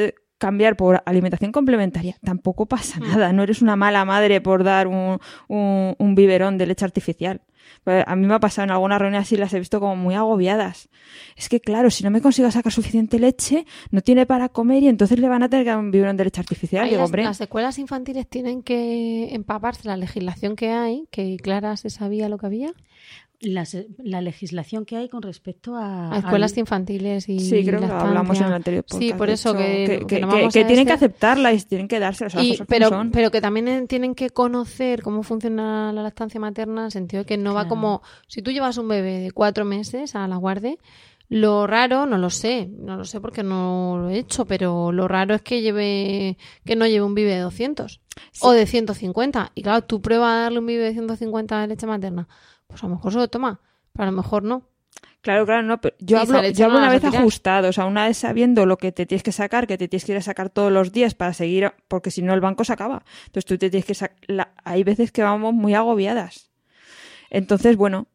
cambiar 0.42 0.76
por 0.76 1.02
alimentación 1.06 1.52
complementaria, 1.52 2.16
tampoco 2.24 2.66
pasa 2.66 2.98
Mm. 2.98 3.02
nada. 3.08 3.32
No 3.32 3.44
eres 3.44 3.62
una 3.62 3.76
mala 3.76 4.04
madre 4.04 4.40
por 4.40 4.64
dar 4.64 4.88
un, 4.88 5.18
un, 5.46 5.94
un 5.96 6.14
biberón 6.16 6.58
de 6.58 6.66
leche 6.66 6.84
artificial. 6.84 7.40
Pues 7.84 8.04
a 8.06 8.16
mí 8.16 8.26
me 8.26 8.34
ha 8.34 8.40
pasado 8.40 8.64
en 8.64 8.70
algunas 8.72 9.00
reuniones 9.00 9.26
así, 9.28 9.36
las 9.36 9.52
he 9.54 9.58
visto 9.60 9.78
como 9.80 9.94
muy 9.96 10.14
agobiadas. 10.16 10.88
Es 11.36 11.48
que, 11.48 11.60
claro, 11.60 11.90
si 11.90 12.02
no 12.04 12.10
me 12.10 12.20
consigo 12.20 12.50
sacar 12.50 12.72
suficiente 12.72 13.18
leche, 13.20 13.66
no 13.92 14.00
tiene 14.02 14.26
para 14.26 14.48
comer 14.48 14.82
y 14.82 14.88
entonces 14.88 15.18
le 15.20 15.28
van 15.28 15.42
a 15.44 15.48
tener 15.48 15.64
que 15.64 15.70
dar 15.70 15.78
un 15.78 15.90
biberón 15.92 16.16
de 16.16 16.24
leche 16.24 16.40
artificial. 16.40 16.84
Digo, 16.88 16.98
las, 17.00 17.06
hombre, 17.06 17.22
las 17.24 17.40
escuelas 17.40 17.78
infantiles 17.78 18.26
tienen 18.28 18.62
que 18.62 19.32
empaparse 19.34 19.86
la 19.88 19.96
legislación 19.96 20.54
que 20.56 20.70
hay, 20.70 21.06
que 21.12 21.36
Clara 21.38 21.76
se 21.76 21.88
sabía 21.90 22.28
lo 22.28 22.36
que 22.38 22.46
había. 22.46 22.72
Las- 23.42 23.76
la 23.98 24.20
legislación 24.20 24.84
que 24.84 24.96
hay 24.96 25.08
con 25.08 25.20
respecto 25.20 25.74
a, 25.76 26.12
A 26.14 26.18
escuelas 26.18 26.52
al- 26.52 26.60
infantiles 26.60 27.28
y 27.28 27.40
sí, 27.40 27.64
creo 27.64 27.80
que 27.80 27.88
lo 27.88 27.94
hablamos 27.94 28.40
en 28.40 28.46
el 28.46 28.52
anterior 28.52 28.84
podcast. 28.84 29.02
Sí, 29.02 29.12
por 29.14 29.30
eso 29.30 29.50
hecho, 29.50 29.58
que, 29.58 29.84
que, 29.86 29.98
que 29.98 30.06
que- 30.06 30.20
no 30.20 30.28
que- 30.28 30.34
vamos 30.36 30.52
que 30.54 30.60
a 30.60 30.66
tienen 30.66 30.86
que 30.86 30.92
ese. 30.92 31.04
aceptarla 31.06 31.52
y 31.52 31.58
tienen 31.60 31.88
que 31.88 31.98
darse 31.98 32.24
las 32.24 32.34
Y- 32.34 32.36
cosas 32.36 32.56
como 32.58 32.66
pero, 32.68 32.88
son. 32.88 33.10
pero 33.10 33.30
que 33.32 33.40
también 33.40 33.66
en- 33.66 33.88
tienen 33.88 34.14
que 34.14 34.30
conocer 34.30 35.02
cómo 35.02 35.24
funciona 35.24 35.92
la 35.92 36.02
lactancia 36.04 36.38
materna, 36.38 36.82
en 36.82 36.84
el 36.86 36.92
sentido 36.92 37.22
de 37.24 37.26
que 37.26 37.36
no 37.36 37.52
va 37.52 37.66
como 37.66 38.02
si 38.28 38.42
tú 38.42 38.52
llevas 38.52 38.78
un 38.78 38.86
bebé 38.86 39.18
de 39.18 39.32
cuatro 39.32 39.64
meses 39.64 40.14
a 40.14 40.28
la 40.28 40.36
guardia, 40.36 40.76
lo 41.28 41.66
raro, 41.66 42.04
no 42.06 42.18
lo 42.18 42.28
sé, 42.30 42.68
no 42.78 42.96
lo 42.96 43.04
sé 43.06 43.20
porque 43.20 43.42
no 43.42 43.96
lo 44.02 44.10
he 44.10 44.18
hecho, 44.18 44.44
pero 44.44 44.92
lo 44.92 45.08
raro 45.08 45.34
es 45.34 45.40
que 45.42 45.62
lleve 45.62 46.36
que 46.64 46.76
no 46.76 46.86
lleve 46.86 47.02
un 47.06 47.14
bibe 47.14 47.34
de 47.34 47.40
200 47.40 48.00
o 48.42 48.52
de 48.52 48.66
150. 48.66 49.50
Y 49.54 49.62
claro, 49.62 49.82
tú 49.82 50.00
pruebas 50.02 50.28
a 50.30 50.42
darle 50.42 50.58
un 50.58 50.66
bibe 50.66 50.84
de 50.84 50.92
150 50.92 51.60
de 51.62 51.68
leche 51.68 51.86
materna, 51.86 52.28
pues 52.72 52.82
a 52.82 52.88
lo 52.88 52.96
mejor 52.96 53.12
se 53.12 53.18
lo 53.18 53.28
toma, 53.28 53.60
pero 53.92 54.08
a 54.08 54.10
lo 54.10 54.16
mejor 54.16 54.42
no. 54.42 54.62
Claro, 55.20 55.46
claro, 55.46 55.62
no, 55.62 55.80
pero 55.80 55.94
yo 56.00 56.18
hablo, 56.18 56.42
yo 56.48 56.64
hablo 56.64 56.78
una 56.78 56.90
vez 56.90 57.04
ajustado, 57.04 57.68
o 57.68 57.72
sea, 57.72 57.84
una 57.84 58.06
vez 58.06 58.16
sabiendo 58.16 58.66
lo 58.66 58.76
que 58.76 58.90
te 58.90 59.06
tienes 59.06 59.22
que 59.22 59.30
sacar, 59.30 59.68
que 59.68 59.78
te 59.78 59.86
tienes 59.86 60.04
que 60.04 60.12
ir 60.12 60.18
a 60.18 60.22
sacar 60.22 60.50
todos 60.50 60.72
los 60.72 60.90
días 60.90 61.14
para 61.14 61.32
seguir, 61.32 61.72
porque 61.86 62.10
si 62.10 62.22
no 62.22 62.34
el 62.34 62.40
banco 62.40 62.64
se 62.64 62.72
acaba. 62.72 63.04
Entonces 63.26 63.44
tú 63.44 63.56
te 63.56 63.70
tienes 63.70 63.84
que 63.84 63.94
sacar, 63.94 64.16
hay 64.64 64.82
veces 64.82 65.12
que 65.12 65.22
vamos 65.22 65.54
muy 65.54 65.74
agobiadas. 65.74 66.50
Entonces, 67.30 67.76
bueno, 67.76 68.08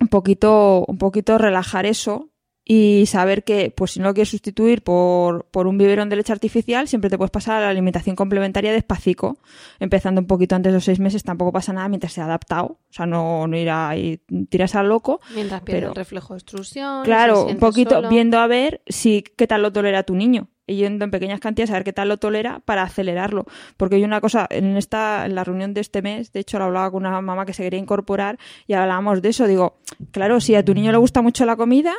un 0.00 0.08
poquito, 0.08 0.84
un 0.88 0.98
poquito 0.98 1.38
relajar 1.38 1.86
eso 1.86 2.30
y 2.64 3.04
saber 3.06 3.44
que, 3.44 3.70
pues 3.76 3.90
si 3.92 4.00
no 4.00 4.06
lo 4.06 4.14
quieres 4.14 4.30
sustituir 4.30 4.82
por, 4.82 5.44
por 5.50 5.66
un 5.66 5.76
biberón 5.76 6.08
de 6.08 6.16
leche 6.16 6.32
artificial, 6.32 6.88
siempre 6.88 7.10
te 7.10 7.18
puedes 7.18 7.30
pasar 7.30 7.56
a 7.56 7.60
la 7.66 7.68
alimentación 7.68 8.16
complementaria 8.16 8.72
despacito, 8.72 9.36
empezando 9.80 10.20
un 10.22 10.26
poquito 10.26 10.54
antes 10.54 10.72
de 10.72 10.76
los 10.78 10.84
seis 10.84 10.98
meses, 10.98 11.22
tampoco 11.22 11.52
pasa 11.52 11.72
nada 11.74 11.88
mientras 11.88 12.12
se 12.14 12.22
ha 12.22 12.24
adaptado, 12.24 12.64
o 12.64 12.78
sea, 12.92 13.04
no, 13.04 13.46
no 13.46 13.56
ir 13.56 13.68
ahí, 13.68 14.20
tiras 14.48 14.74
al 14.74 14.88
loco, 14.88 15.20
Mientras 15.34 15.60
pierde 15.60 15.80
Pero- 15.80 15.90
el 15.90 15.96
reflejo 15.96 16.34
de 16.34 16.38
extrusión. 16.38 17.04
Claro, 17.04 17.44
un 17.46 17.58
poquito 17.58 17.96
solo. 17.96 18.08
viendo 18.08 18.38
a 18.38 18.46
ver 18.46 18.80
si 18.86 19.22
qué 19.36 19.46
tal 19.46 19.60
lo 19.62 19.72
tolera 19.72 20.02
tu 20.02 20.14
niño. 20.14 20.48
Y 20.66 20.76
yendo 20.76 21.04
en 21.04 21.10
pequeñas 21.10 21.40
cantidades 21.40 21.70
a 21.72 21.74
ver 21.74 21.84
qué 21.84 21.92
tal 21.92 22.08
lo 22.08 22.16
tolera 22.16 22.60
para 22.64 22.84
acelerarlo. 22.84 23.44
Porque 23.76 23.96
hay 23.96 24.04
una 24.04 24.22
cosa, 24.22 24.46
en 24.48 24.78
esta, 24.78 25.26
en 25.26 25.34
la 25.34 25.44
reunión 25.44 25.74
de 25.74 25.82
este 25.82 26.00
mes, 26.00 26.32
de 26.32 26.40
hecho 26.40 26.58
lo 26.58 26.64
hablaba 26.64 26.90
con 26.90 27.04
una 27.04 27.20
mamá 27.20 27.44
que 27.44 27.52
se 27.52 27.62
quería 27.62 27.78
incorporar 27.78 28.38
y 28.66 28.72
hablábamos 28.72 29.20
de 29.20 29.28
eso. 29.28 29.46
Digo, 29.46 29.76
claro, 30.10 30.40
si 30.40 30.54
a 30.54 30.64
tu 30.64 30.72
niño 30.72 30.90
le 30.90 30.96
gusta 30.96 31.20
mucho 31.20 31.44
la 31.44 31.56
comida, 31.56 31.92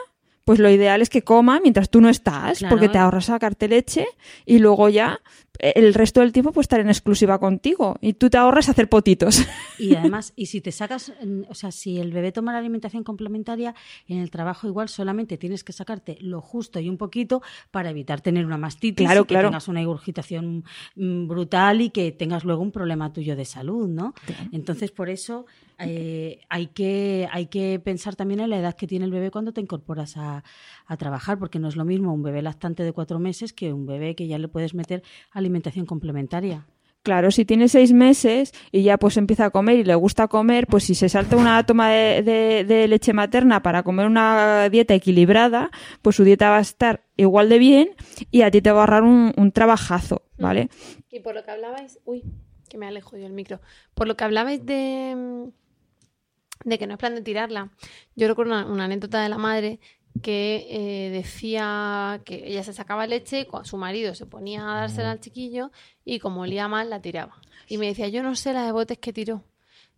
pues 0.46 0.60
lo 0.60 0.70
ideal 0.70 1.02
es 1.02 1.10
que 1.10 1.24
coma 1.24 1.60
mientras 1.60 1.90
tú 1.90 2.00
no 2.02 2.10
estás, 2.10 2.60
Claro. 2.60 2.74
porque 2.74 2.88
te 2.88 2.98
ahorras 3.00 3.26
sacarte 3.26 3.68
leche 3.68 4.08
y 4.46 4.60
luego 4.60 4.88
ya 4.90 5.20
el 5.60 5.94
resto 5.94 6.22
del 6.22 6.32
tiempo 6.32 6.52
pues 6.52 6.66
estar 6.66 6.80
en 6.80 6.90
exclusiva 6.90 7.40
contigo. 7.40 7.98
Y 8.02 8.14
tú 8.14 8.30
te 8.30 8.38
ahorras 8.38 8.70
hacer 8.70 8.90
potitos. 8.90 9.46
Y 9.78 9.94
además, 9.94 10.32
y 10.38 10.46
si 10.46 10.62
te 10.62 10.72
sacas, 10.72 11.12
mm, 11.22 11.42
o 11.50 11.54
sea, 11.54 11.70
si 11.70 12.00
el 12.00 12.14
bebé 12.14 12.32
toma 12.32 12.54
la 12.54 12.60
alimentación 12.60 13.04
complementaria, 13.04 13.76
en 14.08 14.20
el 14.20 14.32
trabajo 14.32 14.68
igual 14.68 14.88
solamente 14.88 15.38
tienes 15.38 15.66
que 15.66 15.74
sacarte 15.74 16.18
lo 16.22 16.40
justo 16.40 16.80
y 16.80 16.88
un 16.88 16.98
poquito 16.98 17.42
para 17.72 17.90
evitar 17.90 18.22
tener 18.22 18.46
una 18.46 18.58
mastitis 18.58 19.06
Claro, 19.06 19.22
y 19.22 19.24
que 19.26 19.34
claro. 19.34 19.50
tengas 19.50 19.68
una 19.68 19.82
ingurgitación 19.82 20.64
mm, 20.96 21.28
brutal 21.28 21.82
y 21.82 21.90
que 21.90 22.14
tengas 22.14 22.46
luego 22.46 22.62
un 22.62 22.72
problema 22.72 23.12
tuyo 23.12 23.36
de 23.36 23.44
salud, 23.44 23.90
¿no? 23.90 24.14
Entonces, 24.52 24.92
por 24.92 25.10
eso 25.10 25.46
eh, 25.80 26.42
hay, 26.50 26.68
que, 26.68 27.28
hay 27.32 27.48
que 27.48 27.80
pensar 27.84 28.16
también 28.16 28.40
en 28.40 28.50
la 28.50 28.60
edad 28.60 28.76
que 28.76 28.88
tiene 28.88 29.06
el 29.06 29.12
bebé 29.12 29.32
cuando 29.32 29.52
te 29.52 29.62
incorporas 29.62 30.16
a, 30.18 30.44
a 30.88 30.98
trabajar, 30.98 31.38
porque 31.40 31.60
no 31.60 31.68
es 31.68 31.76
lo 31.76 31.86
mismo 31.86 32.14
un 32.14 32.24
bebé 32.24 32.42
lactante 32.42 32.84
de 32.84 32.92
cuatro 32.94 33.20
meses 33.20 33.54
que 33.54 33.74
un 33.74 33.86
bebé 33.86 34.16
que 34.16 34.28
ya 34.28 34.38
le 34.38 34.48
puedes 34.48 34.74
meter 34.74 35.04
alimentación 35.32 35.86
complementaria. 35.86 36.66
Claro, 37.04 37.30
si 37.30 37.46
tiene 37.46 37.68
seis 37.70 37.94
meses 37.94 38.52
y 38.72 38.82
ya 38.82 38.98
pues 38.98 39.18
empieza 39.18 39.46
a 39.46 39.50
comer 39.52 39.78
y 39.78 39.84
le 39.84 39.94
gusta 39.94 40.28
comer, 40.28 40.66
pues 40.66 40.86
si 40.86 40.96
se 40.96 41.08
salta 41.08 41.36
una 41.38 41.64
toma 41.64 41.90
de, 41.92 42.24
de- 42.24 42.64
de 42.64 42.88
leche 42.88 43.14
materna 43.14 43.62
para 43.62 43.84
comer 43.84 44.08
una 44.08 44.70
dieta 44.70 44.96
equilibrada, 44.96 45.70
pues 46.02 46.16
su 46.16 46.24
dieta 46.24 46.50
va 46.50 46.58
a 46.58 46.62
estar 46.62 47.04
igual 47.16 47.48
de 47.50 47.60
bien 47.60 47.90
y 48.32 48.42
a 48.42 48.50
ti 48.50 48.60
te 48.60 48.72
va 48.72 48.80
a 48.80 48.82
ahorrar 48.82 49.04
un, 49.04 49.34
un 49.38 49.52
trabajazo, 49.52 50.24
¿vale? 50.40 50.70
Y 51.12 51.20
por 51.20 51.36
lo 51.36 51.44
que 51.44 51.52
hablabais, 51.52 52.00
uy, 52.06 52.24
que 52.68 52.80
me 52.80 52.88
alejo 52.88 53.16
yo 53.18 53.28
el 53.28 53.34
micro. 53.34 53.62
Por 53.94 54.08
lo 54.08 54.18
que 54.18 54.24
hablabais 54.24 54.66
de, 54.66 55.14
mm, 55.16 56.68
de 56.68 56.80
que 56.80 56.88
no 56.88 56.94
es 56.94 57.00
plan 57.00 57.14
de 57.14 57.22
tirarla, 57.22 57.70
yo 58.16 58.28
recuerdo 58.28 58.54
una, 58.54 58.66
una 58.66 58.86
anécdota 58.86 59.22
de 59.22 59.30
la 59.30 59.38
madre 59.38 59.80
que 60.22 60.68
eh, 60.70 61.10
decía 61.12 62.22
que 62.26 62.48
ella 62.48 62.64
se 62.64 62.74
sacaba 62.74 63.06
leche 63.08 63.48
su 63.64 63.78
marido 63.78 64.16
se 64.16 64.26
ponía 64.26 64.64
a 64.64 64.80
dársela 64.82 65.12
al 65.12 65.20
chiquillo 65.20 65.72
y 66.04 66.20
como 66.20 66.42
olía 66.42 66.68
mal 66.68 66.90
la 66.90 67.02
tiraba. 67.02 67.42
Y 67.68 67.78
me 67.78 67.88
decía, 67.88 68.08
yo 68.08 68.24
no 68.24 68.36
sé 68.36 68.54
la 68.54 68.66
de 68.66 68.72
botes 68.72 68.98
que 68.98 69.14
tiró. 69.14 69.44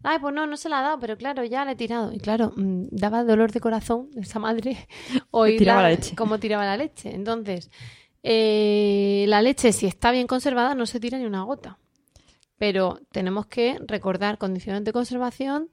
Ay, 0.03 0.19
pues 0.19 0.33
no, 0.33 0.45
no 0.45 0.57
se 0.57 0.69
la 0.69 0.79
ha 0.79 0.83
dado, 0.83 0.99
pero 0.99 1.17
claro, 1.17 1.43
ya 1.43 1.65
la 1.65 1.71
he 1.71 1.75
tirado. 1.75 2.13
Y 2.13 2.19
claro, 2.19 2.53
mm, 2.55 2.87
daba 2.91 3.23
dolor 3.23 3.51
de 3.51 3.59
corazón 3.59 4.09
esa 4.15 4.39
madre 4.39 4.87
oírla 5.31 5.57
Tiraba 5.57 5.81
la 5.83 5.89
leche. 5.89 6.15
cómo 6.15 6.39
tiraba 6.39 6.65
la 6.65 6.77
leche. 6.77 7.13
Entonces, 7.13 7.71
eh, 8.23 9.25
la 9.27 9.41
leche, 9.41 9.71
si 9.73 9.87
está 9.87 10.11
bien 10.11 10.27
conservada, 10.27 10.75
no 10.75 10.85
se 10.85 10.99
tira 10.99 11.17
ni 11.17 11.25
una 11.25 11.43
gota. 11.43 11.79
Pero 12.57 12.99
tenemos 13.11 13.47
que 13.47 13.79
recordar 13.85 14.37
condiciones 14.37 14.83
de 14.83 14.93
conservación 14.93 15.69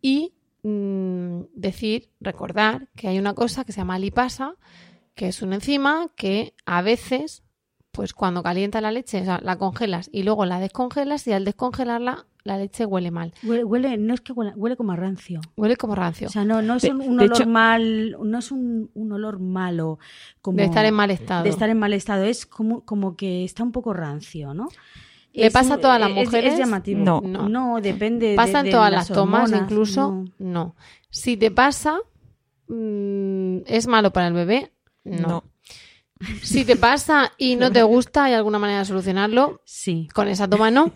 y 0.00 0.32
mm, 0.66 1.46
decir, 1.54 2.10
recordar 2.20 2.88
que 2.96 3.08
hay 3.08 3.18
una 3.18 3.34
cosa 3.34 3.64
que 3.64 3.72
se 3.72 3.78
llama 3.80 3.98
lipasa, 3.98 4.54
que 5.14 5.28
es 5.28 5.40
una 5.42 5.54
enzima 5.56 6.10
que 6.16 6.54
a 6.66 6.82
veces, 6.82 7.42
pues 7.92 8.12
cuando 8.12 8.42
calienta 8.42 8.80
la 8.80 8.90
leche, 8.90 9.20
o 9.20 9.24
sea, 9.24 9.40
la 9.42 9.56
congelas 9.56 10.10
y 10.12 10.22
luego 10.24 10.44
la 10.44 10.60
descongelas 10.60 11.26
y 11.26 11.32
al 11.32 11.44
descongelarla 11.44 12.26
la 12.44 12.58
leche 12.58 12.84
huele 12.86 13.10
mal. 13.10 13.32
Huele, 13.42 13.64
huele- 13.64 13.98
no 13.98 14.14
es 14.14 14.20
que 14.20 14.32
huele, 14.32 14.52
huele 14.54 14.76
como 14.76 14.92
a 14.92 14.96
rancio. 14.96 15.40
Huele 15.56 15.76
como 15.76 15.94
rancio. 15.96 16.28
O 16.28 16.30
sea, 16.30 16.44
no, 16.44 16.62
no 16.62 16.76
es 16.76 16.84
un, 16.84 17.00
olor 17.00 17.24
hecho- 17.24 17.46
mal, 17.46 18.16
no 18.22 18.38
es 18.38 18.50
un, 18.52 18.90
un 18.94 19.12
olor 19.12 19.40
malo 19.40 19.98
como 20.42 20.58
de 20.58 20.64
estar 20.64 20.84
en 20.84 20.94
mal 20.94 21.10
estado. 21.10 21.42
de 21.44 21.50
estar 21.50 21.68
en 21.70 21.78
mal 21.78 21.92
estado, 21.92 22.22
es 22.24 22.46
como, 22.46 22.84
como 22.84 23.16
que 23.16 23.42
está 23.44 23.62
un 23.64 23.72
poco 23.72 23.92
rancio, 23.94 24.54
¿no? 24.54 24.68
¿Le 25.36 25.46
Es 25.46 25.52
pasa 25.52 25.74
a 25.74 25.78
todas 25.78 26.00
las 26.00 26.10
es- 26.10 26.16
es 26.18 26.24
mujeres? 26.26 26.58
llamativo. 26.58 27.00
No. 27.04 27.20
no, 27.48 27.80
depende. 27.80 28.30
de- 28.30 28.36
¿Pasa 28.36 28.60
en 28.60 28.64
de 28.66 28.70
todas 28.72 28.90
las, 28.90 29.08
tomas 29.08 29.42
hormonas, 29.44 29.62
incluso? 29.62 30.10
no. 30.12 30.24
No. 30.38 30.76
Si 31.10 31.36
te 31.36 31.50
pasa, 31.50 31.98
mm, 32.68 33.58
¿es 33.66 33.86
malo 33.86 34.12
para 34.12 34.28
el 34.28 34.32
bebé? 34.34 34.72
No. 35.04 35.28
No. 35.28 35.44
Si 36.42 36.64
te 36.64 36.76
pasa 36.76 37.32
y 37.36 37.56
no 37.56 37.70
te 37.70 37.82
gusta, 37.82 38.24
¿hay 38.24 38.32
alguna 38.34 38.58
manera 38.58 38.78
de 38.80 38.84
solucionarlo? 38.86 39.60
Sí. 39.64 40.08
Con 40.14 40.28
esa 40.28 40.48
toma 40.48 40.70
no. 40.70 40.90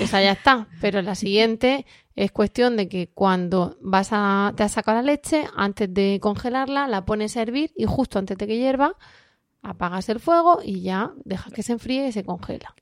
Esa 0.00 0.20
ya 0.22 0.32
está. 0.32 0.68
Pero 0.80 1.02
la 1.02 1.14
siguiente 1.14 1.86
es 2.16 2.32
cuestión 2.32 2.76
de 2.76 2.88
que 2.88 3.08
cuando 3.14 3.76
vas 3.80 4.08
a, 4.10 4.52
te 4.56 4.64
has 4.64 4.72
sacado 4.72 4.96
la 4.98 5.02
leche, 5.02 5.44
antes 5.56 5.92
de 5.92 6.18
congelarla, 6.20 6.88
la 6.88 7.04
pones 7.04 7.36
a 7.36 7.42
hervir 7.42 7.72
y 7.76 7.84
justo 7.84 8.18
antes 8.18 8.36
de 8.38 8.46
que 8.46 8.56
hierva, 8.58 8.96
apagas 9.62 10.08
el 10.08 10.18
fuego 10.20 10.60
y 10.64 10.80
ya 10.82 11.12
dejas 11.24 11.52
que 11.52 11.62
se 11.62 11.72
enfríe 11.72 12.08
y 12.08 12.12
se 12.12 12.24
congela. 12.24 12.74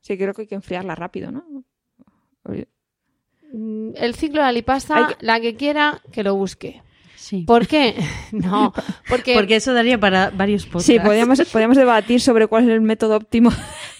Sí, 0.00 0.16
creo 0.16 0.32
que 0.34 0.42
hay 0.42 0.48
que 0.48 0.54
enfriarla 0.54 0.94
rápido, 0.94 1.30
¿no? 1.30 1.44
Mm, 3.52 3.90
El 3.96 4.14
ciclo 4.14 4.40
de 4.40 4.46
la 4.46 4.52
lipasa, 4.52 5.08
que- 5.18 5.26
la 5.26 5.40
que 5.40 5.56
quiera, 5.56 6.00
que 6.12 6.22
lo 6.22 6.34
busque. 6.36 6.82
Sí. 7.16 7.42
¿Por 7.46 7.66
qué? 7.66 7.94
No, 8.32 8.72
porque, 9.08 9.34
Porque 9.34 9.56
eso 9.56 9.74
daría 9.74 9.98
para 9.98 10.30
varios 10.30 10.64
podcasts. 10.64 10.86
Sí, 10.86 10.98
podríamos, 10.98 11.38
podríamos 11.52 11.76
debatir 11.76 12.20
sobre 12.20 12.46
cuál 12.46 12.64
es 12.64 12.70
el 12.70 12.80
método 12.80 13.16
óptimo 13.16 13.50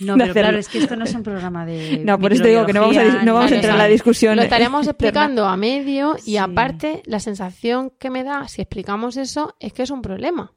No, 0.00 0.14
de 0.14 0.20
pero 0.22 0.32
claro, 0.32 0.46
hacerlo. 0.48 0.60
es 0.60 0.68
que 0.68 0.78
esto 0.78 0.96
no 0.96 1.04
es 1.04 1.14
un 1.14 1.22
programa 1.22 1.66
de. 1.66 1.98
No, 2.04 2.18
por 2.18 2.32
eso 2.32 2.42
te 2.42 2.48
digo 2.48 2.64
que 2.64 2.72
no 2.72 2.80
vamos 2.80 2.96
a, 2.96 3.22
no 3.24 3.34
vamos 3.34 3.52
a 3.52 3.54
entrar 3.56 3.72
en 3.74 3.78
la 3.78 3.86
discusión. 3.88 4.36
lo 4.36 4.42
estaríamos 4.42 4.86
explicando 4.86 5.44
a 5.46 5.56
medio 5.56 6.16
y 6.24 6.32
Sí. 6.32 6.36
aparte 6.38 7.02
la 7.04 7.20
sensación 7.20 7.92
que 7.98 8.08
me 8.08 8.24
da 8.24 8.48
si 8.48 8.62
explicamos 8.62 9.16
eso 9.18 9.54
es 9.60 9.72
que 9.74 9.82
es 9.82 9.90
un 9.90 10.00
problema. 10.00 10.52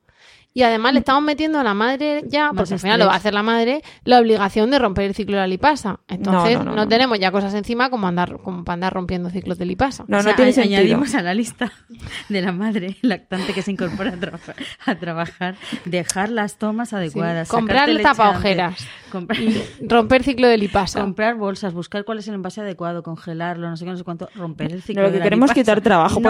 Y 0.55 0.61
además 0.61 0.93
le 0.93 0.99
estamos 0.99 1.23
metiendo 1.23 1.59
a 1.59 1.63
la 1.63 1.73
madre 1.73 2.23
ya, 2.27 2.51
Más 2.51 2.57
porque 2.57 2.73
al 2.75 2.79
final 2.79 2.99
lo 2.99 3.07
va 3.07 3.13
a 3.13 3.17
hacer 3.17 3.33
la 3.33 3.41
madre, 3.41 3.81
la 4.03 4.19
obligación 4.19 4.69
de 4.69 4.77
romper 4.77 5.05
el 5.05 5.15
ciclo 5.15 5.35
de 5.37 5.41
la 5.41 5.47
lipasa. 5.47 5.99
Entonces 6.07 6.59
no, 6.59 6.63
no, 6.65 6.69
no, 6.71 6.75
no. 6.77 6.87
tenemos 6.87 7.19
ya 7.19 7.31
cosas 7.31 7.53
encima 7.55 7.89
como 7.89 8.07
andar 8.07 8.37
como 8.43 8.63
para 8.63 8.75
andar 8.75 8.93
rompiendo 8.93 9.29
ciclos 9.31 9.57
de 9.57 9.65
lipasa. 9.65 10.05
No, 10.07 10.19
O 10.19 10.21
no 10.23 10.35
tiene 10.35 10.51
a- 10.51 10.53
sentido. 10.53 10.77
Añadimos 10.79 11.15
a 11.15 11.21
la 11.23 11.33
lista 11.33 11.71
de 12.29 12.41
la 12.41 12.51
madre 12.51 12.97
lactante 13.01 13.53
que 13.53 13.61
se 13.63 13.71
incorpora 13.71 14.11
a, 14.11 14.17
trabajar- 14.17 14.55
a 14.85 14.95
trabajar, 14.95 15.55
dejar 15.85 16.29
las 16.29 16.57
tomas 16.59 16.93
adecuadas, 16.93 17.47
Comprar 17.47 17.87
sacarte 17.87 17.93
leche 17.93 18.03
tapaojeras. 18.03 18.87
comprar, 19.11 19.39
Romper 19.81 20.23
ciclo 20.23 20.47
de 20.47 20.57
lipasa. 20.57 21.01
comprar 21.01 21.35
bolsas, 21.35 21.73
buscar 21.73 22.05
cuál 22.05 22.19
es 22.19 22.27
el 22.27 22.35
envase 22.35 22.61
adecuado, 22.61 23.01
congelarlo, 23.01 23.69
no 23.69 23.75
sé 23.77 23.85
qué, 23.85 23.91
no 23.91 23.97
sé 23.97 24.03
cuánto, 24.03 24.29
romper 24.35 24.71
el 24.71 24.83
ciclo 24.83 25.01
No, 25.01 25.07
lo 25.07 25.11
de 25.11 25.13
que 25.13 25.19
la 25.19 25.23
queremos 25.23 25.49
lipasa. 25.49 25.61
quitar 25.61 25.81
trabajo, 25.81 26.21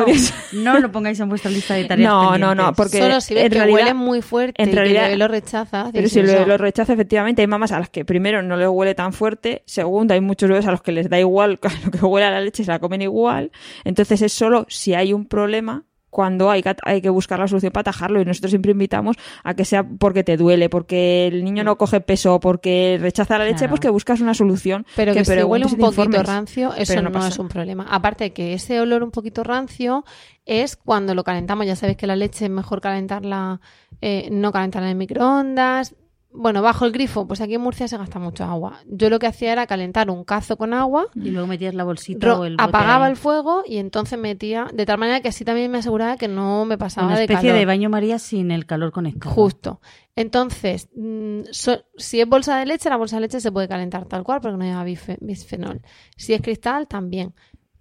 No, 0.53 0.80
lo 0.80 0.91
pongáis 0.93 1.19
en 1.19 1.28
vuestra 1.28 1.51
lista 1.51 1.74
de 1.74 1.86
tareas 1.86 2.09
No, 2.09 2.38
no, 2.38 2.55
no, 2.55 2.74
porque 2.74 2.99
Solo 2.99 3.19
si 3.19 3.34
ves 3.34 3.43
en 3.45 3.49
que 3.51 3.57
realidad- 3.57 3.76
huele 3.76 3.93
muy 3.93 4.12
fuerte 4.22 4.61
en 4.61 4.70
y 4.70 4.74
realidad- 4.74 5.16
lo 5.16 5.28
rechaza. 5.28 5.89
Pero 5.91 6.07
si 6.07 6.22
lo 6.22 6.57
rechaza, 6.57 6.93
efectivamente, 6.93 7.41
hay 7.41 7.47
mamás 7.47 7.72
a 7.72 7.80
las 7.80 7.89
que 7.89 8.05
primero 8.05 8.41
no 8.43 8.57
les 8.57 8.68
huele 8.68 8.95
tan 8.95 9.14
fuerte, 9.14 9.64
segundo, 9.66 10.14
hay 10.14 10.22
muchos 10.22 10.49
bebés 10.49 10.66
a 10.68 10.72
los 10.72 10.82
que 10.82 10.91
les 10.91 11.09
da 11.09 11.20
igual 11.20 11.59
lo 11.86 11.91
que 11.91 12.05
huele 12.05 12.26
a 12.28 12.32
la 12.32 12.41
leche, 12.41 12.64
se 12.64 12.72
la 12.72 12.80
comen 12.80 13.01
igual. 13.01 13.51
Entonces 13.84 14.22
es 14.22 14.34
solo 14.34 14.66
si 14.70 14.93
hay 14.93 15.14
un 15.14 15.26
problema 15.26 15.86
cuando 16.14 16.49
hay 16.49 16.64
que, 16.64 16.74
hay 16.84 17.01
que 17.01 17.09
buscar 17.09 17.39
la 17.39 17.47
solución 17.47 17.74
para 17.74 17.82
atajarlo 17.82 18.22
y 18.22 18.26
nosotros 18.26 18.51
siempre 18.51 18.72
invitamos 18.72 19.18
a 19.43 19.53
que 19.55 19.66
sea 19.66 19.84
porque 19.84 20.24
te 20.24 20.38
duele, 20.38 20.70
porque 20.70 21.28
el 21.28 21.43
niño 21.43 21.66
no 21.66 21.78
coge 21.78 21.99
peso, 21.99 22.39
porque 22.39 22.97
rechaza 23.01 23.38
la 23.38 23.43
leche, 23.43 23.57
Claro. 23.57 23.72
pues 23.72 23.82
que 23.82 23.89
buscas 23.89 24.22
una 24.22 24.34
solución. 24.34 24.86
Pero 24.95 25.14
que, 25.14 25.26
si 25.26 25.43
huele 25.43 25.66
un 25.66 25.72
poquito 25.72 26.03
informes. 26.03 26.28
rancio, 26.28 26.74
eso 26.76 27.01
no, 27.01 27.09
no 27.09 27.28
es 27.28 27.39
un 27.39 27.49
problema. 27.49 27.86
Aparte 27.89 28.32
que 28.32 28.53
ese 28.53 28.80
olor 28.80 29.03
un 29.03 29.11
poquito 29.11 29.43
rancio 29.43 30.05
es 30.45 30.76
cuando 30.76 31.16
lo 31.16 31.24
calentamos. 31.24 31.66
Ya 31.66 31.76
sabéis 31.76 31.97
que 31.97 32.07
la 32.07 32.16
leche 32.16 32.45
es 32.45 32.51
mejor 32.51 32.80
calentarla, 32.80 33.59
eh, 34.01 34.30
no 34.32 34.51
calentarla 34.51 34.91
en 34.91 34.97
microondas. 34.97 35.95
Bueno, 36.36 36.61
bajo 36.61 36.86
el 36.86 36.91
grifo, 36.91 37.27
pues 37.27 37.41
aquí 37.41 37.53
en 37.53 37.61
Murcia 37.61 37.88
se 37.88 37.97
gasta 37.97 38.17
mucho 38.19 38.43
agua. 38.43 38.79
Yo 38.88 39.09
lo 39.09 39.19
que 39.19 39.27
hacía 39.27 39.51
era 39.51 39.67
calentar 39.67 40.09
un 40.09 40.23
cazo 40.23 40.57
con 40.57 40.73
agua, 40.73 41.07
Y 41.15 41.29
luego 41.31 41.47
metías 41.47 41.75
la 41.75 41.84
bolsita 41.84 42.39
o 42.39 42.45
el 42.45 42.55
apagaba 42.59 43.07
el 43.07 43.15
fuego 43.17 43.63
y 43.67 43.77
entonces 43.77 44.17
metía, 44.17 44.67
de 44.73 44.86
tal 44.86 44.97
manera 44.97 45.21
que 45.21 45.27
así 45.29 45.45
también 45.45 45.69
me 45.71 45.77
aseguraba 45.77 46.17
que 46.17 46.27
no 46.27 46.65
me 46.65 46.77
pasaba 46.77 47.07
Una 47.07 47.17
de 47.17 47.23
especie 47.25 47.49
calor. 47.49 47.59
de 47.59 47.65
baño 47.65 47.89
María 47.89 48.17
sin 48.19 48.51
el 48.51 48.65
calor 48.65 48.91
conectado. 48.91 49.34
Justo. 49.34 49.79
Entonces, 50.15 50.89
mm, 50.95 51.41
so- 51.51 51.84
si 51.97 52.21
es 52.21 52.27
bolsa 52.27 52.57
de 52.57 52.65
leche, 52.65 52.89
la 52.89 52.97
bolsa 52.97 53.17
de 53.17 53.21
leche 53.21 53.39
se 53.39 53.51
puede 53.51 53.67
calentar 53.67 54.05
tal 54.05 54.23
cual 54.23 54.41
porque 54.41 54.57
no 54.57 54.63
lleva 54.63 54.84
bisfenol. 54.84 55.81
Si 56.17 56.34
es 56.34 56.41
cristal, 56.41 56.88
también. 56.88 57.34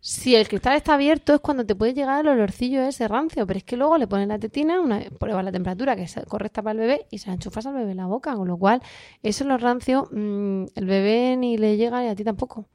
Si 0.05 0.34
el 0.34 0.48
cristal 0.48 0.74
está 0.74 0.94
abierto 0.94 1.32
es 1.32 1.40
cuando 1.40 1.64
te 1.64 1.76
puede 1.76 1.94
llegar 1.94 2.22
el 2.22 2.28
olorcillo 2.28 2.82
ese 2.82 3.07
rancio, 3.07 3.46
pero 3.46 3.59
es 3.59 3.62
que 3.62 3.76
luego 3.76 3.98
le 3.98 4.09
pones 4.09 4.26
la 4.26 4.36
tetina, 4.36 4.80
una, 4.80 5.00
pruebas 5.20 5.44
la 5.44 5.53
temperatura 5.53 5.94
que 5.94 6.03
es 6.03 6.16
correcta 6.26 6.61
para 6.61 6.72
el 6.72 6.78
bebé 6.78 7.07
y 7.12 7.18
se 7.18 7.28
la 7.28 7.34
enchufas 7.34 7.66
al 7.66 7.74
bebé 7.74 7.92
en 7.92 7.98
la 7.98 8.07
boca, 8.07 8.34
con 8.34 8.48
lo 8.48 8.57
cual 8.57 8.82
eso 9.22 9.44
lo 9.44 9.57
rancio 9.59 10.09
mm, 10.11 10.64
el 10.74 10.86
bebé 10.86 11.36
ni 11.36 11.57
le 11.57 11.76
llega 11.76 12.05
y 12.05 12.09
a 12.09 12.16
ti 12.16 12.24
tampoco. 12.24 12.66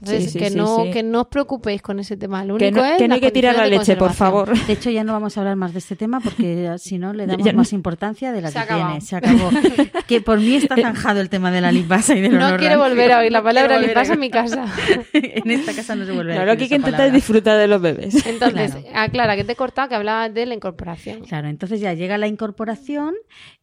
Entonces, 0.00 0.24
Sí, 0.24 0.30
sí, 0.30 0.38
que, 0.38 0.50
sí, 0.50 0.56
no, 0.56 0.84
sí. 0.84 0.90
que 0.90 1.02
no 1.02 1.22
os 1.22 1.26
preocupéis 1.28 1.82
con 1.82 1.98
ese 1.98 2.16
tema. 2.16 2.44
Lo 2.44 2.56
Que 2.56 2.68
único 2.68 2.80
no, 2.80 2.86
es 2.86 2.96
que 2.98 3.08
no 3.08 3.14
hay 3.14 3.20
que 3.20 3.30
tirar 3.30 3.56
la 3.56 3.66
leche, 3.66 3.96
por 3.96 4.12
favor. 4.12 4.56
De 4.66 4.72
hecho, 4.72 4.90
ya 4.90 5.04
no 5.04 5.12
vamos 5.12 5.36
a 5.36 5.40
hablar 5.40 5.56
más 5.56 5.72
de 5.72 5.78
este 5.80 5.96
tema 5.96 6.20
porque 6.20 6.72
si 6.78 6.98
no 6.98 7.12
le 7.12 7.26
damos 7.26 7.44
Ya 7.44 7.52
no- 7.52 7.58
más 7.58 7.72
importancia 7.72 8.32
de 8.32 8.40
la 8.42 8.50
Se 8.50 8.60
que 8.60 8.74
tiene. 8.74 9.00
Se 9.00 9.16
acabó. 9.16 9.50
que 10.06 10.20
por 10.20 10.38
mí 10.38 10.54
está 10.54 10.76
zanjado 10.76 11.20
el 11.20 11.28
tema 11.28 11.50
de 11.50 11.60
la 11.60 11.72
lipasa 11.72 12.14
y 12.14 12.20
del 12.20 12.32
No 12.38 12.56
quiero 12.56 12.76
rancio. 12.76 12.78
volver 12.78 13.12
a 13.12 13.18
oír 13.20 13.32
la 13.32 13.38
No 13.38 13.44
palabra 13.44 13.78
lipasa 13.78 14.12
a- 14.12 14.14
en 14.14 14.20
mi 14.20 14.30
casa. 14.30 14.66
en 15.12 15.50
esta 15.50 15.72
casa 15.74 15.94
no 15.96 16.06
se 16.06 16.12
vuelve 16.12 16.34
a 16.36 16.40
No, 16.40 16.44
lo 16.46 16.56
que 16.56 16.62
hay 16.64 16.68
que 16.68 16.76
intentar 16.76 17.06
es 17.08 17.12
disfrutar 17.12 17.58
de 17.58 17.66
los 17.68 17.80
bebés. 17.80 18.26
Entonces, 18.26 18.74
Claro. 18.74 18.86
aclara 18.94 19.36
que 19.36 19.44
te 19.44 19.52
he 19.52 19.56
cortado 19.56 19.88
que 19.88 19.94
hablabas 19.94 20.32
de 20.32 20.46
la 20.46 20.54
incorporación. 20.54 21.20
Claro, 21.24 21.48
entonces 21.48 21.80
ya 21.80 21.92
llega 21.94 22.18
la 22.18 22.26
incorporación 22.28 23.14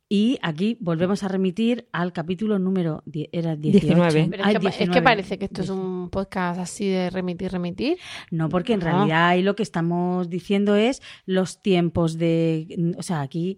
y 0.08 0.38
aquí 0.43 0.78
volvemos 0.82 1.24
a 1.24 1.28
remitir 1.28 1.88
al 1.91 2.14
capítulo 2.14 2.60
número 2.60 3.03
era 3.32 3.56
18. 3.56 3.86
19. 3.88 4.28
Pero 4.30 4.43
Ah, 4.45 4.51
es, 4.51 4.60
que, 4.60 4.68
es 4.68 4.74
que 4.76 4.80
19. 4.86 5.01
parece 5.03 5.39
que 5.39 5.45
esto 5.45 5.62
es 5.64 5.70
un 5.70 6.10
podcast 6.12 6.60
así 6.60 6.88
de 6.88 7.10
remitir, 7.10 7.51
remitir. 7.51 7.97
No, 8.30 8.47
porque 8.49 8.74
en 8.74 8.80
No. 8.82 8.86
realidad 8.86 9.30
ahí 9.30 9.41
lo 9.41 9.56
que 9.56 9.64
estamos 9.64 10.30
diciendo 10.30 10.76
es 10.76 11.01
los 11.26 11.62
tiempos 11.62 12.18
de... 12.20 12.93
O 12.97 13.03
sea, 13.03 13.22
aquí 13.22 13.58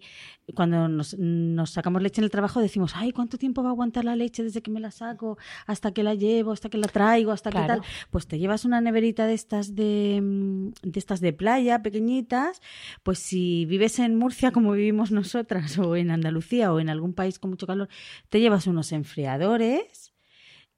cuando 0.54 0.88
nos, 0.88 1.16
nos 1.18 1.70
sacamos 1.70 2.02
leche 2.02 2.20
en 2.20 2.24
el 2.24 2.30
trabajo 2.30 2.60
decimos, 2.60 2.92
ay, 2.94 3.12
¿cuánto 3.12 3.38
tiempo 3.38 3.62
va 3.62 3.68
a 3.68 3.72
aguantar 3.72 4.04
la 4.04 4.16
leche 4.16 4.42
desde 4.42 4.62
que 4.62 4.70
me 4.70 4.80
la 4.80 4.90
saco 4.90 5.36
hasta 5.66 5.92
que 5.92 6.02
la 6.02 6.14
llevo, 6.14 6.52
hasta 6.52 6.68
que 6.68 6.78
la 6.78 6.88
traigo, 6.88 7.32
hasta 7.32 7.50
que 7.50 7.58
Claro. 7.58 7.82
tal? 7.82 7.82
Pues 8.10 8.26
te 8.26 8.38
llevas 8.38 8.64
una 8.64 8.80
neverita 8.80 9.26
de 9.26 9.34
estas 9.34 9.74
de, 9.74 10.20
mm, 10.22 10.68
de 10.82 10.98
estas 10.98 11.20
de 11.20 11.32
playa, 11.32 11.82
pequeñitas, 11.82 12.60
pues 13.02 13.18
si 13.18 13.66
vives 13.66 13.98
en 13.98 14.16
Murcia 14.16 14.50
como 14.50 14.72
vivimos 14.72 15.10
nosotras 15.12 15.78
o 15.78 15.96
en 15.96 16.10
Andalucía 16.10 16.72
o 16.72 16.80
en 16.80 16.88
algún 16.88 17.12
país 17.14 17.38
con 17.38 17.50
mucho 17.50 17.66
calor, 17.66 17.88
te 18.28 18.40
llevas 18.40 18.66
unos 18.66 18.92
enfriadores 18.92 20.12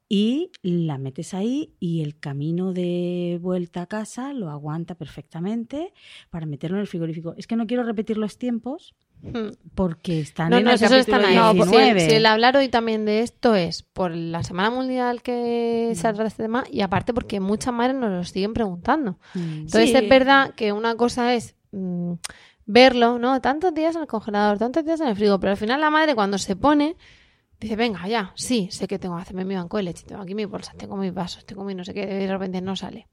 y 0.09 0.51
la 0.62 0.99
metes 0.99 1.35
ahí 1.35 1.75
y 1.79 2.03
el 2.03 2.18
camino 2.18 2.73
de 2.73 3.39
vuelta 3.41 3.83
a 3.83 3.87
casa 3.87 4.33
lo 4.33 4.51
aguanta 4.51 4.97
perfectamente 4.97 5.93
para 6.31 6.47
meterlo 6.47 6.79
en 6.79 6.81
el 6.81 6.89
frigorífico. 6.89 7.35
Es 7.37 7.47
que 7.47 7.55
no 7.55 7.66
quiero 7.68 7.85
repetir 7.85 8.18
los 8.18 8.37
tiempos. 8.37 8.97
Porque 9.75 10.21
están 10.21 10.51
No, 10.51 10.59
en 10.59 10.64
no, 10.64 10.71
el 10.71 10.77
esos 10.77 10.89
capítulo 10.91 11.16
están 11.18 11.31
ahí. 11.31 11.37
No, 11.37 11.53
19. 11.55 12.01
si, 12.01 12.05
el, 12.05 12.11
si 12.11 12.16
el 12.16 12.27
hablar 12.27 12.57
hoy 12.57 12.68
también 12.68 13.05
de 13.05 13.21
esto 13.21 13.55
es 13.55 13.83
por 13.83 14.11
la 14.12 14.43
Semana 14.43 14.71
Mundial 14.71 15.23
que 15.23 15.89
Mm. 15.93 15.95
se 15.95 16.03
trata 16.03 16.27
este 16.27 16.43
tema 16.45 16.64
y 16.71 16.81
aparte 16.81 17.12
porque 17.14 17.41
muchas 17.41 17.73
madres 17.75 17.97
nos 17.97 18.11
lo 18.11 18.25
siguen 18.25 18.53
preguntando. 18.55 19.18
Mm. 19.35 19.39
Entonces 19.62 19.91
Sí. 19.91 19.97
es 19.97 20.09
verdad 20.09 20.55
que 20.55 20.73
una 20.73 20.95
cosa 20.97 21.35
es 21.35 21.55
mm, 21.73 22.14
verlo, 22.66 23.18
¿no? 23.18 23.41
Tantos 23.41 23.75
días 23.75 23.95
en 23.97 24.03
el 24.03 24.07
congelador, 24.09 24.59
tantos 24.59 24.85
días 24.85 25.01
en 25.01 25.09
el 25.09 25.16
frigo, 25.16 25.39
pero 25.41 25.51
al 25.53 25.57
final 25.57 25.81
la 25.81 25.91
madre 25.91 26.14
cuando 26.14 26.39
se 26.39 26.57
pone 26.57 26.97
dice, 27.61 27.77
venga, 27.77 28.09
ya, 28.09 28.33
sí, 28.37 28.68
sé 28.71 28.87
que 28.89 28.99
tengo 28.99 29.16
que 29.16 29.23
hacerme 29.23 29.45
mi 29.45 29.55
banco 29.55 29.77
de 29.77 29.83
leche, 29.83 30.05
tengo 30.07 30.23
aquí 30.23 30.35
mis 30.35 30.49
bolsas, 30.49 30.77
tengo 30.77 30.97
mis 30.97 31.12
vasos, 31.12 31.45
tengo 31.45 31.62
mi 31.62 31.75
no 31.75 31.85
sé 31.85 31.93
qué, 31.93 32.03
y 32.03 32.07
de 32.07 32.33
repente 32.33 32.61
no 32.62 32.75
sale. 32.75 33.07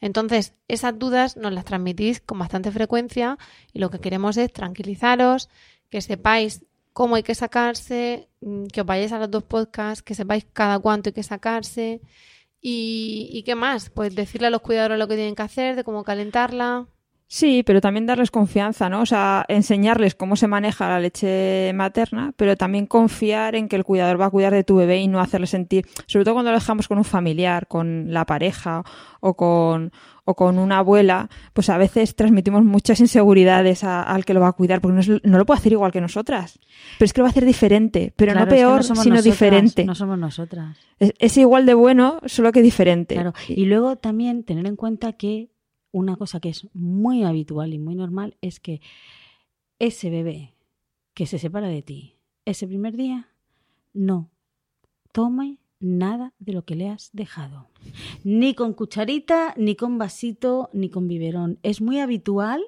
Entonces, 0.00 0.54
esas 0.68 0.98
dudas 0.98 1.36
nos 1.36 1.52
las 1.52 1.64
transmitís 1.64 2.20
con 2.20 2.38
bastante 2.38 2.70
frecuencia 2.70 3.38
y 3.72 3.78
lo 3.78 3.90
que 3.90 4.00
queremos 4.00 4.36
es 4.36 4.52
tranquilizaros, 4.52 5.48
que 5.90 6.00
sepáis 6.00 6.64
cómo 6.92 7.16
hay 7.16 7.22
que 7.22 7.34
sacarse, 7.34 8.28
mm, 8.40 8.66
que 8.66 8.80
os 8.80 8.86
vayáis 8.86 9.12
a 9.12 9.18
los 9.18 9.30
dos 9.30 9.44
podcasts, 9.44 10.02
que 10.02 10.14
sepáis 10.14 10.46
cada 10.52 10.78
cuánto 10.78 11.10
hay 11.10 11.14
que 11.14 11.22
sacarse 11.22 12.00
y, 12.60 13.28
y 13.32 13.42
qué 13.42 13.54
más, 13.54 13.90
pues 13.90 14.14
decirle 14.14 14.48
a 14.48 14.50
los 14.50 14.62
cuidadores 14.62 14.98
lo 14.98 15.08
que 15.08 15.16
tienen 15.16 15.34
que 15.34 15.42
hacer, 15.42 15.76
de 15.76 15.84
cómo 15.84 16.04
calentarla. 16.04 16.86
Sí, 17.32 17.62
pero 17.64 17.80
también 17.80 18.06
darles 18.06 18.32
confianza, 18.32 18.88
¿no? 18.88 19.02
O 19.02 19.06
sea, 19.06 19.44
enseñarles 19.46 20.16
cómo 20.16 20.34
se 20.34 20.48
maneja 20.48 20.88
la 20.88 20.98
leche 20.98 21.70
materna, 21.76 22.32
pero 22.36 22.56
también 22.56 22.86
confiar 22.86 23.54
en 23.54 23.68
que 23.68 23.76
el 23.76 23.84
cuidador 23.84 24.20
va 24.20 24.26
a 24.26 24.30
cuidar 24.30 24.52
de 24.52 24.64
tu 24.64 24.74
bebé 24.74 24.98
y 25.00 25.06
no 25.06 25.20
hacerle 25.20 25.46
sentir, 25.46 25.86
sobre 26.08 26.24
todo 26.24 26.34
cuando 26.34 26.50
lo 26.50 26.58
dejamos 26.58 26.88
con 26.88 26.98
un 26.98 27.04
familiar, 27.04 27.68
con 27.68 28.12
la 28.12 28.26
pareja 28.26 28.82
o 29.20 29.34
con, 29.34 29.92
o 30.24 30.34
con 30.34 30.58
una 30.58 30.78
abuela, 30.78 31.28
pues 31.52 31.70
a 31.70 31.78
veces 31.78 32.16
transmitimos 32.16 32.64
muchas 32.64 32.98
inseguridades 32.98 33.84
a- 33.84 34.02
al 34.02 34.24
que 34.24 34.34
lo 34.34 34.40
va 34.40 34.48
a 34.48 34.52
cuidar, 34.52 34.80
porque 34.80 34.94
no, 34.94 35.00
es- 35.00 35.22
no 35.22 35.38
lo 35.38 35.46
puede 35.46 35.58
hacer 35.60 35.70
igual 35.70 35.92
que 35.92 36.00
nosotras. 36.00 36.58
Pero 36.98 37.04
es 37.06 37.12
que 37.12 37.20
lo 37.20 37.26
va 37.26 37.28
a 37.28 37.30
hacer 37.30 37.44
diferente, 37.44 38.12
pero 38.16 38.32
Claro, 38.32 38.46
no 38.46 38.52
es 38.52 38.58
que 38.58 38.60
peor, 38.66 38.82
sino 38.82 38.94
nosotras, 38.96 39.22
diferente. 39.24 39.84
No 39.84 39.94
somos 39.94 40.18
nosotras. 40.18 40.76
Es, 40.98 41.12
es 41.20 41.36
igual 41.36 41.64
de 41.64 41.74
bueno, 41.74 42.18
solo 42.26 42.50
que 42.50 42.60
diferente. 42.60 43.14
Claro. 43.14 43.34
Y 43.46 43.66
luego 43.66 43.94
también 43.94 44.42
tener 44.42 44.66
en 44.66 44.74
cuenta 44.74 45.12
que 45.12 45.48
una 45.92 46.16
cosa 46.16 46.40
que 46.40 46.50
es 46.50 46.68
muy 46.74 47.24
habitual 47.24 47.72
y 47.74 47.78
muy 47.78 47.94
normal 47.94 48.36
es 48.40 48.60
que 48.60 48.80
ese 49.78 50.10
bebé 50.10 50.54
que 51.14 51.26
se 51.26 51.38
separa 51.38 51.68
de 51.68 51.82
ti 51.82 52.16
ese 52.44 52.66
primer 52.66 52.96
día 52.96 53.28
no 53.92 54.30
tome 55.12 55.58
nada 55.78 56.34
de 56.38 56.52
lo 56.52 56.64
que 56.64 56.74
le 56.74 56.88
has 56.88 57.10
dejado. 57.12 57.68
Ni 58.22 58.54
con 58.54 58.74
cucharita, 58.74 59.54
ni 59.56 59.76
con 59.76 59.98
vasito, 59.98 60.68
ni 60.72 60.90
con 60.90 61.08
biberón. 61.08 61.58
Es 61.62 61.80
muy 61.80 62.00
habitual 62.00 62.62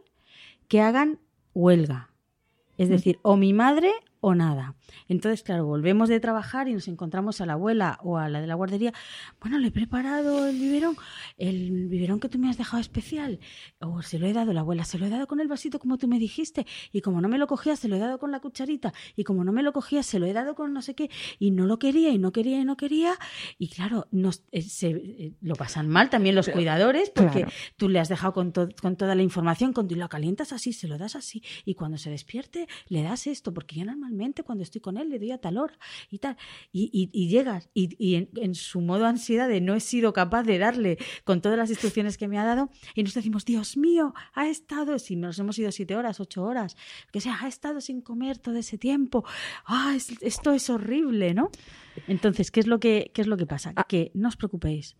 que 0.68 0.80
hagan 0.80 1.18
huelga. 1.54 2.10
Es 2.78 2.88
decir, 2.88 3.18
o 3.22 3.36
mi 3.36 3.52
madre 3.52 3.92
o 4.24 4.36
nada. 4.36 4.76
Entonces, 5.08 5.42
claro, 5.42 5.66
volvemos 5.66 6.08
de 6.08 6.20
trabajar 6.20 6.68
y 6.68 6.74
nos 6.74 6.86
encontramos 6.86 7.40
a 7.40 7.46
la 7.46 7.54
abuela 7.54 7.98
o 8.04 8.18
a 8.18 8.28
la 8.28 8.40
de 8.40 8.46
la 8.46 8.54
guardería. 8.54 8.92
Bueno, 9.40 9.58
le 9.58 9.68
he 9.68 9.70
preparado 9.72 10.46
el 10.46 10.58
biberón, 10.58 10.94
el 11.38 11.88
biberón 11.88 12.20
que 12.20 12.28
tú 12.28 12.38
me 12.38 12.48
has 12.48 12.56
dejado 12.56 12.80
especial. 12.80 13.40
O 13.80 14.00
se 14.02 14.20
lo 14.20 14.26
he 14.28 14.32
dado, 14.32 14.52
la 14.52 14.60
abuela, 14.60 14.84
se 14.84 14.96
lo 14.98 15.06
he 15.06 15.10
dado 15.10 15.26
con 15.26 15.40
el 15.40 15.48
vasito 15.48 15.80
como 15.80 15.98
tú 15.98 16.06
me 16.06 16.20
dijiste. 16.20 16.66
Y 16.92 17.00
como 17.00 17.20
no 17.20 17.28
me 17.28 17.36
lo 17.36 17.48
cogías, 17.48 17.80
se 17.80 17.88
lo 17.88 17.96
he 17.96 17.98
dado 17.98 18.20
con 18.20 18.30
la 18.30 18.38
cucharita. 18.38 18.94
Y 19.16 19.24
como 19.24 19.42
no 19.42 19.52
me 19.52 19.62
lo 19.64 19.72
cogías, 19.72 20.06
se 20.06 20.20
lo 20.20 20.26
he 20.26 20.32
dado 20.32 20.54
con 20.54 20.72
no 20.72 20.82
sé 20.82 20.94
qué. 20.94 21.10
Y 21.40 21.50
no 21.50 21.66
lo 21.66 21.80
quería, 21.80 22.10
y 22.10 22.18
no 22.18 22.30
quería, 22.30 22.60
y 22.60 22.64
no 22.64 22.76
quería. 22.76 23.14
Y 23.58 23.68
claro, 23.70 24.06
nos, 24.12 24.44
eh, 24.52 24.62
se, 24.62 24.90
eh, 24.90 25.32
lo 25.40 25.56
pasan 25.56 25.88
mal 25.88 26.10
también 26.10 26.36
los 26.36 26.48
cuidadores 26.48 27.10
porque 27.10 27.40
claro. 27.40 27.52
tú 27.76 27.88
le 27.88 27.98
has 27.98 28.08
dejado 28.08 28.32
con, 28.32 28.52
to- 28.52 28.68
con 28.80 28.94
toda 28.96 29.16
la 29.16 29.22
información, 29.22 29.72
con, 29.72 29.88
lo 29.88 30.08
calientas 30.08 30.52
así, 30.52 30.72
se 30.72 30.86
lo 30.86 30.96
das 30.96 31.16
así. 31.16 31.42
Y 31.64 31.74
cuando 31.74 31.98
se 31.98 32.08
despierte, 32.08 32.68
le 32.88 33.02
das 33.02 33.26
esto, 33.26 33.52
porque 33.52 33.76
yo 33.76 33.84
normalmente 34.12 34.42
cuando 34.42 34.62
estoy 34.62 34.80
con 34.80 34.96
él 34.98 35.08
le 35.08 35.18
doy 35.18 35.30
a 35.32 35.38
tal 35.38 35.58
hora 35.58 35.78
y 36.10 36.18
tal. 36.18 36.36
Y, 36.72 36.90
y- 36.92 37.10
y 37.12 37.28
llegas, 37.28 37.68
y, 37.74 37.96
y 37.98 38.14
en, 38.16 38.28
en 38.36 38.54
su 38.54 38.80
modo 38.80 39.06
ansiedad 39.06 39.48
de 39.48 39.60
no 39.60 39.74
he 39.74 39.80
sido 39.80 40.12
capaz 40.12 40.42
de 40.44 40.58
darle 40.58 40.98
con 41.24 41.40
todas 41.40 41.58
las 41.58 41.70
instrucciones 41.70 42.18
que 42.18 42.28
me 42.28 42.38
ha 42.38 42.44
dado, 42.44 42.70
y 42.94 43.02
nos 43.02 43.14
decimos, 43.14 43.44
Dios 43.44 43.76
mío, 43.76 44.14
ha 44.34 44.48
estado, 44.48 44.98
si 44.98 45.16
nos 45.16 45.38
hemos 45.38 45.58
ido 45.58 45.72
siete 45.72 45.96
horas, 45.96 46.20
ocho 46.20 46.42
horas, 46.44 46.76
que 47.12 47.20
sea, 47.20 47.38
ha 47.42 47.48
estado 47.48 47.80
sin 47.80 48.00
comer 48.00 48.38
todo 48.38 48.56
ese 48.56 48.78
tiempo. 48.78 49.24
Ah, 49.64 49.94
es- 49.96 50.20
esto 50.22 50.52
es 50.52 50.68
horrible, 50.70 51.34
¿no? 51.34 51.50
Entonces, 52.06 52.50
¿qué 52.50 52.60
es 52.60 52.66
lo 52.66 52.78
que, 52.80 53.10
qué 53.14 53.22
es 53.22 53.26
lo 53.26 53.36
que 53.36 53.46
pasa? 53.46 53.72
Que 53.88 54.10
no 54.14 54.28
os 54.28 54.36
preocupéis. 54.36 54.96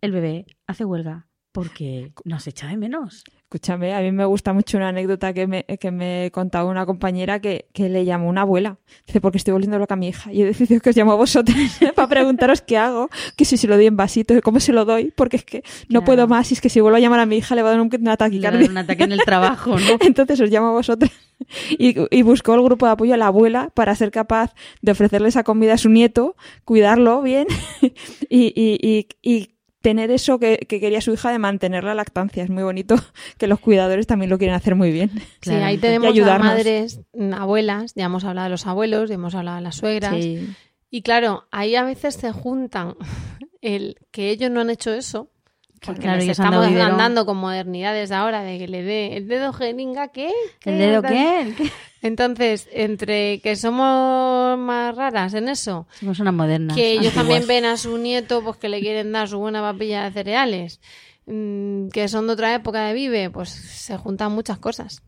El 0.00 0.12
bebé 0.12 0.46
hace 0.66 0.84
huelga 0.84 1.26
porque 1.58 2.12
nos 2.24 2.46
echa 2.46 2.68
de 2.68 2.76
menos. 2.76 3.24
Escúchame, 3.42 3.92
a 3.94 4.00
mí 4.00 4.12
me 4.12 4.24
gusta 4.26 4.52
mucho 4.52 4.76
una 4.76 4.90
anécdota 4.90 5.32
que 5.32 5.46
me, 5.48 5.64
que 5.64 5.90
me 5.90 6.30
contaba 6.32 6.70
una 6.70 6.86
compañera 6.86 7.40
que, 7.40 7.66
que 7.72 7.88
le 7.88 8.04
llamó 8.04 8.28
una 8.28 8.42
abuela. 8.42 8.76
Dice, 9.06 9.20
porque 9.20 9.38
estoy 9.38 9.52
volviendo 9.52 9.76
loca 9.78 9.94
a 9.94 9.96
mi 9.96 10.06
hija. 10.08 10.32
Y 10.32 10.42
he 10.42 10.44
decidido 10.44 10.80
que 10.80 10.90
os 10.90 10.96
llamo 10.96 11.10
a 11.12 11.16
vosotros 11.16 11.56
para 11.96 12.06
preguntaros 12.08 12.60
qué 12.62 12.76
hago, 12.78 13.08
que 13.36 13.44
si 13.44 13.56
se 13.56 13.66
lo 13.66 13.74
doy 13.74 13.86
en 13.86 13.96
vasito, 13.96 14.40
cómo 14.42 14.60
se 14.60 14.72
lo 14.72 14.84
doy, 14.84 15.12
porque 15.16 15.38
es 15.38 15.44
que 15.44 15.62
no 15.88 16.00
Claro. 16.00 16.04
puedo 16.04 16.28
más. 16.28 16.48
Y 16.52 16.54
es 16.54 16.60
que 16.60 16.68
si 16.68 16.80
vuelvo 16.80 16.96
a 16.98 17.00
llamar 17.00 17.18
a 17.18 17.26
mi 17.26 17.38
hija 17.38 17.56
le 17.56 17.62
va 17.62 17.70
a 17.70 17.72
dar 17.72 17.80
un, 17.80 17.90
un 17.92 18.08
ataque 18.08 18.36
un 18.38 18.76
ataque 18.78 19.02
en 19.04 19.12
el 19.12 19.20
trabajo, 19.24 19.76
¿no? 19.78 19.96
Entonces 20.00 20.40
os 20.40 20.50
llamo 20.50 20.68
a 20.68 20.72
vosotros. 20.72 21.10
Y, 21.78 21.94
y 22.16 22.22
buscó 22.22 22.54
el 22.54 22.62
grupo 22.62 22.86
de 22.86 22.92
apoyo 22.92 23.14
a 23.14 23.16
la 23.16 23.28
abuela 23.28 23.70
para 23.74 23.94
ser 23.96 24.10
capaz 24.12 24.54
de 24.82 24.92
ofrecerle 24.92 25.28
esa 25.28 25.42
comida 25.42 25.74
a 25.74 25.78
su 25.78 25.88
nieto, 25.88 26.36
cuidarlo 26.64 27.22
bien 27.22 27.46
y, 28.28 28.52
y- 28.54 28.78
y- 28.82 29.06
y 29.22 29.50
tener 29.80 30.10
eso 30.10 30.38
que, 30.38 30.58
que 30.68 30.80
quería 30.80 31.00
su 31.00 31.12
hija 31.12 31.30
de 31.30 31.38
mantener 31.38 31.84
la 31.84 31.94
lactancia. 31.94 32.42
Es 32.42 32.50
muy 32.50 32.62
bonito 32.62 32.96
que 33.38 33.46
los 33.46 33.60
cuidadores 33.60 34.06
también 34.06 34.30
lo 34.30 34.38
quieren 34.38 34.56
hacer 34.56 34.74
muy 34.74 34.90
bien. 34.90 35.10
Sí, 35.42 35.54
ahí 35.54 35.78
tenemos 35.78 36.16
a 36.18 36.38
madres, 36.38 37.00
mm, 37.14 37.34
abuelas, 37.34 37.94
ya 37.94 38.06
hemos 38.06 38.24
hablado 38.24 38.46
de 38.46 38.50
los 38.50 38.66
abuelos, 38.66 39.08
ya 39.08 39.14
hemos 39.14 39.34
hablado 39.34 39.56
de 39.56 39.62
las 39.62 39.76
suegras. 39.76 40.14
Sí. 40.14 40.48
Y 40.90 41.02
claro, 41.02 41.44
ahí 41.50 41.76
a 41.76 41.84
veces 41.84 42.14
se 42.14 42.32
juntan 42.32 42.96
el 43.60 43.96
que 44.10 44.30
ellos 44.30 44.50
no 44.50 44.60
han 44.60 44.70
hecho 44.70 44.92
eso, 44.92 45.30
porque 45.80 46.00
Claro, 46.00 46.22
estamos 46.22 46.66
andando 46.66 47.24
con 47.24 47.36
modernidades 47.36 48.10
ahora 48.10 48.42
de 48.42 48.58
que 48.58 48.66
le 48.66 48.82
dé 48.82 49.16
el 49.16 49.28
dedo 49.28 49.52
jeringa, 49.52 50.08
¿qué? 50.08 50.32
¿El 50.64 50.78
dedo 50.78 51.02
qué? 51.02 51.54
Entonces, 52.02 52.68
entre 52.72 53.40
que 53.40 53.56
somos 53.56 54.58
más 54.58 54.94
raras 54.96 55.34
en 55.34 55.48
eso, 55.48 55.86
Somos 55.98 56.20
una 56.20 56.32
moderna. 56.32 56.74
que 56.74 56.92
ellos 56.92 57.12
también 57.14 57.46
ven 57.46 57.64
a 57.64 57.76
su 57.76 57.98
nieto 57.98 58.42
pues 58.42 58.56
que 58.56 58.68
le 58.68 58.80
quieren 58.80 59.12
dar 59.12 59.28
su 59.28 59.38
buena 59.38 59.60
papilla 59.60 60.04
de 60.04 60.12
cereales, 60.12 60.80
mm, 61.26 61.88
que 61.88 62.08
son 62.08 62.26
de 62.26 62.32
otra 62.34 62.54
época 62.54 62.86
de 62.86 62.94
vive, 62.94 63.30
pues 63.30 63.48
se 63.48 63.96
juntan 63.96 64.32
muchas 64.32 64.58
cosas. 64.58 65.02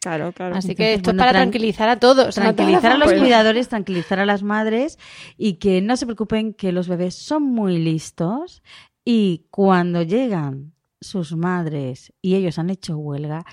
Claro, 0.00 0.32
claro. 0.32 0.56
Así 0.56 0.74
que 0.74 0.94
Entonces, 0.94 0.96
esto 0.96 1.10
bueno, 1.10 1.22
es 1.22 1.26
para 1.26 1.30
tran- 1.38 1.42
tranquilizar 1.44 1.88
a 1.88 2.00
todos. 2.00 2.34
tranquilizar 2.34 2.90
a 2.92 2.98
los 2.98 3.12
cuidadores, 3.12 3.68
tranquilizar 3.68 4.18
a 4.18 4.26
las 4.26 4.42
madres 4.42 4.98
y 5.38 5.54
que 5.54 5.80
no 5.80 5.96
se 5.96 6.06
preocupen 6.06 6.54
que 6.54 6.72
los 6.72 6.88
bebés 6.88 7.14
son 7.14 7.44
muy 7.44 7.78
listos 7.78 8.64
y 9.04 9.46
cuando 9.50 10.02
llegan 10.02 10.72
sus 11.02 11.36
madres 11.36 12.12
y 12.20 12.34
ellos 12.34 12.58
han 12.58 12.70
hecho 12.70 12.96
huelga, 12.96 13.44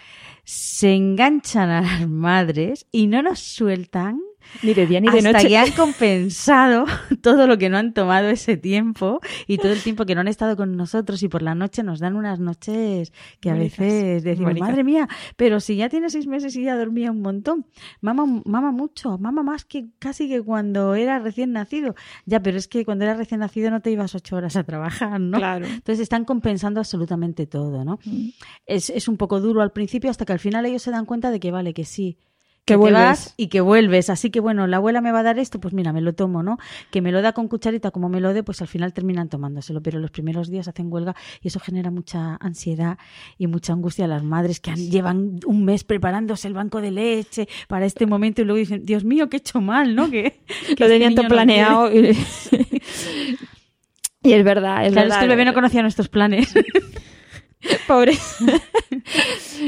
se 0.43 0.93
enganchan 0.95 1.70
a 1.70 1.82
las 1.82 2.08
madres 2.08 2.88
y 2.91 3.08
no 3.08 3.22
nos 3.22 3.39
sueltan 3.39 4.20
Ni 4.64 4.74
de 4.74 4.88
día 4.88 5.00
ni 5.00 5.10
de 5.10 5.20
hasta 5.20 5.32
noche. 5.32 5.47
que 5.47 5.58
han 5.58 5.72
compensado 5.72 6.86
todo 7.22 7.47
lo 7.47 7.58
que 7.58 7.70
no 7.70 7.78
han 7.78 7.93
tomado 7.93 8.30
ese 8.30 8.58
tiempo 8.58 9.20
y 9.47 9.58
todo 9.58 9.72
el 9.72 9.82
tiempo 9.82 10.06
que 10.06 10.16
no 10.16 10.22
han 10.22 10.28
estado 10.28 10.56
con 10.58 10.76
nosotros 10.76 11.22
y 11.24 11.30
por 11.30 11.41
la 11.41 11.56
noche 11.56 11.84
nos 11.84 12.00
dan 12.00 12.16
unas 12.16 12.39
noches 12.39 13.14
que 13.39 13.50
a 13.50 13.54
Bonitas, 13.54 13.80
veces 13.80 14.24
decimos, 14.24 14.58
madre 14.60 14.84
mía, 14.84 15.08
pero 15.36 15.60
si 15.60 15.76
ya 15.76 15.89
tiene 15.89 16.10
seis 16.10 16.28
meses 16.28 16.56
y 16.56 16.64
ya 16.64 16.76
dormía 16.76 17.12
un 17.12 17.22
montón, 17.22 17.66
mama, 18.02 18.26
mama 18.45 18.72
mucho, 18.72 19.18
mama 19.18 19.43
más 19.43 19.66
que 19.66 19.88
casi 20.00 20.28
que 20.28 20.41
cuando 20.41 20.95
era 20.95 21.20
recién 21.20 21.52
nacido. 21.52 21.95
Ya, 22.26 22.41
pero 22.41 22.58
es 22.58 22.68
que 22.68 22.86
cuando 22.86 23.06
era 23.06 23.14
recién 23.14 23.39
nacido 23.39 23.72
no 23.72 23.82
te 23.82 23.91
ibas 23.91 24.16
ocho 24.16 24.36
horas 24.36 24.56
a 24.56 24.64
trabajar, 24.64 25.20
¿no? 25.20 25.38
Claro. 25.38 25.66
Entonces 25.66 26.00
están 26.00 26.26
compensando 26.26 26.80
absolutamente 26.80 27.47
todo, 27.47 27.86
¿no? 27.86 28.00
Mm. 28.06 28.30
Es, 28.66 28.89
es 28.89 29.08
un 29.08 29.18
poco 29.18 29.39
duro 29.39 29.62
al 29.62 29.72
principio 29.72 30.10
hasta 30.10 30.26
que 30.26 30.34
al 30.34 30.39
final 30.39 30.66
ellos 30.66 30.82
se 30.82 30.91
dan 30.91 31.06
cuenta 31.06 31.32
de 31.32 31.39
que 31.39 31.52
vale, 31.52 31.74
que 31.74 31.86
sí. 31.86 32.18
Que 32.78 32.86
te 32.86 32.92
vas 32.92 33.34
y 33.38 33.48
que 33.48 33.62
vuelves. 33.62 34.10
Así 34.10 34.30
que 34.30 34.40
bueno, 34.40 34.68
la 34.68 34.78
abuela 34.78 35.02
me 35.02 35.12
va 35.12 35.20
a 35.20 35.24
dar 35.24 35.40
esto, 35.40 35.60
pues 35.60 35.74
mira, 35.74 35.92
me 35.94 36.02
lo 36.02 36.14
tomo, 36.14 36.44
¿no? 36.44 36.58
Que 36.92 37.02
me 37.02 37.12
lo 37.12 37.22
da 37.22 37.34
con 37.34 37.48
cucharita 37.48 37.92
como 37.92 38.10
me 38.10 38.20
lo 38.22 38.34
dé, 38.34 38.44
pues 38.44 38.62
al 38.62 38.68
final 38.68 38.94
terminan 38.94 39.30
tomándoselo. 39.30 39.82
Pero 39.82 40.00
los 40.00 40.12
primeros 40.12 40.50
días 40.50 40.68
hacen 40.68 40.92
huelga 40.92 41.16
y 41.42 41.48
eso 41.50 41.60
genera 41.60 41.92
mucha 41.92 42.36
ansiedad 42.42 42.98
y 43.38 43.48
mucha 43.48 43.74
angustia 43.74 44.06
a 44.06 44.08
las 44.08 44.24
madres 44.24 44.60
que 44.60 44.72
han- 44.72 44.90
llevan 44.90 45.40
un 45.46 45.66
mes 45.66 45.84
preparándose 45.84 46.48
el 46.48 46.54
banco 46.54 46.82
de 46.82 46.92
leche 46.92 47.48
para 47.68 47.86
este 47.86 48.06
momento 48.06 48.42
y 48.42 48.46
luego 48.46 48.58
dicen, 48.60 48.86
Dios 48.86 49.04
mío, 49.04 49.30
qué 49.30 49.38
he 49.38 49.40
hecho 49.40 49.62
mal, 49.62 49.96
¿no? 49.96 50.10
Que, 50.10 50.42
que 50.68 50.76
Lo 50.80 50.86
este 50.86 50.88
tenían 50.90 51.16
todo 51.16 51.28
planeado. 51.28 51.90
quiere". 51.90 52.12
Y... 52.12 53.38
y 54.30 54.34
es 54.34 54.44
verdad, 54.44 54.86
es 54.86 54.92
Claro, 54.94 55.06
verdad. 55.08 55.18
es 55.18 55.18
que 55.20 55.24
el 55.26 55.30
bebé 55.30 55.46
no 55.46 55.54
conocía 55.54 55.82
nuestros 55.82 56.10
planes. 56.10 56.54
Pobre. 57.88 58.18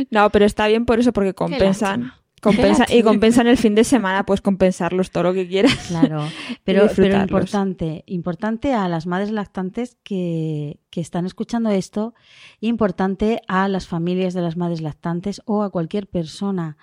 no, 0.09 0.29
pero 0.29 0.45
está 0.45 0.67
bien 0.67 0.85
por 0.85 0.99
eso, 0.99 1.11
porque 1.13 1.33
compensan. 1.33 2.13
Qué 2.41 2.97
y 2.97 3.03
compensan 3.03 3.47
el 3.47 3.57
fin 3.57 3.75
de 3.75 3.83
semana, 3.83 4.25
pues 4.25 4.41
compensarlos 4.41 5.11
todo 5.11 5.23
lo 5.23 5.33
que 5.33 5.47
quieras. 5.47 5.75
Claro, 5.87 6.23
pero, 6.63 6.87
pero 6.95 7.21
importante, 7.21 8.03
importante 8.07 8.73
a 8.73 8.87
las 8.87 9.05
madres 9.05 9.31
lactantes 9.31 9.97
que, 10.03 10.79
que 10.89 11.01
están 11.01 11.27
escuchando 11.27 11.69
esto, 11.69 12.15
importante 12.59 13.41
a 13.47 13.67
las 13.67 13.87
familias 13.87 14.33
de 14.33 14.41
las 14.41 14.57
madres 14.57 14.81
lactantes 14.81 15.41
o 15.45 15.61
a 15.61 15.69
cualquier 15.69 16.07
persona 16.07 16.77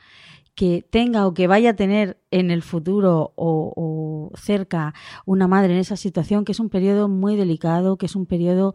que 0.54 0.84
tenga 0.88 1.26
o 1.26 1.34
que 1.34 1.46
vaya 1.46 1.70
a 1.70 1.76
tener 1.76 2.18
en 2.30 2.50
el 2.50 2.62
futuro 2.62 3.32
o, 3.36 4.30
cerca 4.36 4.94
una 5.24 5.48
madre 5.48 5.72
en 5.72 5.78
esa 5.80 5.96
situación, 5.96 6.44
que 6.44 6.52
es 6.52 6.60
un 6.60 6.68
periodo 6.68 7.08
muy 7.08 7.36
delicado, 7.36 7.96
que 7.96 8.06
es 8.06 8.14
un 8.14 8.26
periodo 8.26 8.74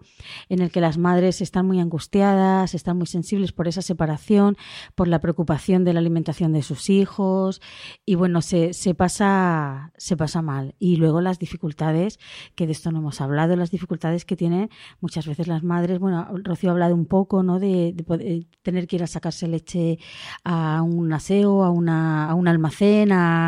en 0.49 0.62
el 0.62 0.72
que 0.72 0.82
las 0.82 0.97
madres 0.97 1.41
están 1.41 1.68
muy 1.68 1.80
angustiadas, 1.80 2.74
están 2.74 2.97
muy 2.97 3.06
sensibles 3.08 3.51
por 3.51 3.68
esa 3.68 3.82
separación, 3.82 4.58
por 4.95 5.08
la 5.08 5.20
preocupación 5.20 5.84
de 5.84 5.93
la 5.93 5.99
alimentación 5.99 6.54
de 6.54 6.64
sus 6.64 6.89
hijos 6.89 7.62
y 8.06 8.16
bueno, 8.16 8.41
se, 8.41 8.74
se 8.74 8.95
pasa 8.95 9.91
se 9.97 10.18
pasa 10.18 10.41
mal. 10.41 10.76
Y 10.80 10.95
luego 10.97 11.22
las 11.22 11.38
dificultades, 11.39 12.20
que 12.56 12.66
de 12.66 12.72
esto 12.72 12.91
no 12.91 12.99
hemos 12.99 13.22
hablado, 13.22 13.56
las 13.56 13.70
dificultades 13.72 14.26
que 14.26 14.36
tienen 14.36 14.70
muchas 14.99 15.28
veces 15.28 15.47
las 15.47 15.64
madres, 15.64 15.99
bueno, 15.99 16.28
Rocío 16.43 16.70
ha 16.70 16.74
hablado 16.74 16.95
un 16.95 17.06
poco, 17.06 17.43
¿no? 17.43 17.60
De, 17.60 17.93
de 17.93 18.04
poder- 18.04 18.47
tener 18.64 18.88
que 18.88 18.95
ir 18.95 19.04
a 19.04 19.08
sacarse 19.08 19.47
leche 19.47 19.99
a 20.43 20.82
un 20.82 21.14
aseo, 21.14 21.64
a, 21.64 21.70
una, 21.70 22.30
a 22.30 22.34
un 22.34 22.47
almacén, 22.47 23.12
a, 23.12 23.43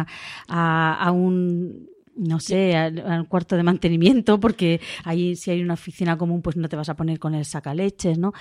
a, 0.48 0.94
a 1.06 1.12
un 1.12 1.90
no 2.18 2.40
sé, 2.40 2.76
al, 2.76 3.00
al 3.00 3.28
cuarto 3.28 3.58
de 3.58 3.64
mantenimiento, 3.64 4.40
porque 4.40 4.80
ahí 5.04 5.36
si 5.36 5.52
hay 5.52 5.62
una 5.62 5.74
oficina 5.74 6.18
común, 6.18 6.42
pues 6.42 6.56
no 6.56 6.70
te 6.70 6.78
vas 6.78 6.88
a 6.90 6.96
poner 6.96 7.20
con 7.20 7.36
el 7.36 7.44
sacaleches, 7.46 8.18
¿no? 8.18 8.32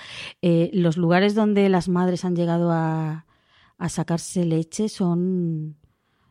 Eh, 0.41 0.69
los 0.73 0.95
lugares 0.97 1.35
donde 1.35 1.67
las 1.69 1.89
madres 1.89 2.23
han 2.23 2.35
llegado 2.37 2.71
a, 2.71 3.25
a 3.77 3.89
sacarse 3.89 4.45
leche 4.45 4.87
son, 4.87 5.75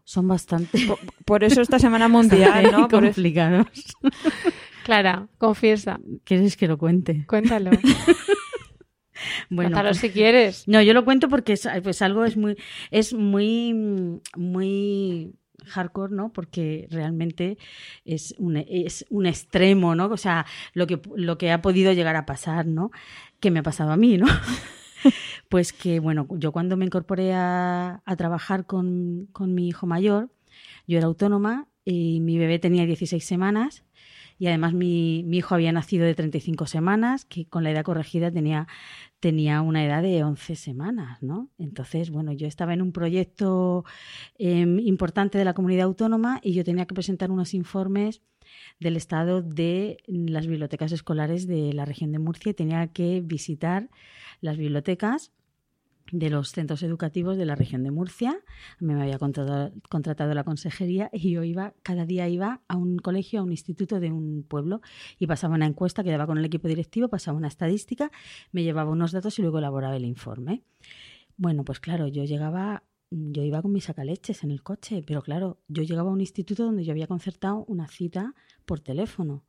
son 0.04 0.26
bastante, 0.28 0.86
Por, 0.86 0.98
por 1.24 1.44
eso 1.44 1.60
esta 1.60 1.78
semana 1.78 2.08
mundial, 2.08 2.64
¿no? 2.72 2.88
Por 2.88 3.02
complicados. 3.04 3.66
Clara, 4.84 5.28
confiesa, 5.38 5.98
¿Quieres 6.24 6.56
que 6.56 6.66
lo 6.68 6.78
cuente? 6.78 7.26
cuéntalo. 7.26 7.70
Bueno, 9.50 9.70
Cuéntalo 9.70 9.90
pues- 9.90 9.98
si 10.00 10.10
quieres. 10.10 10.66
No, 10.68 10.80
yo 10.82 10.94
lo 10.94 11.04
cuento 11.04 11.28
porque 11.28 11.54
es, 11.54 11.68
pues 11.82 12.02
algo 12.02 12.24
es 12.24 12.36
muy, 12.36 12.56
es 12.90 13.12
muy, 13.12 14.20
muy 14.36 15.34
hardcore, 15.66 16.14
¿no? 16.14 16.32
Porque 16.32 16.86
realmente 16.90 17.58
es 18.04 18.34
un, 18.38 18.56
es 18.56 19.06
un 19.10 19.26
extremo, 19.26 19.94
¿no? 19.94 20.06
O 20.06 20.16
sea, 20.16 20.46
lo 20.72 20.86
que, 20.86 21.00
lo 21.16 21.38
que 21.38 21.50
ha 21.52 21.62
podido 21.62 21.92
llegar 21.92 22.16
a 22.16 22.26
pasar, 22.26 22.66
¿no? 22.66 22.90
Que 23.40 23.50
me 23.50 23.60
ha 23.60 23.62
pasado 23.62 23.92
a 23.92 23.96
mí, 23.96 24.18
¿no? 24.18 24.26
pues 25.48 25.72
que, 25.72 26.00
bueno, 26.00 26.26
yo 26.30 26.52
cuando 26.52 26.76
me 26.76 26.84
incorporé 26.86 27.32
a, 27.34 28.02
a 28.04 28.16
trabajar 28.16 28.66
con, 28.66 29.28
con 29.32 29.54
mi 29.54 29.68
hijo 29.68 29.86
mayor, 29.86 30.30
yo 30.86 30.98
era 30.98 31.06
autónoma 31.06 31.68
y 31.84 32.20
mi 32.20 32.38
bebé 32.38 32.58
tenía 32.58 32.86
16 32.86 33.24
semanas 33.24 33.84
y 34.38 34.46
además 34.48 34.72
mi, 34.74 35.22
mi 35.26 35.38
hijo 35.38 35.54
había 35.54 35.72
nacido 35.72 36.04
de 36.06 36.14
35 36.14 36.66
semanas, 36.66 37.24
que 37.24 37.46
con 37.46 37.62
la 37.62 37.70
edad 37.70 37.84
corregida 37.84 38.30
tenía, 38.32 38.66
tenía 39.24 39.62
una 39.62 39.82
edad 39.82 40.02
de 40.02 40.22
11 40.22 40.54
semanas, 40.54 41.22
¿no? 41.22 41.48
Entonces, 41.56 42.10
bueno, 42.10 42.30
yo 42.32 42.46
estaba 42.46 42.74
en 42.74 42.82
un 42.82 42.92
proyecto 42.92 43.86
em, 44.36 44.78
importante 44.80 45.38
de 45.38 45.46
la 45.46 45.54
comunidad 45.54 45.86
autónoma 45.86 46.40
y 46.42 46.52
yo 46.52 46.62
tenía 46.62 46.84
que 46.84 46.92
presentar 46.92 47.30
unos 47.30 47.54
informes 47.54 48.20
del 48.80 48.98
estado 48.98 49.40
de 49.40 49.96
las 50.06 50.46
bibliotecas 50.46 50.92
escolares 50.92 51.46
de 51.46 51.72
la 51.72 51.86
región 51.86 52.12
de 52.12 52.18
Murcia 52.18 52.50
y 52.50 52.54
tenía 52.54 52.86
que 52.88 53.22
visitar 53.24 53.88
las 54.42 54.58
bibliotecas 54.58 55.32
de 56.12 56.30
los 56.30 56.50
centros 56.50 56.82
educativos 56.82 57.36
de 57.36 57.46
la 57.46 57.54
región 57.54 57.82
de 57.82 57.90
Murcia. 57.90 58.36
Me 58.78 59.00
había 59.00 59.18
contratado, 59.18 59.72
contratado, 59.88 60.34
la 60.34 60.44
consejería 60.44 61.10
y 61.12 61.30
yo 61.30 61.42
iba, 61.42 61.74
cada 61.82 62.04
día 62.04 62.28
iba 62.28 62.62
a 62.68 62.76
un 62.76 62.98
colegio, 62.98 63.40
a 63.40 63.42
un 63.42 63.50
instituto 63.50 64.00
de 64.00 64.12
un 64.12 64.44
pueblo 64.46 64.80
y 65.18 65.26
pasaba 65.26 65.54
una 65.54 65.66
encuesta, 65.66 66.04
quedaba 66.04 66.26
con 66.26 66.38
el 66.38 66.44
equipo 66.44 66.68
directivo, 66.68 67.08
pasaba 67.08 67.36
una 67.36 67.48
estadística, 67.48 68.10
me 68.52 68.62
llevaba 68.62 68.90
unos 68.90 69.12
datos 69.12 69.38
y 69.38 69.42
luego 69.42 69.58
elaboraba 69.58 69.96
el 69.96 70.04
informe. 70.04 70.62
Bueno, 71.36 71.64
pues 71.64 71.80
claro, 71.80 72.06
yo 72.06 72.24
llegaba, 72.24 72.84
yo 73.10 73.42
iba 73.42 73.60
con 73.60 73.72
mis 73.72 73.84
sacaleches 73.84 74.44
en 74.44 74.50
el 74.50 74.62
coche, 74.62 75.02
pero 75.04 75.22
claro, 75.22 75.58
yo 75.68 75.82
llegaba 75.82 76.10
a 76.10 76.12
un 76.12 76.20
instituto 76.20 76.64
donde 76.64 76.84
yo 76.84 76.92
había 76.92 77.06
concertado 77.06 77.64
una 77.66 77.88
cita 77.88 78.34
por 78.64 78.80
teléfono 78.80 79.44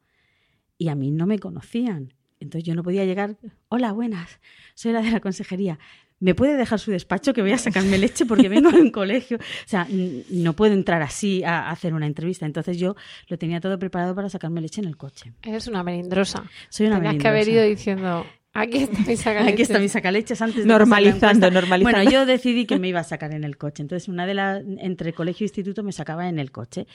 y 0.78 0.88
a 0.88 0.96
mí 0.96 1.12
no 1.12 1.28
me 1.28 1.40
conocían. 1.40 2.14
Entonces 2.40 2.66
yo 2.66 2.76
no 2.76 2.84
podía 2.84 3.06
llegar, 3.06 3.38
hola, 3.70 3.92
buenas, 3.94 4.40
soy 4.74 4.92
la 4.92 5.02
de 5.02 5.12
la 5.12 5.20
consejería. 5.20 5.80
¿Me 6.20 6.36
puede 6.36 6.58
dejar 6.58 6.80
su 6.80 6.92
despacho 6.92 7.34
que 7.34 7.42
voy 7.42 7.52
a 7.52 7.58
sacarme 7.58 7.98
leche 7.98 8.26
porque 8.26 8.50
vengo 8.50 8.72
de 8.72 8.82
un 8.82 8.92
colegio? 8.92 9.38
O 9.38 9.68
sea, 9.68 9.88
no 10.30 10.54
puedo 10.54 10.74
entrar 10.74 11.02
así 11.02 11.44
a 11.44 11.70
hacer 11.70 11.94
una 11.94 12.08
entrevista. 12.08 12.46
Entonces 12.46 12.78
yo 12.78 12.96
lo 13.28 13.38
tenía 13.38 13.60
todo 13.60 13.78
preparado 13.80 14.16
para 14.16 14.30
sacarme 14.30 14.62
leche 14.62 14.82
en 14.82 14.88
el 14.88 14.98
coche. 14.98 15.34
Eres 15.42 15.68
una 15.68 15.84
melindrosa. 15.84 16.44
Soy 16.70 16.88
una 16.88 16.98
Tenías 16.98 17.22
que 17.22 17.28
haber 17.28 17.48
ido 17.48 17.64
diciendo... 17.64 18.26
Aquí 18.58 18.78
está 18.78 19.00
mi 19.06 19.18
sacaleches. 19.18 19.54
Aquí 19.54 19.62
está 19.64 19.80
mi 19.80 19.90
sacaleches 19.90 20.42
antes 20.42 20.64
de 20.64 20.66
normalizando, 20.66 21.52
normalizando. 21.52 21.98
Bueno, 21.98 22.10
yo 22.10 22.26
decidí 22.26 22.66
que 22.66 22.80
me 22.80 22.88
iba 22.88 23.02
a 23.02 23.04
sacar 23.04 23.34
en 23.34 23.44
el 23.44 23.58
coche. 23.58 23.82
Entonces, 23.82 24.08
una 24.08 24.26
de 24.26 24.34
las 24.34 24.64
entre 24.78 25.12
colegio 25.12 25.44
e 25.44 25.48
instituto 25.48 25.84
me 25.84 25.92
sacaba 25.92 26.30
en 26.30 26.40
el 26.40 26.54
coche. 26.54 26.88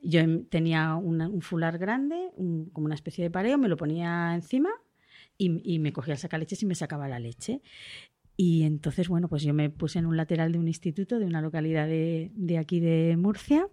Yo 0.00 0.22
tenía 0.48 0.94
una, 0.94 1.28
un 1.28 1.42
fular 1.42 1.76
grande, 1.76 2.30
un, 2.36 2.70
como 2.70 2.86
una 2.86 2.94
especie 2.94 3.22
de 3.22 3.30
pareo, 3.30 3.58
me 3.58 3.68
lo 3.68 3.76
ponía 3.76 4.32
encima 4.34 4.70
y, 5.36 5.74
y, 5.74 5.78
me 5.78 5.92
cogía 5.92 6.14
el 6.14 6.18
sacaleches 6.18 6.62
y 6.62 6.66
me 6.66 6.74
sacaba 6.74 7.06
la 7.06 7.18
leche. 7.18 7.60
Y 8.36 8.64
entonces, 8.64 9.08
bueno, 9.08 9.28
pues 9.28 9.42
yo 9.42 9.54
me 9.54 9.70
puse 9.70 9.98
en 9.98 10.06
un 10.06 10.16
lateral 10.16 10.52
de 10.52 10.58
un 10.58 10.68
instituto, 10.68 11.18
de 11.18 11.26
una 11.26 11.40
localidad 11.40 11.86
de, 11.86 12.32
de 12.34 12.58
aquí 12.58 12.80
de 12.80 13.16
Murcia, 13.16 13.68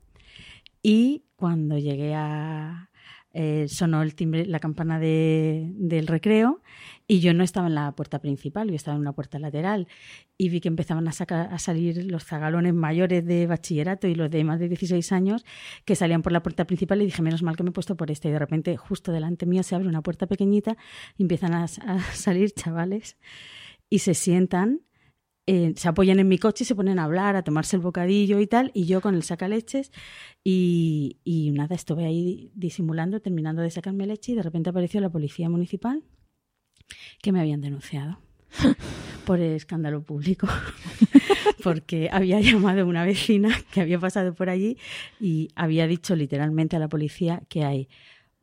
y 0.83 1.23
cuando 1.35 1.77
llegué 1.77 2.13
a... 2.15 2.87
Eh, 3.33 3.67
sonó 3.69 4.01
el 4.01 4.13
timbre, 4.13 4.45
la 4.45 4.59
campana 4.59 4.99
de, 4.99 5.71
del 5.75 6.07
recreo 6.07 6.61
y 7.07 7.21
yo 7.21 7.33
no 7.33 7.45
estaba 7.45 7.67
en 7.67 7.75
la 7.75 7.93
puerta 7.93 8.19
principal, 8.19 8.67
yo 8.67 8.75
estaba 8.75 8.95
en 8.95 9.01
una 9.01 9.13
puerta 9.13 9.39
lateral 9.39 9.87
y 10.37 10.49
vi 10.49 10.59
que 10.59 10.67
empezaban 10.67 11.07
a, 11.07 11.13
sacar, 11.13 11.47
a 11.53 11.57
salir 11.57 12.11
los 12.11 12.25
zagalones 12.25 12.73
mayores 12.73 13.25
de 13.25 13.47
bachillerato 13.47 14.09
y 14.09 14.15
los 14.15 14.29
de 14.29 14.43
más 14.43 14.59
de 14.59 14.67
16 14.67 15.13
años 15.13 15.45
que 15.85 15.95
salían 15.95 16.23
por 16.23 16.33
la 16.33 16.43
puerta 16.43 16.65
principal 16.65 17.01
y 17.01 17.05
dije, 17.05 17.21
menos 17.21 17.41
mal 17.41 17.55
que 17.55 17.63
me 17.63 17.69
he 17.69 17.71
puesto 17.71 17.95
por 17.95 18.11
esta 18.11 18.27
y 18.27 18.33
de 18.33 18.39
repente 18.39 18.75
justo 18.75 19.13
delante 19.13 19.45
mío 19.45 19.63
se 19.63 19.75
abre 19.75 19.87
una 19.87 20.01
puerta 20.01 20.27
pequeñita 20.27 20.75
y 21.17 21.21
empiezan 21.21 21.53
a 21.53 21.69
salir 21.69 22.51
chavales 22.51 23.15
y 23.91 23.99
se 23.99 24.15
sientan, 24.15 24.81
eh, 25.45 25.73
se 25.75 25.89
apoyan 25.89 26.17
en 26.19 26.27
mi 26.29 26.37
coche 26.39 26.63
y 26.63 26.65
se 26.65 26.75
ponen 26.75 26.97
a 26.97 27.03
hablar, 27.03 27.35
a 27.35 27.43
tomarse 27.43 27.75
el 27.75 27.81
bocadillo 27.81 28.39
y 28.39 28.47
tal, 28.47 28.71
y 28.73 28.85
yo 28.85 29.01
con 29.01 29.15
el 29.15 29.21
sacaleches 29.21 29.91
y, 30.45 31.19
y 31.25 31.51
nada, 31.51 31.75
estuve 31.75 32.05
ahí 32.05 32.51
disimulando, 32.55 33.19
terminando 33.19 33.61
de 33.61 33.69
sacarme 33.69 34.07
leche 34.07 34.31
y 34.31 34.35
de 34.35 34.43
repente 34.43 34.69
apareció 34.69 35.01
la 35.01 35.09
policía 35.09 35.49
municipal 35.49 36.03
que 37.21 37.33
me 37.33 37.41
habían 37.41 37.59
denunciado 37.59 38.17
por 39.25 39.41
el 39.41 39.51
escándalo 39.51 40.03
público, 40.03 40.47
porque 41.63 42.07
había 42.13 42.39
llamado 42.39 42.81
a 42.81 42.85
una 42.85 43.03
vecina 43.03 43.49
que 43.73 43.81
había 43.81 43.99
pasado 43.99 44.33
por 44.33 44.49
allí 44.49 44.77
y 45.19 45.49
había 45.55 45.85
dicho 45.85 46.15
literalmente 46.15 46.77
a 46.77 46.79
la 46.79 46.87
policía 46.87 47.43
que 47.49 47.65
hay 47.65 47.89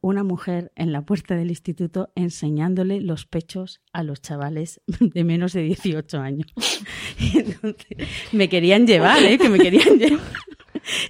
una 0.00 0.22
mujer 0.22 0.72
en 0.76 0.92
la 0.92 1.02
puerta 1.02 1.34
del 1.34 1.50
instituto 1.50 2.12
enseñándole 2.14 3.00
los 3.00 3.26
pechos 3.26 3.80
a 3.92 4.02
los 4.02 4.20
chavales 4.20 4.80
de 5.00 5.24
menos 5.24 5.52
de 5.52 5.62
18 5.62 6.18
años. 6.18 6.46
Y 7.18 7.38
entonces 7.38 8.08
me 8.32 8.48
querían 8.48 8.86
llevar, 8.86 9.22
¿eh? 9.22 9.38
Que 9.38 9.48
me 9.48 9.58
querían 9.58 9.98
llevar. 9.98 10.20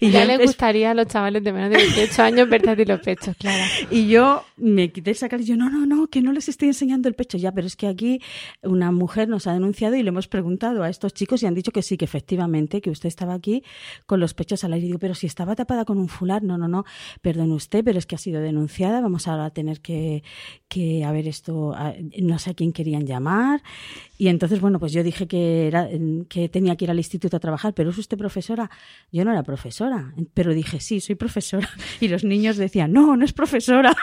Y 0.01 0.11
ya 0.11 0.24
le 0.24 0.39
gustaría 0.39 0.91
a 0.91 0.95
los 0.95 1.07
chavales 1.07 1.43
de 1.43 1.53
menos 1.53 1.70
de 1.70 1.79
18 1.79 2.22
años 2.22 2.49
verte 2.49 2.85
los 2.87 3.01
pechos, 3.01 3.37
claro. 3.37 3.62
Y 3.91 4.09
yo 4.09 4.45
me 4.57 4.91
quité 4.91 5.11
el 5.11 5.16
sacar 5.16 5.41
y 5.41 5.45
yo, 5.45 5.57
no, 5.57 5.70
no, 5.70 5.87
no, 5.87 6.09
que 6.09 6.20
no 6.22 6.33
les 6.33 6.49
estoy 6.49 6.68
enseñando 6.68 7.09
el 7.09 7.14
pecho 7.14 7.39
ya, 7.39 7.53
pero 7.53 7.66
es 7.66 7.76
que 7.76 7.87
aquí 7.87 8.20
una 8.62 8.93
mujer 8.93 9.29
nos 9.29 9.47
ha 9.47 9.53
denunciado 9.53 9.97
y 9.97 10.03
le 10.03 10.09
hemos 10.09 10.29
preguntado 10.29 10.83
a 10.83 10.89
estos 10.89 11.14
chicos 11.14 11.43
y 11.43 11.47
han 11.47 11.55
dicho 11.55 11.72
que 11.72 11.83
sí, 11.83 11.97
que 11.97 12.05
efectivamente, 12.05 12.81
que 12.81 12.91
usted 12.91 13.09
estaba 13.09 13.35
aquí 13.35 13.62
con 14.07 14.20
los 14.20 14.35
pechos 14.35 14.64
al 14.64 14.72
aire. 14.72 14.87
Y 14.87 14.89
digo, 14.89 14.99
pero 14.99 15.14
si 15.14 15.26
estaba 15.26 15.55
tapada 15.55 15.85
con 15.85 15.99
un 15.99 16.09
fular, 16.09 16.43
no, 16.43 16.59
no, 16.59 16.68
no, 16.68 16.85
perdone 17.20 17.55
usted, 17.55 17.85
pero 17.85 17.99
es 17.99 18.07
que 18.07 18.14
ha 18.14 18.18
sido 18.18 18.41
denunciada, 18.41 19.01
vamos 19.01 19.29
ahora 19.29 19.47
a 19.47 19.51
tener 19.51 19.81
que, 19.81 20.22
que 20.68 21.05
a 21.05 21.12
ver 21.12 21.29
esto, 21.29 21.72
a, 21.74 21.95
no 22.20 22.39
sé 22.39 22.51
a 22.51 22.55
quién 22.55 22.72
querían 22.72 23.07
llamar. 23.07 23.62
Y 24.16 24.29
entonces, 24.29 24.61
bueno, 24.61 24.81
pues 24.81 24.93
yo 24.93 25.03
dije 25.03 25.29
que, 25.29 25.68
era, 25.68 25.89
que 26.29 26.49
tenía 26.49 26.76
que 26.76 26.85
ir 26.87 26.91
al 26.91 26.99
instituto 26.99 27.37
a 27.37 27.41
trabajar, 27.41 27.74
pero 27.74 27.91
¿es 27.91 27.99
usted 27.99 28.18
profesora? 28.18 28.70
Yo 29.12 29.24
no 29.24 29.31
era 29.31 29.43
profesora, 29.43 29.68
pero 30.35 30.55
dije, 30.55 30.81
sí, 30.81 31.01
soy 31.01 31.14
profesora. 31.14 31.69
Y 32.01 32.09
los 32.09 32.25
niños 32.25 32.57
decían, 32.57 32.93
no, 32.93 33.16
no 33.16 33.25
es 33.25 33.33
profesora. 33.33 33.97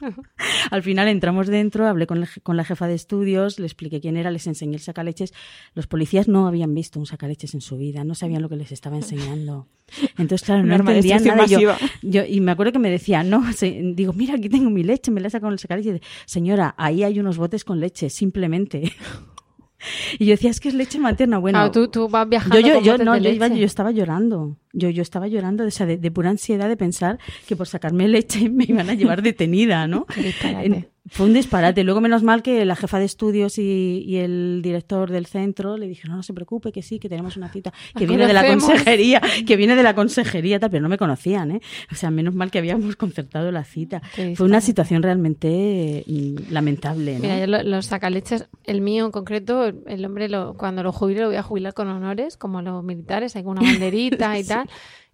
Al 0.70 0.82
final 0.82 1.08
entramos 1.08 1.46
dentro, 1.46 1.86
hablé 1.86 2.06
con, 2.06 2.24
con, 2.42 2.56
la 2.56 2.64
jefa 2.64 2.86
de 2.86 2.94
estudios, 2.94 3.58
le 3.58 3.66
expliqué 3.66 4.00
quién 4.00 4.16
era, 4.16 4.30
les 4.30 4.46
enseñé 4.46 4.74
el 4.74 4.80
sacaleches. 4.80 5.34
Los 5.74 5.86
policías 5.86 6.28
no 6.28 6.46
habían 6.46 6.74
visto 6.74 6.98
un 6.98 7.06
sacaleches 7.06 7.54
en 7.54 7.60
su 7.60 7.76
vida, 7.76 8.04
no 8.04 8.14
sabían 8.14 8.42
lo 8.42 8.48
que 8.48 8.56
les 8.56 8.72
estaba 8.72 8.96
enseñando. 8.96 9.66
Entonces, 10.18 10.44
claro, 10.44 10.62
no 10.62 10.74
entendían 10.74 11.24
nada. 11.24 11.46
Yo, 11.46 11.74
yo, 12.02 12.24
y 12.24 12.40
me 12.40 12.52
acuerdo 12.52 12.72
que 12.72 12.78
me 12.78 12.90
decía, 12.90 13.22
no, 13.22 13.52
se, 13.52 13.80
digo, 13.94 14.12
mira, 14.12 14.34
aquí 14.34 14.48
tengo 14.48 14.70
mi 14.70 14.82
leche, 14.82 15.10
me 15.10 15.20
la 15.20 15.28
he 15.28 15.30
sacado 15.30 15.52
el 15.52 15.58
sacaleches. 15.58 16.00
Señora, 16.26 16.74
ahí 16.78 17.02
hay 17.02 17.18
unos 17.18 17.38
botes 17.38 17.64
con 17.64 17.80
leche, 17.80 18.10
simplemente. 18.10 18.92
Y 20.18 20.26
yo 20.26 20.32
decía, 20.32 20.50
es 20.50 20.60
que 20.60 20.68
es 20.68 20.74
leche 20.74 20.98
materna. 20.98 21.38
Bueno, 21.38 21.70
tú, 21.70 21.88
tú, 21.88 22.08
vas 22.08 22.28
viajando. 22.28 22.58
Yo, 22.58 22.80
yo, 22.80 22.80
yo 22.80 22.98
no, 22.98 23.16
yo, 23.16 23.30
iba, 23.30 23.48
yo, 23.48 23.64
estaba 23.64 23.90
llorando. 23.90 24.56
Yo, 24.72 24.90
yo 24.90 25.02
estaba 25.02 25.28
llorando 25.28 25.64
de, 25.64 25.96
de, 25.96 26.10
pura 26.10 26.30
ansiedad 26.30 26.68
de 26.68 26.76
pensar 26.76 27.18
que 27.46 27.56
por 27.56 27.68
sacarme 27.68 28.08
leche 28.08 28.48
me 28.50 28.64
iban 28.64 28.90
a 28.90 28.94
llevar 28.94 29.22
detenida, 29.22 29.86
¿no? 29.86 30.06
Fue 31.10 31.26
un 31.26 31.34
disparate. 31.34 31.84
Luego, 31.84 32.00
menos 32.00 32.22
mal 32.22 32.42
que 32.42 32.64
la 32.64 32.76
jefa 32.76 32.98
de 32.98 33.04
estudios 33.04 33.58
y, 33.58 34.04
y, 34.06 34.16
el 34.16 34.60
director 34.62 35.10
del 35.10 35.26
centro 35.26 35.76
le 35.76 35.86
dijeron, 35.86 36.12
no, 36.12 36.16
no 36.18 36.22
se 36.22 36.32
preocupe, 36.34 36.72
que 36.72 36.82
sí, 36.82 36.98
que 36.98 37.08
tenemos 37.08 37.36
una 37.36 37.48
cita, 37.48 37.72
que 37.96 38.06
viene 38.06 38.26
de 38.26 38.32
la 38.32 38.46
consejería, 38.46 39.20
que 39.46 39.56
viene 39.56 39.76
de 39.76 39.82
la 39.82 39.94
consejería, 39.94 40.58
tal, 40.58 40.70
pero 40.70 40.82
no 40.82 40.88
me 40.88 40.98
conocían, 40.98 41.52
¿eh? 41.52 41.60
O 41.90 41.94
sea, 41.94 42.10
menos 42.10 42.34
mal 42.34 42.50
que 42.50 42.58
habíamos 42.58 42.96
concertado 42.96 43.50
la 43.52 43.64
cita. 43.64 44.02
Fue 44.34 44.46
una 44.46 44.60
situación 44.60 45.02
realmente 45.02 46.04
lamentable, 46.50 47.14
¿no? 47.14 47.20
Mira, 47.20 47.38
yo 47.38 47.46
los 47.46 47.86
sacaleches, 47.86 48.46
el 48.64 48.80
mío 48.80 49.06
en 49.06 49.12
concreto, 49.12 49.64
el 49.64 50.04
hombre 50.04 50.28
lo, 50.28 50.54
cuando 50.54 50.82
lo 50.82 50.92
jubile 50.92 51.20
lo 51.20 51.26
voy 51.28 51.36
a 51.36 51.42
jubilar 51.42 51.74
con 51.74 51.88
honores, 51.88 52.36
como 52.36 52.62
los 52.62 52.84
militares, 52.84 53.36
hay 53.36 53.44
una 53.44 53.62
banderita 53.62 54.38
y 54.38 54.44
tal. 54.46 54.68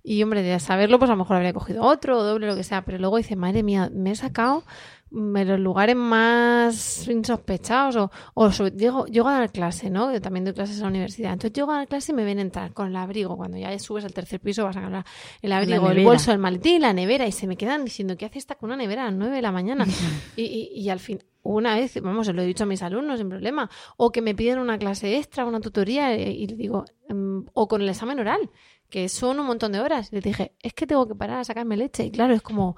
Y 0.07 0.23
hombre, 0.23 0.43
de 0.43 0.61
saberlo, 0.61 0.99
pues 0.99 1.11
a 1.11 1.15
lo 1.15 1.19
mejor 1.19 1.37
habría 1.37 1.55
cogido 1.55 1.83
otro 1.83 2.19
o 2.19 2.23
doble, 2.23 2.47
lo 2.47 2.57
que 2.57 2.63
sea. 2.63 2.85
Pero 2.85 2.99
luego 2.99 3.17
dice, 3.17 3.37
madre 3.37 3.63
mía, 3.63 3.91
me 3.91 4.11
he 4.11 4.15
sacado 4.15 4.63
en 5.15 5.49
los 5.49 5.61
lugares 5.61 5.97
más 5.97 7.07
insospechados 7.09 7.97
o, 7.97 8.11
o 8.35 8.51
sobre, 8.51 8.73
llego, 8.73 9.07
llego 9.07 9.29
a 9.29 9.39
dar 9.39 9.53
clase, 9.53 9.91
¿no? 9.91 10.13
Yo 10.13 10.21
también 10.21 10.45
doy 10.45 10.55
clases 10.55 10.77
en 10.77 10.83
la 10.83 10.89
universidad. 10.89 11.33
Entonces 11.33 11.53
llego 11.53 11.71
a 11.71 11.77
dar 11.77 11.89
clase 11.89 12.13
y 12.13 12.15
me 12.15 12.25
ven 12.25 12.39
entrar 12.39 12.73
con 12.73 12.89
el 12.89 12.97
abrigo. 12.97 13.37
Cuando 13.37 13.57
ya 13.57 13.79
subes 13.79 14.05
al 14.05 14.13
tercer 14.13 14.41
piso 14.41 14.65
vas 14.65 14.77
a 14.77 14.83
sacar 14.83 15.05
el 15.41 15.53
abrigo, 15.53 15.91
el 15.91 16.05
bolso, 16.05 16.33
el 16.33 16.39
maletín, 16.39 16.83
la 16.83 16.93
nevera 16.93 17.27
y 17.27 17.33
se 17.33 17.47
me 17.47 17.57
quedan 17.57 17.85
diciendo, 17.85 18.17
¿qué 18.17 18.27
hace 18.27 18.39
esta 18.39 18.57
con 18.57 18.71
una 18.71 18.77
nevera 18.77 19.03
a 19.03 19.07
las 19.07 19.15
nueve 19.15 19.37
de 19.37 19.43
la 19.43 19.53
mañana? 19.53 19.87
y, 20.37 20.43
y, 20.43 20.81
y 20.81 20.89
al 20.91 20.99
fin, 20.99 21.23
una 21.45 21.75
vez, 21.75 22.01
vamos, 22.03 22.27
se 22.27 22.33
lo 22.33 22.43
he 22.43 22.47
dicho 22.47 22.65
a 22.65 22.67
mis 22.67 22.83
alumnos 22.83 23.19
sin 23.19 23.29
problema, 23.29 23.71
o 23.97 24.11
que 24.11 24.23
me 24.23 24.35
piden 24.35 24.59
una 24.59 24.79
clase 24.79 25.17
extra, 25.19 25.45
una 25.45 25.61
tutoría 25.61 26.17
y 26.17 26.47
les 26.47 26.59
digo, 26.59 26.87
um, 27.11 27.45
o 27.53 27.69
con 27.69 27.83
el 27.83 27.89
examen 27.89 28.19
oral, 28.19 28.51
que 28.89 29.09
son 29.09 29.39
un 29.39 29.47
montón 29.47 29.73
de 29.73 29.81
horas. 29.81 30.11
Les 30.13 30.25
dije, 30.25 30.55
es 30.63 30.73
que 30.73 30.87
tengo 30.87 31.07
que 31.07 31.15
parar 31.15 31.41
a 31.41 31.45
sacarme 31.45 31.77
leche. 31.77 32.05
Y 32.05 32.11
claro, 32.11 32.33
es 32.33 32.43
como, 32.43 32.77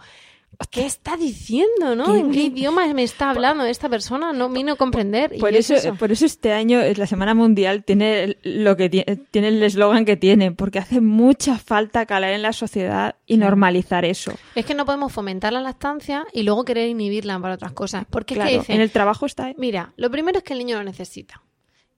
¿qué 0.71 0.87
está 0.87 1.17
diciendo, 1.17 1.95
no? 1.95 2.05
¿Qué, 2.07 2.19
¿En 2.19 2.33
qué 2.33 2.43
idioma 2.45 2.87
me 2.95 3.03
está 3.03 3.31
hablando 3.31 3.65
esta 3.65 3.89
persona? 3.89 4.33
No 4.33 4.49
vino 4.49 4.73
a 4.73 4.77
comprender. 4.77 5.37
Por, 5.39 5.53
y 5.53 5.57
eso, 5.57 5.75
es 5.75 5.85
eso, 5.85 5.95
por 5.97 6.13
eso 6.13 6.25
este 6.27 6.53
año 6.53 6.81
la 6.97 7.07
Semana 7.07 7.35
Mundial 7.35 7.85
tiene 7.85 8.39
lo 8.43 8.77
que 8.77 8.89
tiene, 8.89 9.49
el 9.49 9.63
eslogan 9.63 10.05
que 10.05 10.17
tiene, 10.17 10.53
porque 10.53 10.79
hace 10.79 11.01
mucha 11.01 11.59
falta 11.59 12.07
calar 12.07 12.33
en 12.33 12.43
la 12.43 12.53
sociedad 12.53 13.17
y 13.27 13.37
normalizar 13.37 14.05
eso. 14.05 14.33
Es 14.55 14.65
que 14.65 14.75
no 14.75 14.85
podemos 14.85 15.13
fomentar 15.13 15.53
la 15.53 15.61
lactancia 15.61 16.27
y 16.33 16.43
luego 16.43 16.65
querer 16.65 16.89
inhibirla 16.89 17.39
para 17.39 17.55
otras 17.55 17.73
cosas. 17.73 18.05
Porque 18.09 18.35
claro, 18.35 18.51
es 18.51 18.55
que 18.55 18.61
dicen, 18.61 18.77
en 18.77 18.83
el 18.83 18.91
trabajo 18.91 19.27
está. 19.27 19.53
Mira, 19.57 19.93
lo 19.97 20.11
primero 20.11 20.39
es 20.39 20.45
que 20.45 20.53
el 20.53 20.61
niño 20.61 20.79
lo 20.79 20.85
necesita. 20.85 21.43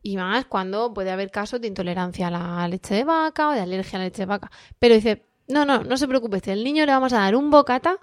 Y 0.02 0.16
más 0.16 0.46
cuando 0.46 0.94
puede 0.94 1.10
haber 1.10 1.30
casos 1.30 1.60
de 1.60 1.68
intolerancia 1.68 2.28
a 2.28 2.30
la 2.30 2.68
leche 2.68 2.94
de 2.94 3.04
vaca 3.04 3.48
o 3.48 3.52
de 3.52 3.60
alergia 3.60 3.98
a 3.98 4.00
la 4.00 4.06
leche 4.06 4.22
de 4.22 4.26
vaca. 4.26 4.50
Pero 4.78 4.94
dice, 4.94 5.26
no, 5.48 5.64
no, 5.64 5.82
no 5.82 5.96
se 5.96 6.06
preocupe, 6.06 6.40
el 6.52 6.62
niño 6.62 6.86
le 6.86 6.92
vamos 6.92 7.12
a 7.12 7.18
dar 7.18 7.34
un 7.34 7.50
bocata 7.50 7.98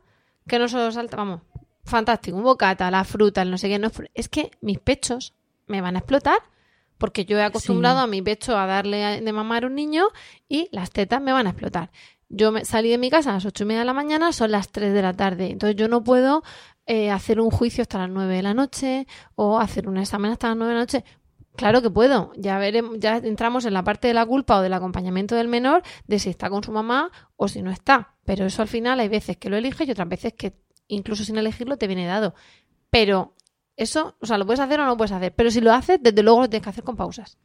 que 0.48 0.60
no 0.60 0.68
solo 0.68 0.92
salta, 0.92 1.18
vamos, 1.18 1.42
fantástico, 1.84 2.38
un 2.38 2.44
bocata, 2.44 2.90
la 2.92 3.04
fruta, 3.04 3.42
el 3.42 3.52
no 3.52 3.58
sé 3.58 3.70
qué, 3.70 3.80
no 3.80 3.92
es, 4.14 4.30
que 4.30 4.52
mis 4.62 4.80
pechos 4.80 5.34
me 5.68 5.82
van 5.82 5.96
a 5.96 6.00
explotar 6.00 6.40
porque 6.98 7.26
yo 7.26 7.38
he 7.38 7.44
acostumbrado 7.44 8.00
Sí. 8.00 8.04
a 8.04 8.08
mi 8.08 8.22
pecho 8.22 8.58
a 8.58 8.66
darle 8.66 9.22
de 9.22 9.34
mamar 9.34 9.64
a 9.64 9.68
un 9.68 9.76
niño 9.76 10.06
y 10.48 10.70
las 10.72 10.92
tetas 10.92 11.22
me 11.22 11.34
van 11.34 11.48
a 11.48 11.50
explotar. 11.50 11.92
Yo 12.30 12.52
me 12.52 12.66
salí 12.66 12.90
de 12.90 12.98
mi 12.98 13.10
casa 13.10 13.32
a 13.32 13.34
las 13.34 13.46
ocho 13.46 13.64
y 13.66 13.68
media 13.68 13.82
de 13.82 13.86
la 13.86 13.94
mañana, 13.94 14.32
son 14.32 14.52
las 14.52 14.72
3 14.72 14.94
de 14.94 15.02
la 15.02 15.14
tarde. 15.14 15.52
Entonces 15.52 15.76
yo 15.76 15.88
no 15.88 16.04
puedo 16.04 16.42
eh, 16.88 17.12
hacer 17.12 17.40
un 17.40 17.52
juicio 17.52 17.82
hasta 17.84 18.00
las 18.00 18.10
9 18.10 18.36
de 18.36 18.42
la 18.44 18.54
noche 18.54 19.08
o 19.36 19.60
hacer 19.60 19.88
un 19.90 19.98
examen 19.98 20.32
hasta 20.32 20.48
las 20.48 20.58
9 20.58 20.70
de 20.70 20.76
la 20.76 20.82
noche. 20.82 21.06
Claro 21.56 21.82
que 21.82 21.90
puedo. 21.90 22.32
Ya 22.36 22.58
veremos, 22.58 22.98
ya 23.00 23.18
entramos 23.18 23.66
en 23.66 23.74
la 23.74 23.84
parte 23.84 24.08
de 24.08 24.14
la 24.14 24.26
culpa 24.26 24.58
o 24.58 24.62
del 24.62 24.74
acompañamiento 24.74 25.36
del 25.36 25.48
menor 25.48 25.84
de 26.06 26.20
si 26.20 26.30
está 26.30 26.50
con 26.50 26.64
su 26.64 26.72
mamá 26.72 27.12
o 27.38 27.48
si 27.48 27.62
no 27.62 27.72
está. 27.72 28.16
Pero 28.26 28.46
eso 28.46 28.62
al 28.62 28.68
final 28.68 29.00
hay 29.00 29.08
veces 29.08 29.38
que 29.38 29.50
lo 29.50 29.58
eliges 29.58 29.88
y 29.88 29.92
otras 29.92 30.10
veces 30.10 30.34
que 30.34 30.54
incluso 30.88 31.24
sin 31.24 31.38
elegirlo 31.38 31.78
te 31.78 31.88
viene 31.88 32.06
dado. 32.06 32.36
Pero 32.90 33.36
eso, 33.78 34.16
o 34.20 34.26
sea, 34.26 34.38
lo 34.38 34.46
puedes 34.46 34.60
hacer 34.60 34.80
o 34.80 34.84
no 34.84 34.90
lo 34.90 34.98
puedes 34.98 35.12
hacer. 35.12 35.34
Pero 35.34 35.52
si 35.52 35.62
lo 35.62 35.74
haces, 35.74 36.00
desde 36.02 36.24
luego 36.24 36.42
lo 36.42 36.50
tienes 36.50 36.64
que 36.64 36.70
hacer 36.70 36.84
con 36.84 36.96
pausas. 36.96 37.38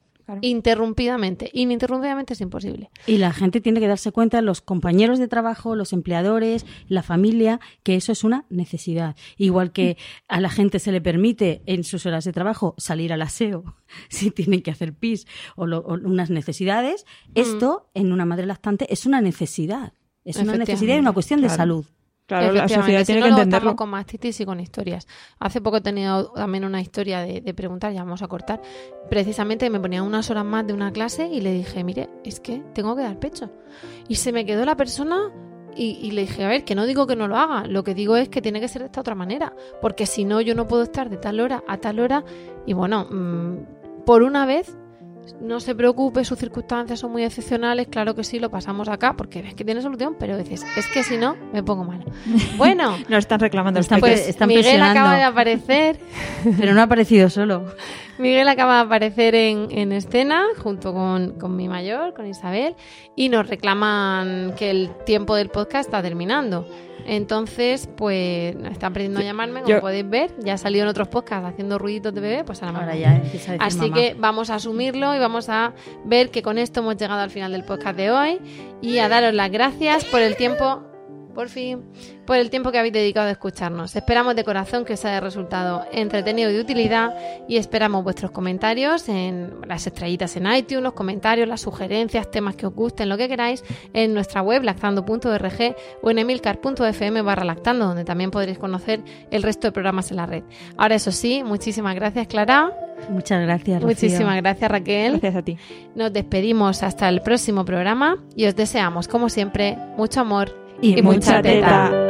Interrumpidamente. 0.42 1.50
Ininterrumpidamente 1.52 2.34
es 2.34 2.40
imposible. 2.40 2.90
Y 3.06 3.18
la 3.18 3.32
gente 3.32 3.60
tiene 3.60 3.80
que 3.80 3.88
darse 3.88 4.12
cuenta, 4.12 4.40
los 4.42 4.60
compañeros 4.60 5.18
de 5.18 5.28
trabajo, 5.28 5.74
los 5.76 5.92
empleadores, 5.92 6.64
la 6.88 7.02
familia, 7.02 7.60
que 7.82 7.96
eso 7.96 8.12
es 8.12 8.24
una 8.24 8.44
necesidad. 8.50 9.16
Igual 9.36 9.72
que 9.72 9.96
a 10.28 10.40
la 10.40 10.50
gente 10.50 10.78
se 10.78 10.92
le 10.92 11.00
permite 11.00 11.62
en 11.66 11.84
sus 11.84 12.06
horas 12.06 12.24
de 12.24 12.32
trabajo 12.32 12.74
salir 12.78 13.12
al 13.12 13.22
aseo 13.22 13.76
si 14.08 14.30
tienen 14.30 14.62
que 14.62 14.70
hacer 14.70 14.94
pis 14.94 15.26
o, 15.56 15.66
lo- 15.66 15.78
o 15.80 15.94
unas 15.94 16.30
necesidades, 16.30 17.04
esto 17.34 17.90
en 17.94 18.12
una 18.12 18.24
madre 18.24 18.46
lactante 18.46 18.92
es 18.92 19.06
una 19.06 19.20
necesidad. 19.20 19.92
Es 20.24 20.36
una 20.36 20.54
necesidad 20.56 20.96
y 20.96 20.98
una 20.98 21.12
cuestión 21.12 21.40
de 21.40 21.46
Claro. 21.46 21.56
salud. 21.56 21.86
Claro, 22.30 22.52
la 22.52 22.68
sociedad 22.68 23.04
tiene 23.04 23.22
no, 23.22 23.26
que 23.26 23.32
entenderlo. 23.32 23.74
con 23.74 23.90
mastitis 23.90 24.40
y 24.40 24.44
con 24.44 24.60
historias. 24.60 25.08
Hace 25.40 25.60
poco 25.60 25.78
he 25.78 25.80
tenido 25.80 26.30
también 26.30 26.64
una 26.64 26.80
historia 26.80 27.22
de, 27.22 27.40
de 27.40 27.54
preguntar, 27.54 27.92
ya 27.92 28.04
vamos 28.04 28.22
a 28.22 28.28
cortar. 28.28 28.62
Precisamente 29.08 29.68
me 29.68 29.80
ponía 29.80 30.04
unas 30.04 30.30
horas 30.30 30.44
más 30.44 30.64
de 30.64 30.72
una 30.72 30.92
clase 30.92 31.26
y 31.26 31.40
le 31.40 31.52
dije, 31.52 31.82
mire, 31.82 32.08
es 32.22 32.38
que 32.38 32.62
tengo 32.72 32.94
que 32.94 33.02
dar 33.02 33.18
pecho. 33.18 33.50
Y 34.06 34.14
se 34.14 34.30
me 34.30 34.46
quedó 34.46 34.64
la 34.64 34.76
persona 34.76 35.32
y, 35.74 35.98
y 36.02 36.12
le 36.12 36.20
dije, 36.20 36.44
a 36.44 36.48
ver, 36.48 36.64
que 36.64 36.76
no 36.76 36.86
digo 36.86 37.08
que 37.08 37.16
no 37.16 37.26
lo 37.26 37.36
haga, 37.36 37.66
lo 37.66 37.82
que 37.82 37.94
digo 37.94 38.14
es 38.14 38.28
que 38.28 38.40
tiene 38.40 38.60
que 38.60 38.68
ser 38.68 38.82
de 38.82 38.86
esta 38.86 39.00
otra 39.00 39.16
manera, 39.16 39.52
porque 39.80 40.06
si 40.06 40.24
no 40.24 40.40
yo 40.40 40.54
no 40.54 40.68
puedo 40.68 40.84
estar 40.84 41.10
de 41.10 41.16
tal 41.16 41.40
hora 41.40 41.64
a 41.66 41.78
tal 41.78 41.98
hora. 41.98 42.24
Y 42.64 42.74
bueno, 42.74 43.06
mm, 43.10 44.04
por 44.04 44.22
una 44.22 44.46
vez 44.46 44.76
no 45.40 45.60
se 45.60 45.74
preocupe, 45.74 46.24
sus 46.24 46.38
circunstancias 46.38 47.00
son 47.00 47.12
muy 47.12 47.24
excepcionales, 47.24 47.88
claro 47.88 48.14
que 48.14 48.24
sí, 48.24 48.38
lo 48.38 48.50
pasamos 48.50 48.88
acá, 48.88 49.14
porque 49.16 49.42
ves 49.42 49.54
que 49.54 49.64
tiene 49.64 49.82
solución, 49.82 50.16
pero 50.18 50.36
dices, 50.36 50.64
es 50.76 50.86
que 50.88 51.02
si 51.02 51.16
no, 51.16 51.36
me 51.52 51.62
pongo 51.62 51.84
mal. 51.84 52.04
Bueno, 52.56 52.96
Nos 53.08 53.18
están 53.20 53.40
reclamando 53.40 53.80
el 53.80 53.84
Están 53.84 54.00
Miguel 54.48 54.64
presionando. 54.64 55.00
acaba 55.00 55.16
de 55.16 55.22
aparecer, 55.22 55.98
Pero 56.58 56.74
no 56.74 56.80
ha 56.80 56.84
aparecido 56.84 57.30
solo. 57.30 57.64
Miguel 58.18 58.48
acaba 58.48 58.76
de 58.76 58.80
aparecer 58.82 59.34
en, 59.34 59.68
en 59.70 59.92
escena 59.92 60.44
junto 60.58 60.92
con, 60.92 61.38
con 61.38 61.56
mi 61.56 61.68
mayor, 61.68 62.12
con 62.12 62.26
Isabel, 62.26 62.74
y 63.16 63.28
nos 63.30 63.48
reclaman 63.48 64.54
que 64.58 64.70
el 64.70 64.90
tiempo 65.06 65.34
del 65.36 65.48
podcast 65.48 65.88
está 65.88 66.02
terminando. 66.02 66.66
Entonces, 67.12 67.88
pues 67.96 68.54
están 68.70 68.92
aprendiendo 68.92 69.18
a 69.18 69.24
llamarme, 69.24 69.62
como 69.62 69.68
Yo- 69.74 69.80
podéis 69.80 70.08
ver. 70.08 70.30
Ya 70.38 70.54
ha 70.54 70.58
salido 70.58 70.84
en 70.84 70.90
otros 70.90 71.08
podcasts 71.08 71.44
haciendo 71.48 71.76
ruiditos 71.76 72.14
de 72.14 72.20
bebé, 72.20 72.44
pues 72.44 72.62
ahora, 72.62 72.72
me 72.72 72.78
Ahora 72.84 72.94
ya 72.94 73.16
empieza 73.16 73.50
a 73.50 73.54
decir 73.54 73.66
Así 73.66 73.78
mamá. 73.90 73.94
que 73.96 74.14
vamos 74.16 74.48
a 74.48 74.54
asumirlo 74.54 75.12
y 75.16 75.18
vamos 75.18 75.48
a 75.48 75.72
ver 76.04 76.30
que 76.30 76.40
con 76.42 76.56
esto 76.56 76.78
hemos 76.80 76.96
llegado 76.96 77.20
al 77.20 77.30
final 77.30 77.50
del 77.50 77.64
podcast 77.64 77.96
de 77.96 78.12
hoy 78.12 78.38
y 78.80 78.98
a 78.98 79.08
daros 79.08 79.34
las 79.34 79.50
gracias 79.50 80.04
por 80.04 80.20
el 80.20 80.36
tiempo, 80.36 80.84
por 81.40 81.48
fin, 81.48 81.82
por 82.26 82.36
el 82.36 82.50
tiempo 82.50 82.70
que 82.70 82.78
habéis 82.78 82.92
dedicado 82.92 83.28
a 83.28 83.30
escucharnos. 83.30 83.96
Esperamos 83.96 84.36
de 84.36 84.44
corazón 84.44 84.84
que 84.84 84.92
os 84.92 85.04
haya 85.06 85.20
resultado 85.20 85.86
entretenido 85.90 86.50
y 86.50 86.52
de 86.52 86.60
utilidad 86.60 87.14
y 87.48 87.56
esperamos 87.56 88.04
vuestros 88.04 88.30
comentarios 88.30 89.08
en 89.08 89.54
las 89.66 89.86
estrellitas 89.86 90.36
en 90.36 90.52
iTunes, 90.52 90.82
los 90.82 90.92
comentarios, 90.92 91.48
las 91.48 91.62
sugerencias, 91.62 92.30
temas 92.30 92.56
que 92.56 92.66
os 92.66 92.74
gusten, 92.74 93.08
lo 93.08 93.16
que 93.16 93.26
queráis, 93.26 93.64
en 93.94 94.12
nuestra 94.12 94.42
web 94.42 94.62
lactando.org 94.64 95.76
o 96.02 96.10
en 96.10 96.18
emilcar.fm 96.18 97.22
barra 97.22 97.46
lactando, 97.46 97.86
donde 97.86 98.04
también 98.04 98.30
podréis 98.30 98.58
conocer 98.58 99.00
el 99.30 99.42
resto 99.42 99.66
de 99.66 99.72
programas 99.72 100.10
en 100.10 100.18
la 100.18 100.26
red. 100.26 100.42
Ahora, 100.76 100.96
eso 100.96 101.10
sí, 101.10 101.42
muchísimas 101.42 101.94
gracias, 101.94 102.26
Clara. 102.26 102.70
Muchas 103.08 103.40
gracias, 103.40 103.82
Rocío. 103.82 103.86
Muchísimas 103.86 104.36
gracias, 104.36 104.70
Raquel. 104.70 105.12
Gracias 105.12 105.36
a 105.36 105.42
ti. 105.42 105.56
Nos 105.94 106.12
despedimos 106.12 106.82
hasta 106.82 107.08
el 107.08 107.22
próximo 107.22 107.64
programa 107.64 108.18
y 108.36 108.44
os 108.44 108.54
deseamos, 108.54 109.08
como 109.08 109.30
siempre, 109.30 109.78
mucho 109.96 110.20
amor 110.20 110.59
Y 110.82 110.98
y, 110.98 111.02
mucha 111.02 111.16
mucha 111.36 111.42
teta. 111.42 112.09